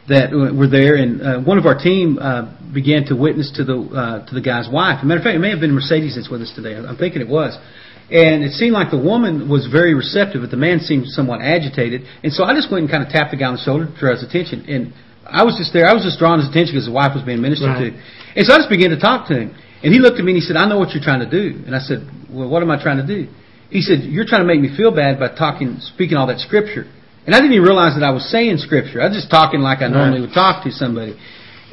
that 0.10 0.32
were 0.32 0.68
there, 0.68 0.96
and 0.96 1.22
uh, 1.22 1.40
one 1.42 1.58
of 1.58 1.66
our 1.66 1.78
team 1.78 2.18
uh, 2.20 2.48
began 2.74 3.04
to 3.06 3.16
witness 3.16 3.52
to 3.56 3.64
the 3.64 3.76
uh, 3.76 4.26
to 4.28 4.34
the 4.36 4.42
guy's 4.42 4.70
wife. 4.72 4.98
As 5.00 5.04
a 5.04 5.06
matter 5.06 5.20
of 5.20 5.24
fact, 5.24 5.36
it 5.36 5.44
may 5.44 5.52
have 5.52 5.60
been 5.60 5.74
Mercedes 5.76 6.16
that's 6.16 6.30
with 6.30 6.42
us 6.42 6.52
today. 6.56 6.76
I'm 6.76 6.96
thinking 6.98 7.22
it 7.22 7.28
was. 7.28 7.58
And 8.08 8.40
it 8.40 8.56
seemed 8.56 8.72
like 8.72 8.88
the 8.90 8.98
woman 9.04 9.50
was 9.52 9.68
very 9.68 9.92
receptive, 9.94 10.40
but 10.40 10.50
the 10.50 10.56
man 10.56 10.80
seemed 10.80 11.08
somewhat 11.12 11.42
agitated. 11.44 12.08
And 12.24 12.32
so 12.32 12.46
I 12.48 12.56
just 12.56 12.72
went 12.72 12.88
and 12.88 12.90
kind 12.92 13.04
of 13.04 13.12
tapped 13.12 13.32
the 13.32 13.38
guy 13.38 13.52
on 13.52 13.60
the 13.60 13.64
shoulder 13.68 13.84
to 13.84 13.96
draw 14.00 14.16
his 14.16 14.24
attention. 14.24 14.64
And 14.64 14.96
I 15.28 15.44
was 15.44 15.60
just 15.60 15.76
there. 15.76 15.84
I 15.84 15.92
was 15.92 16.08
just 16.08 16.16
drawing 16.16 16.40
his 16.40 16.48
attention 16.48 16.72
because 16.80 16.88
the 16.88 16.96
wife 16.96 17.12
was 17.12 17.24
being 17.28 17.44
ministered 17.44 17.68
Right. 17.76 17.92
to. 17.92 18.40
And 18.40 18.48
so 18.48 18.56
I 18.56 18.64
just 18.64 18.72
began 18.72 18.96
to 18.96 19.00
talk 19.00 19.28
to 19.28 19.36
him. 19.36 19.52
And 19.84 19.92
he 19.92 20.00
looked 20.00 20.20
at 20.20 20.24
me 20.24 20.32
and 20.32 20.40
he 20.40 20.46
said, 20.48 20.56
I 20.56 20.64
know 20.72 20.80
what 20.80 20.96
you're 20.96 21.04
trying 21.04 21.20
to 21.20 21.28
do. 21.30 21.68
And 21.68 21.76
I 21.76 21.84
said, 21.84 22.08
Well, 22.32 22.48
what 22.48 22.64
am 22.64 22.72
I 22.72 22.80
trying 22.82 23.04
to 23.04 23.08
do? 23.08 23.28
He 23.70 23.84
said, 23.84 24.08
You're 24.08 24.24
trying 24.26 24.48
to 24.48 24.48
make 24.48 24.64
me 24.64 24.72
feel 24.72 24.96
bad 24.96 25.20
by 25.20 25.28
talking, 25.36 25.76
speaking 25.84 26.16
all 26.16 26.28
that 26.32 26.40
scripture. 26.40 26.88
And 27.28 27.36
I 27.36 27.44
didn't 27.44 27.60
even 27.60 27.68
realize 27.68 28.00
that 28.00 28.08
I 28.08 28.12
was 28.12 28.24
saying 28.32 28.56
scripture. 28.64 29.04
I 29.04 29.12
was 29.12 29.18
just 29.20 29.30
talking 29.30 29.60
like 29.60 29.84
I 29.84 29.92
normally 29.92 30.22
would 30.22 30.34
talk 30.34 30.64
to 30.64 30.72
somebody. 30.72 31.20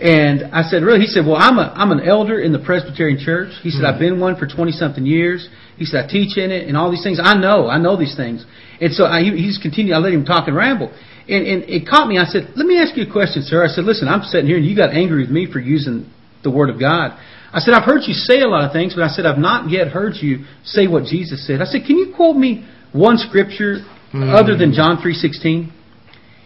And 0.03 0.51
I 0.51 0.67
said, 0.67 0.83
really? 0.83 0.99
He 0.99 1.07
said, 1.07 1.23
well, 1.25 1.39
I'm 1.39 1.63
a, 1.63 1.71
I'm 1.71 1.95
an 1.95 2.03
elder 2.03 2.41
in 2.43 2.51
the 2.51 2.59
Presbyterian 2.59 3.23
Church. 3.23 3.55
He 3.63 3.71
said, 3.71 3.87
hmm. 3.87 3.95
I've 3.95 4.01
been 4.01 4.19
one 4.19 4.35
for 4.35 4.51
20 4.51 4.73
something 4.73 5.07
years. 5.07 5.49
He 5.79 5.87
said, 5.87 6.05
I 6.05 6.09
teach 6.11 6.37
in 6.37 6.51
it 6.51 6.67
and 6.67 6.77
all 6.77 6.91
these 6.91 7.07
things. 7.07 7.21
I 7.23 7.39
know, 7.39 7.69
I 7.71 7.79
know 7.79 7.97
these 7.97 8.17
things. 8.17 8.45
And 8.81 8.93
so 8.93 9.07
I, 9.07 9.23
he, 9.23 9.31
he's 9.39 9.59
continued, 9.63 9.95
I 9.95 9.99
let 9.99 10.13
him 10.13 10.25
talk 10.25 10.49
and 10.49 10.57
ramble. 10.57 10.91
And, 11.31 11.47
and 11.47 11.63
it 11.71 11.87
caught 11.87 12.09
me. 12.09 12.19
I 12.19 12.27
said, 12.27 12.51
let 12.57 12.67
me 12.67 12.77
ask 12.83 12.97
you 12.99 13.07
a 13.07 13.13
question, 13.13 13.47
sir. 13.47 13.63
I 13.63 13.69
said, 13.69 13.85
listen, 13.85 14.09
I'm 14.09 14.27
sitting 14.27 14.47
here 14.47 14.59
and 14.59 14.67
you 14.67 14.75
got 14.75 14.91
angry 14.91 15.23
with 15.23 15.31
me 15.31 15.47
for 15.47 15.61
using 15.61 16.11
the 16.43 16.51
Word 16.51 16.69
of 16.69 16.81
God. 16.81 17.17
I 17.55 17.61
said, 17.61 17.75
I've 17.75 17.87
heard 17.87 18.03
you 18.11 18.15
say 18.15 18.41
a 18.41 18.49
lot 18.49 18.67
of 18.67 18.73
things, 18.73 18.95
but 18.99 19.05
I 19.05 19.09
said, 19.09 19.25
I've 19.25 19.39
not 19.39 19.71
yet 19.71 19.89
heard 19.89 20.15
you 20.19 20.45
say 20.65 20.89
what 20.89 21.05
Jesus 21.05 21.47
said. 21.47 21.63
I 21.63 21.67
said, 21.67 21.87
can 21.87 21.97
you 21.97 22.13
quote 22.15 22.37
me 22.37 22.67
one 22.93 23.17
scripture 23.17 23.87
Hmm. 24.15 24.31
other 24.31 24.57
than 24.57 24.73
John 24.73 24.99
3.16? 24.99 25.73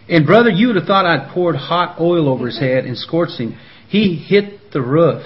And 0.09 0.25
brother, 0.25 0.49
you 0.49 0.67
would 0.67 0.75
have 0.75 0.85
thought 0.85 1.05
I'd 1.05 1.31
poured 1.31 1.55
hot 1.55 1.99
oil 1.99 2.27
over 2.27 2.47
his 2.47 2.59
head 2.59 2.85
and 2.85 2.97
scorched 2.97 3.39
him. 3.39 3.59
He 3.87 4.15
hit 4.15 4.71
the 4.73 4.81
roof. 4.81 5.21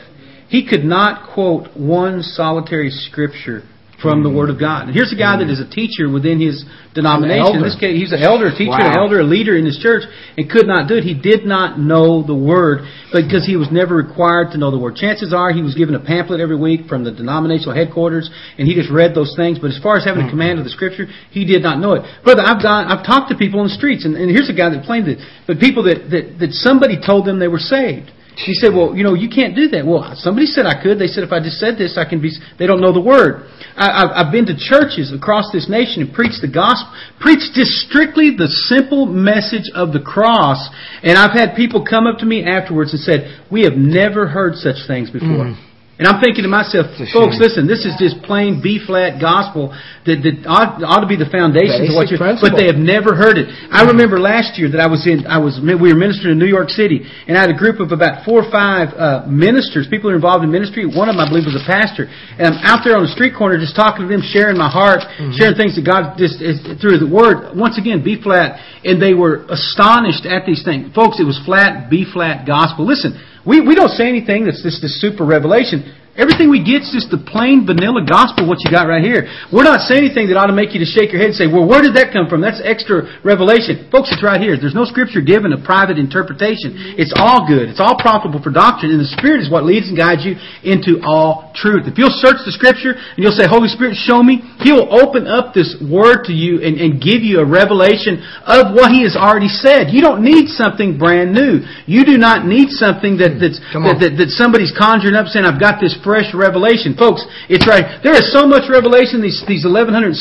He 0.50 0.68
could 0.68 0.84
not 0.84 1.34
quote 1.34 1.70
one 1.78 2.22
solitary 2.22 2.90
scripture 2.90 3.64
from 4.04 4.22
the 4.22 4.30
Word 4.30 4.52
of 4.52 4.60
God. 4.60 4.86
And 4.86 4.94
here's 4.94 5.16
a 5.16 5.18
guy 5.18 5.40
that 5.40 5.48
is 5.48 5.64
a 5.64 5.70
teacher 5.70 6.12
within 6.12 6.44
his 6.44 6.68
denomination. 6.92 7.40
In 7.56 7.64
this 7.64 7.80
case, 7.80 7.96
he's 7.96 8.12
an 8.12 8.20
elder, 8.20 8.52
a 8.52 8.56
teacher, 8.56 8.76
an 8.76 9.00
elder, 9.00 9.24
a 9.24 9.26
leader 9.26 9.56
in 9.56 9.64
his 9.64 9.80
church, 9.80 10.04
and 10.36 10.52
could 10.52 10.68
not 10.68 10.92
do 10.92 11.00
it. 11.00 11.08
He 11.08 11.16
did 11.16 11.48
not 11.48 11.80
know 11.80 12.20
the 12.22 12.36
Word 12.36 12.84
because 13.16 13.48
he 13.48 13.56
was 13.56 13.72
never 13.72 13.96
required 13.96 14.52
to 14.52 14.60
know 14.60 14.70
the 14.70 14.78
Word. 14.78 15.00
Chances 15.00 15.32
are 15.32 15.56
he 15.56 15.64
was 15.64 15.74
given 15.74 15.96
a 15.96 16.04
pamphlet 16.04 16.44
every 16.44 16.60
week 16.60 16.92
from 16.92 17.08
the 17.08 17.16
denominational 17.16 17.74
headquarters, 17.74 18.28
and 18.60 18.68
he 18.68 18.76
just 18.76 18.92
read 18.92 19.16
those 19.16 19.34
things. 19.40 19.58
But 19.58 19.72
as 19.72 19.80
far 19.80 19.96
as 19.96 20.04
having 20.04 20.28
a 20.28 20.30
command 20.30 20.60
of 20.60 20.68
the 20.68 20.76
Scripture, 20.76 21.08
he 21.32 21.48
did 21.48 21.64
not 21.64 21.80
know 21.80 21.96
it. 21.96 22.04
Brother, 22.28 22.44
I've 22.44 22.62
gone, 22.62 22.92
I've 22.92 23.08
talked 23.08 23.32
to 23.32 23.40
people 23.40 23.64
on 23.64 23.72
the 23.72 23.78
streets, 23.80 24.04
and, 24.04 24.20
and 24.20 24.28
here's 24.28 24.52
a 24.52 24.58
guy 24.58 24.68
that 24.68 24.84
claimed 24.84 25.08
it, 25.08 25.24
but 25.48 25.64
people 25.64 25.88
that, 25.88 26.12
that, 26.12 26.44
that 26.44 26.52
somebody 26.52 27.00
told 27.00 27.24
them 27.26 27.40
they 27.40 27.48
were 27.48 27.64
saved. 27.64 28.12
He 28.36 28.54
said, 28.54 28.74
"Well, 28.74 28.96
you 28.96 29.04
know, 29.04 29.14
you 29.14 29.30
can't 29.30 29.56
do 29.56 29.68
that." 29.70 29.86
Well, 29.86 30.14
somebody 30.16 30.48
said 30.48 30.66
I 30.66 30.82
could. 30.82 30.98
They 31.00 31.08
said 31.08 31.24
if 31.24 31.32
I 31.32 31.40
just 31.40 31.60
said 31.60 31.78
this, 31.78 31.98
I 31.98 32.06
can 32.06 32.22
be. 32.22 32.32
They 32.58 32.66
don't 32.66 32.82
know 32.82 32.94
the 32.94 33.02
word. 33.02 33.46
I, 33.76 34.22
I've 34.22 34.32
been 34.32 34.46
to 34.48 34.58
churches 34.58 35.14
across 35.14 35.52
this 35.52 35.70
nation 35.70 36.04
and 36.04 36.14
preached 36.14 36.42
the 36.42 36.52
gospel, 36.52 36.94
preached 37.20 37.54
just 37.54 37.72
strictly 37.90 38.36
the 38.36 38.48
simple 38.48 39.06
message 39.06 39.70
of 39.74 39.94
the 39.94 40.02
cross. 40.02 40.70
And 41.02 41.18
I've 41.18 41.34
had 41.34 41.56
people 41.56 41.86
come 41.86 42.08
up 42.08 42.20
to 42.20 42.26
me 42.26 42.44
afterwards 42.44 42.94
and 42.94 43.02
said, 43.02 43.42
"We 43.52 43.64
have 43.64 43.74
never 43.74 44.28
heard 44.28 44.56
such 44.56 44.88
things 44.88 45.10
before." 45.10 45.54
Mm. 45.54 45.73
And 46.04 46.12
I'm 46.12 46.20
thinking 46.20 46.44
to 46.44 46.52
myself, 46.52 46.92
folks, 47.16 47.40
listen, 47.40 47.64
this 47.64 47.88
is 47.88 47.96
just 47.96 48.20
plain 48.28 48.60
B 48.60 48.76
flat 48.76 49.24
gospel 49.24 49.72
that, 50.04 50.20
that 50.20 50.44
ought, 50.44 50.84
ought 50.84 51.00
to 51.00 51.08
be 51.08 51.16
the 51.16 51.32
foundation 51.32 51.88
to 51.88 51.96
what 51.96 52.12
Basic 52.12 52.20
you're, 52.20 52.28
principle. 52.28 52.52
but 52.52 52.60
they 52.60 52.68
have 52.68 52.76
never 52.76 53.16
heard 53.16 53.40
it. 53.40 53.48
I 53.72 53.88
remember 53.88 54.20
last 54.20 54.60
year 54.60 54.68
that 54.76 54.84
I 54.84 54.92
was 54.92 55.08
in, 55.08 55.24
I 55.24 55.40
was, 55.40 55.64
we 55.64 55.80
were 55.80 55.96
ministering 55.96 56.36
in 56.36 56.44
New 56.44 56.52
York 56.52 56.76
City, 56.76 57.08
and 57.08 57.40
I 57.40 57.48
had 57.48 57.48
a 57.48 57.56
group 57.56 57.80
of 57.80 57.96
about 57.96 58.28
four 58.28 58.44
or 58.44 58.52
five 58.52 58.92
uh, 58.92 59.24
ministers, 59.32 59.88
people 59.88 60.12
who 60.12 60.20
are 60.20 60.20
involved 60.20 60.44
in 60.44 60.52
ministry. 60.52 60.84
One 60.84 61.08
of 61.08 61.16
them, 61.16 61.24
I 61.24 61.32
believe, 61.32 61.48
was 61.48 61.56
a 61.56 61.64
pastor, 61.64 62.12
and 62.12 62.52
I'm 62.52 62.60
out 62.68 62.84
there 62.84 63.00
on 63.00 63.08
the 63.08 63.14
street 63.16 63.32
corner 63.32 63.56
just 63.56 63.80
talking 63.80 64.04
to 64.04 64.12
them, 64.12 64.20
sharing 64.20 64.60
my 64.60 64.68
heart, 64.68 65.08
sharing 65.40 65.56
things 65.56 65.80
that 65.80 65.88
God 65.88 66.20
just 66.20 66.44
is, 66.44 66.60
through 66.84 67.00
the 67.00 67.08
Word. 67.08 67.56
Once 67.56 67.80
again, 67.80 68.04
B 68.04 68.20
flat, 68.20 68.60
and 68.84 69.00
they 69.00 69.16
were 69.16 69.48
astonished 69.48 70.28
at 70.28 70.44
these 70.44 70.68
things, 70.68 70.92
folks. 70.92 71.24
It 71.24 71.24
was 71.24 71.40
flat 71.48 71.88
B 71.88 72.04
flat 72.04 72.44
gospel. 72.44 72.84
Listen, 72.84 73.16
we 73.46 73.62
we 73.62 73.76
don't 73.76 73.90
say 73.90 74.08
anything 74.08 74.46
that's 74.46 74.64
just 74.64 74.82
this 74.82 75.00
super 75.02 75.26
revelation. 75.26 75.96
Everything 76.14 76.54
we 76.54 76.62
get 76.62 76.86
is 76.86 76.94
just 76.94 77.10
the 77.10 77.18
plain 77.18 77.66
vanilla 77.66 78.06
gospel, 78.06 78.46
what 78.46 78.62
you 78.62 78.70
got 78.70 78.86
right 78.86 79.02
here. 79.02 79.26
We're 79.50 79.66
not 79.66 79.82
saying 79.90 80.06
anything 80.06 80.30
that 80.30 80.38
ought 80.38 80.46
to 80.46 80.54
make 80.54 80.78
you 80.78 80.82
to 80.86 80.86
shake 80.86 81.10
your 81.10 81.18
head 81.18 81.34
and 81.34 81.38
say, 81.38 81.50
well, 81.50 81.66
where 81.66 81.82
did 81.82 81.98
that 81.98 82.14
come 82.14 82.30
from? 82.30 82.38
That's 82.38 82.62
extra 82.62 83.10
revelation. 83.26 83.90
Folks, 83.90 84.14
it's 84.14 84.22
right 84.22 84.38
here. 84.38 84.54
There's 84.54 84.78
no 84.78 84.86
scripture 84.86 85.26
given 85.26 85.50
a 85.58 85.62
private 85.66 85.98
interpretation. 85.98 86.94
It's 87.02 87.18
all 87.18 87.50
good. 87.50 87.66
It's 87.66 87.82
all 87.82 87.98
profitable 87.98 88.46
for 88.46 88.54
doctrine, 88.54 88.94
and 88.94 89.02
the 89.02 89.10
Spirit 89.10 89.42
is 89.42 89.50
what 89.50 89.66
leads 89.66 89.90
and 89.90 89.98
guides 89.98 90.22
you 90.22 90.38
into 90.62 91.02
all 91.02 91.50
truth. 91.58 91.90
If 91.90 91.98
you'll 91.98 92.14
search 92.14 92.46
the 92.46 92.54
scripture 92.54 92.94
and 92.94 93.18
you'll 93.18 93.34
say, 93.34 93.50
Holy 93.50 93.74
Spirit, 93.74 93.98
show 93.98 94.22
me, 94.22 94.46
He'll 94.62 94.86
open 94.94 95.26
up 95.26 95.58
this 95.58 95.74
word 95.82 96.30
to 96.30 96.34
you 96.38 96.62
and, 96.62 96.78
and 96.78 97.02
give 97.02 97.26
you 97.26 97.42
a 97.42 97.48
revelation 97.50 98.22
of 98.46 98.78
what 98.78 98.94
He 98.94 99.02
has 99.02 99.18
already 99.18 99.50
said. 99.50 99.90
You 99.90 100.06
don't 100.06 100.22
need 100.22 100.46
something 100.54 101.02
brand 101.02 101.34
new. 101.34 101.66
You 101.90 102.06
do 102.06 102.22
not 102.22 102.46
need 102.46 102.70
something 102.70 103.18
that, 103.18 103.42
that's, 103.42 103.58
that, 103.74 103.98
that, 103.98 104.14
that 104.22 104.30
somebody's 104.38 104.70
conjuring 104.78 105.18
up 105.18 105.26
saying, 105.26 105.50
I've 105.50 105.58
got 105.58 105.82
this 105.82 105.98
fresh 106.04 106.36
revelation. 106.36 106.94
Folks, 106.94 107.26
it's 107.48 107.66
right. 107.66 108.04
There 108.04 108.14
is 108.14 108.30
so 108.36 108.46
much 108.46 108.70
revelation, 108.70 109.24
these, 109.24 109.42
these 109.48 109.66
1179 109.66 110.14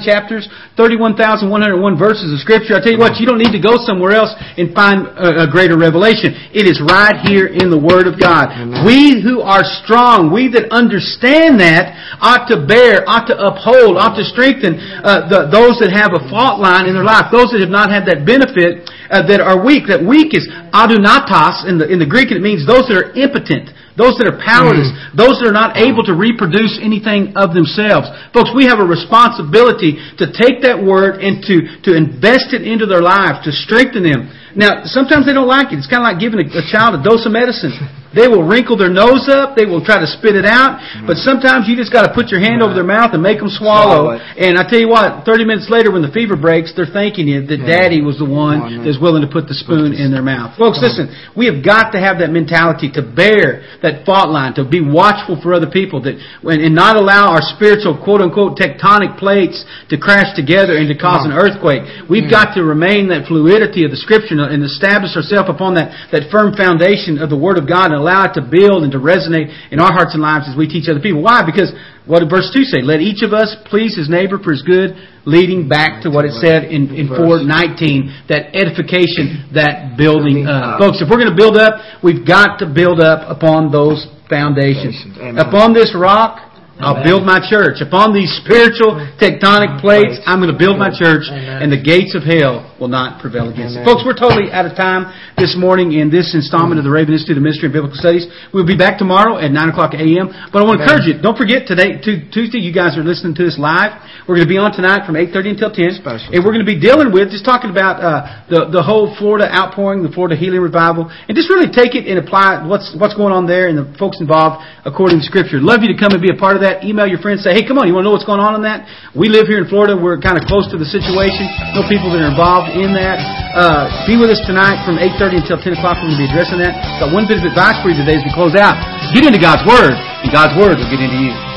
chapters, 0.00 0.46
31,101 0.78 1.50
verses 1.98 2.32
of 2.32 2.38
scripture. 2.40 2.78
I 2.78 2.80
tell 2.80 2.94
you 2.94 3.02
what, 3.02 3.18
you 3.18 3.26
don't 3.26 3.42
need 3.42 3.52
to 3.52 3.60
go 3.60 3.76
somewhere 3.82 4.14
else 4.14 4.32
and 4.56 4.70
find 4.72 5.04
a, 5.18 5.44
a 5.44 5.46
greater 5.50 5.76
revelation. 5.76 6.32
It 6.54 6.70
is 6.70 6.78
right 6.78 7.18
here 7.26 7.50
in 7.50 7.68
the 7.68 7.78
Word 7.78 8.06
of 8.06 8.16
God. 8.16 8.54
We 8.86 9.20
who 9.20 9.42
are 9.42 9.66
strong, 9.84 10.30
we 10.30 10.48
that 10.54 10.70
understand 10.70 11.58
that, 11.60 11.92
ought 12.22 12.46
to 12.48 12.62
bear, 12.64 13.02
ought 13.04 13.26
to 13.26 13.36
uphold, 13.36 13.98
ought 13.98 14.14
to 14.16 14.24
strengthen 14.24 14.78
uh, 14.78 15.26
the, 15.26 15.40
those 15.50 15.82
that 15.82 15.90
have 15.90 16.14
a 16.14 16.22
fault 16.30 16.62
line 16.62 16.86
in 16.86 16.94
their 16.94 17.04
life, 17.04 17.28
those 17.34 17.50
that 17.50 17.60
have 17.60 17.74
not 17.74 17.90
had 17.90 18.06
that 18.06 18.22
benefit, 18.22 18.86
uh, 19.10 19.26
that 19.26 19.40
are 19.40 19.60
weak. 19.60 19.86
That 19.90 20.02
weak 20.02 20.32
is 20.32 20.48
adunatos 20.72 21.68
in 21.68 21.78
the, 21.78 21.86
in 21.86 21.98
the 21.98 22.08
Greek, 22.08 22.30
and 22.30 22.38
it 22.40 22.44
means 22.44 22.66
those 22.66 22.88
that 22.88 22.96
are 22.96 23.10
impotent. 23.14 23.70
Those 23.94 24.18
that 24.18 24.26
are 24.26 24.38
powerless, 24.42 24.90
mm-hmm. 24.90 25.14
those 25.14 25.38
that 25.38 25.46
are 25.46 25.54
not 25.54 25.78
able 25.78 26.02
to 26.10 26.18
reproduce 26.18 26.82
anything 26.82 27.38
of 27.38 27.54
themselves. 27.54 28.10
Folks, 28.34 28.50
we 28.50 28.66
have 28.66 28.82
a 28.82 28.86
responsibility 28.86 30.02
to 30.18 30.34
take 30.34 30.66
that 30.66 30.82
word 30.82 31.22
and 31.22 31.38
to, 31.46 31.78
to 31.86 31.94
invest 31.94 32.50
it 32.50 32.66
into 32.66 32.90
their 32.90 33.02
lives, 33.02 33.46
to 33.46 33.54
strengthen 33.54 34.02
them. 34.02 34.34
Now, 34.58 34.82
sometimes 34.90 35.30
they 35.30 35.34
don't 35.34 35.46
like 35.46 35.70
it. 35.70 35.78
It's 35.78 35.86
kind 35.86 36.02
of 36.02 36.10
like 36.10 36.18
giving 36.18 36.42
a, 36.42 36.46
a 36.58 36.66
child 36.66 36.98
a 36.98 37.00
dose 37.06 37.22
of 37.22 37.30
medicine. 37.30 37.70
They 38.14 38.28
will 38.30 38.46
wrinkle 38.46 38.78
their 38.78 38.90
nose 38.92 39.28
up. 39.28 39.56
They 39.58 39.66
will 39.66 39.84
try 39.84 39.98
to 40.00 40.06
spit 40.06 40.34
it 40.38 40.46
out. 40.46 40.78
But 41.06 41.18
sometimes 41.20 41.66
you 41.68 41.76
just 41.76 41.92
got 41.92 42.06
to 42.06 42.12
put 42.14 42.30
your 42.30 42.40
hand 42.40 42.62
over 42.62 42.72
their 42.74 42.86
mouth 42.86 43.12
and 43.12 43.22
make 43.22 43.38
them 43.42 43.50
swallow. 43.50 44.16
Swallow. 44.16 44.38
And 44.38 44.56
I 44.58 44.64
tell 44.68 44.78
you 44.78 44.88
what, 44.88 45.26
30 45.26 45.44
minutes 45.44 45.68
later 45.68 45.90
when 45.90 46.02
the 46.02 46.12
fever 46.14 46.36
breaks, 46.36 46.72
they're 46.76 46.86
thanking 46.90 47.26
you 47.28 47.42
that 47.46 47.58
daddy 47.66 48.00
was 48.00 48.18
the 48.18 48.28
one 48.28 48.60
One 48.60 48.84
that's 48.84 49.00
willing 49.00 49.22
to 49.22 49.30
put 49.30 49.48
the 49.48 49.54
spoon 49.54 49.92
in 49.92 50.12
their 50.14 50.22
mouth. 50.22 50.56
Folks, 50.56 50.78
listen, 50.80 51.10
we 51.34 51.46
have 51.50 51.64
got 51.64 51.90
to 51.92 51.98
have 51.98 52.18
that 52.22 52.30
mentality 52.30 52.90
to 52.94 53.02
bear 53.02 53.64
that 53.82 54.04
fault 54.06 54.30
line, 54.30 54.54
to 54.54 54.64
be 54.64 54.80
watchful 54.80 55.40
for 55.42 55.52
other 55.54 55.68
people, 55.70 56.00
that 56.02 56.14
when, 56.42 56.60
and 56.60 56.74
not 56.74 56.96
allow 56.96 57.32
our 57.34 57.42
spiritual 57.42 57.98
quote 57.98 58.20
unquote 58.20 58.56
tectonic 58.56 59.18
plates 59.18 59.64
to 59.90 59.98
crash 59.98 60.36
together 60.36 60.76
and 60.76 60.86
to 60.88 60.96
cause 60.96 61.24
an 61.26 61.32
earthquake. 61.32 61.82
We've 62.08 62.30
got 62.30 62.54
to 62.54 62.62
remain 62.62 63.08
that 63.08 63.26
fluidity 63.26 63.84
of 63.84 63.90
the 63.90 63.98
scripture 63.98 64.36
and 64.38 64.62
establish 64.62 65.16
ourselves 65.16 65.48
upon 65.50 65.74
that, 65.74 65.90
that 66.12 66.30
firm 66.30 66.54
foundation 66.54 67.18
of 67.18 67.30
the 67.30 67.36
Word 67.38 67.58
of 67.58 67.68
God 67.68 67.90
and 67.90 68.03
allow 68.04 68.28
it 68.28 68.36
to 68.36 68.44
build 68.44 68.84
and 68.84 68.92
to 68.92 69.00
resonate 69.00 69.48
in 69.72 69.80
our 69.80 69.88
hearts 69.88 70.12
and 70.12 70.20
lives 70.20 70.44
as 70.44 70.52
we 70.52 70.68
teach 70.68 70.92
other 70.92 71.00
people. 71.00 71.24
Why? 71.24 71.40
Because 71.40 71.72
what 72.04 72.20
did 72.20 72.28
verse 72.28 72.52
2 72.52 72.68
say? 72.68 72.84
Let 72.84 73.00
each 73.00 73.24
of 73.24 73.32
us 73.32 73.56
please 73.64 73.96
his 73.96 74.12
neighbor 74.12 74.36
for 74.36 74.52
his 74.52 74.60
good, 74.60 74.92
leading 75.24 75.66
back 75.72 76.04
to 76.04 76.12
what 76.12 76.28
it 76.28 76.36
said 76.36 76.68
in, 76.68 76.92
in 76.92 77.08
419, 77.08 78.28
that 78.28 78.52
edification, 78.52 79.48
that 79.56 79.96
building 79.96 80.44
up. 80.44 80.76
Folks, 80.76 81.00
if 81.00 81.08
we're 81.08 81.16
going 81.16 81.32
to 81.32 81.40
build 81.40 81.56
up, 81.56 81.80
we've 82.04 82.28
got 82.28 82.60
to 82.60 82.68
build 82.68 83.00
up 83.00 83.24
upon 83.24 83.72
those 83.72 84.04
foundations. 84.28 85.00
Upon 85.40 85.72
this 85.72 85.96
rock, 85.96 86.53
I'll 86.82 87.02
build 87.06 87.22
my 87.22 87.38
church. 87.38 87.78
Upon 87.80 88.10
these 88.10 88.34
spiritual 88.42 88.98
tectonic 89.22 89.78
plates, 89.78 90.18
I'm 90.26 90.42
going 90.42 90.50
to 90.50 90.58
build 90.58 90.74
my 90.76 90.90
church, 90.90 91.30
and 91.30 91.70
the 91.70 91.78
gates 91.80 92.14
of 92.18 92.26
hell 92.26 92.66
will 92.82 92.90
not 92.90 93.22
prevail 93.22 93.46
against 93.48 93.78
it. 93.78 93.86
Folks, 93.86 94.02
we're 94.02 94.18
totally 94.18 94.50
out 94.50 94.66
of 94.66 94.74
time 94.74 95.06
this 95.38 95.54
morning 95.54 95.94
in 95.94 96.10
this 96.10 96.34
installment 96.34 96.82
of 96.82 96.84
the 96.84 96.90
Raven 96.90 97.14
Institute 97.14 97.38
of 97.38 97.46
Ministry 97.46 97.70
and 97.70 97.74
Biblical 97.78 97.94
Studies. 97.94 98.26
We'll 98.50 98.66
be 98.66 98.76
back 98.76 98.98
tomorrow 98.98 99.38
at 99.38 99.54
9 99.54 99.70
o'clock 99.70 99.94
a.m. 99.94 100.34
But 100.50 100.60
I 100.60 100.64
want 100.66 100.82
to 100.82 100.84
encourage 100.84 101.06
you, 101.06 101.14
don't 101.22 101.38
forget 101.38 101.70
today, 101.70 102.02
Tu- 102.02 102.26
Tuesday, 102.34 102.58
you 102.58 102.74
guys 102.74 102.98
are 102.98 103.06
listening 103.06 103.38
to 103.38 103.44
this 103.46 103.54
live. 103.54 103.94
We're 104.26 104.34
going 104.34 104.48
to 104.48 104.50
be 104.50 104.58
on 104.58 104.74
tonight 104.74 105.06
from 105.06 105.14
8.30 105.14 105.54
until 105.54 105.70
10. 105.70 106.02
Special 106.02 106.34
And 106.34 106.42
we're 106.42 106.50
going 106.56 106.66
to 106.66 106.68
be 106.68 106.80
dealing 106.80 107.14
with, 107.14 107.30
just 107.30 107.46
talking 107.46 107.70
about 107.70 108.02
uh, 108.02 108.42
the, 108.50 108.66
the 108.72 108.82
whole 108.82 109.14
Florida 109.14 109.46
outpouring, 109.46 110.02
the 110.02 110.10
Florida 110.10 110.34
healing 110.34 110.60
revival, 110.64 111.06
and 111.06 111.36
just 111.38 111.46
really 111.52 111.70
take 111.70 111.94
it 111.94 112.10
and 112.10 112.18
apply 112.18 112.66
what's, 112.66 112.90
what's 112.98 113.14
going 113.14 113.30
on 113.30 113.46
there 113.46 113.70
and 113.70 113.78
the 113.78 113.86
folks 113.94 114.18
involved 114.18 114.64
according 114.82 115.20
to 115.20 115.24
Scripture. 115.24 115.62
Love 115.62 115.84
you 115.86 115.92
to 115.92 115.98
come 116.00 116.10
and 116.16 116.18
be 116.24 116.32
a 116.32 116.40
part 116.40 116.56
of 116.56 116.63
that. 116.63 116.63
That. 116.64 116.82
Email 116.82 117.06
your 117.06 117.20
friends. 117.20 117.44
Say, 117.44 117.52
hey, 117.52 117.62
come 117.62 117.76
on, 117.76 117.86
you 117.86 117.94
want 117.94 118.08
to 118.08 118.10
know 118.10 118.16
what's 118.16 118.26
going 118.26 118.40
on 118.40 118.56
in 118.56 118.64
that? 118.64 118.88
We 119.12 119.28
live 119.28 119.46
here 119.46 119.60
in 119.60 119.68
Florida. 119.68 119.94
We're 119.94 120.18
kind 120.18 120.40
of 120.40 120.48
close 120.48 120.66
to 120.72 120.80
the 120.80 120.88
situation. 120.88 121.44
Know 121.76 121.84
people 121.86 122.10
that 122.10 122.24
are 122.24 122.32
involved 122.32 122.74
in 122.74 122.96
that. 122.96 123.20
Uh, 123.54 123.86
be 124.08 124.16
with 124.16 124.32
us 124.32 124.40
tonight 124.48 124.82
from 124.82 124.98
8.30 124.98 125.44
until 125.44 125.60
10 125.60 125.78
o'clock. 125.78 126.00
We're 126.00 126.10
going 126.10 126.18
to 126.18 126.22
be 126.24 126.28
addressing 126.32 126.58
that. 126.64 126.74
Got 126.98 127.14
one 127.14 127.28
bit 127.28 127.38
of 127.38 127.46
advice 127.46 127.78
for 127.84 127.92
you 127.92 127.98
today 128.00 128.18
as 128.18 128.24
we 128.24 128.32
close 128.34 128.56
out. 128.56 128.74
Get 129.14 129.22
into 129.22 129.38
God's 129.38 129.62
Word, 129.68 129.94
and 129.94 130.28
God's 130.32 130.56
Word 130.58 130.80
will 130.80 130.90
get 130.90 130.98
into 130.98 131.20
you. 131.20 131.53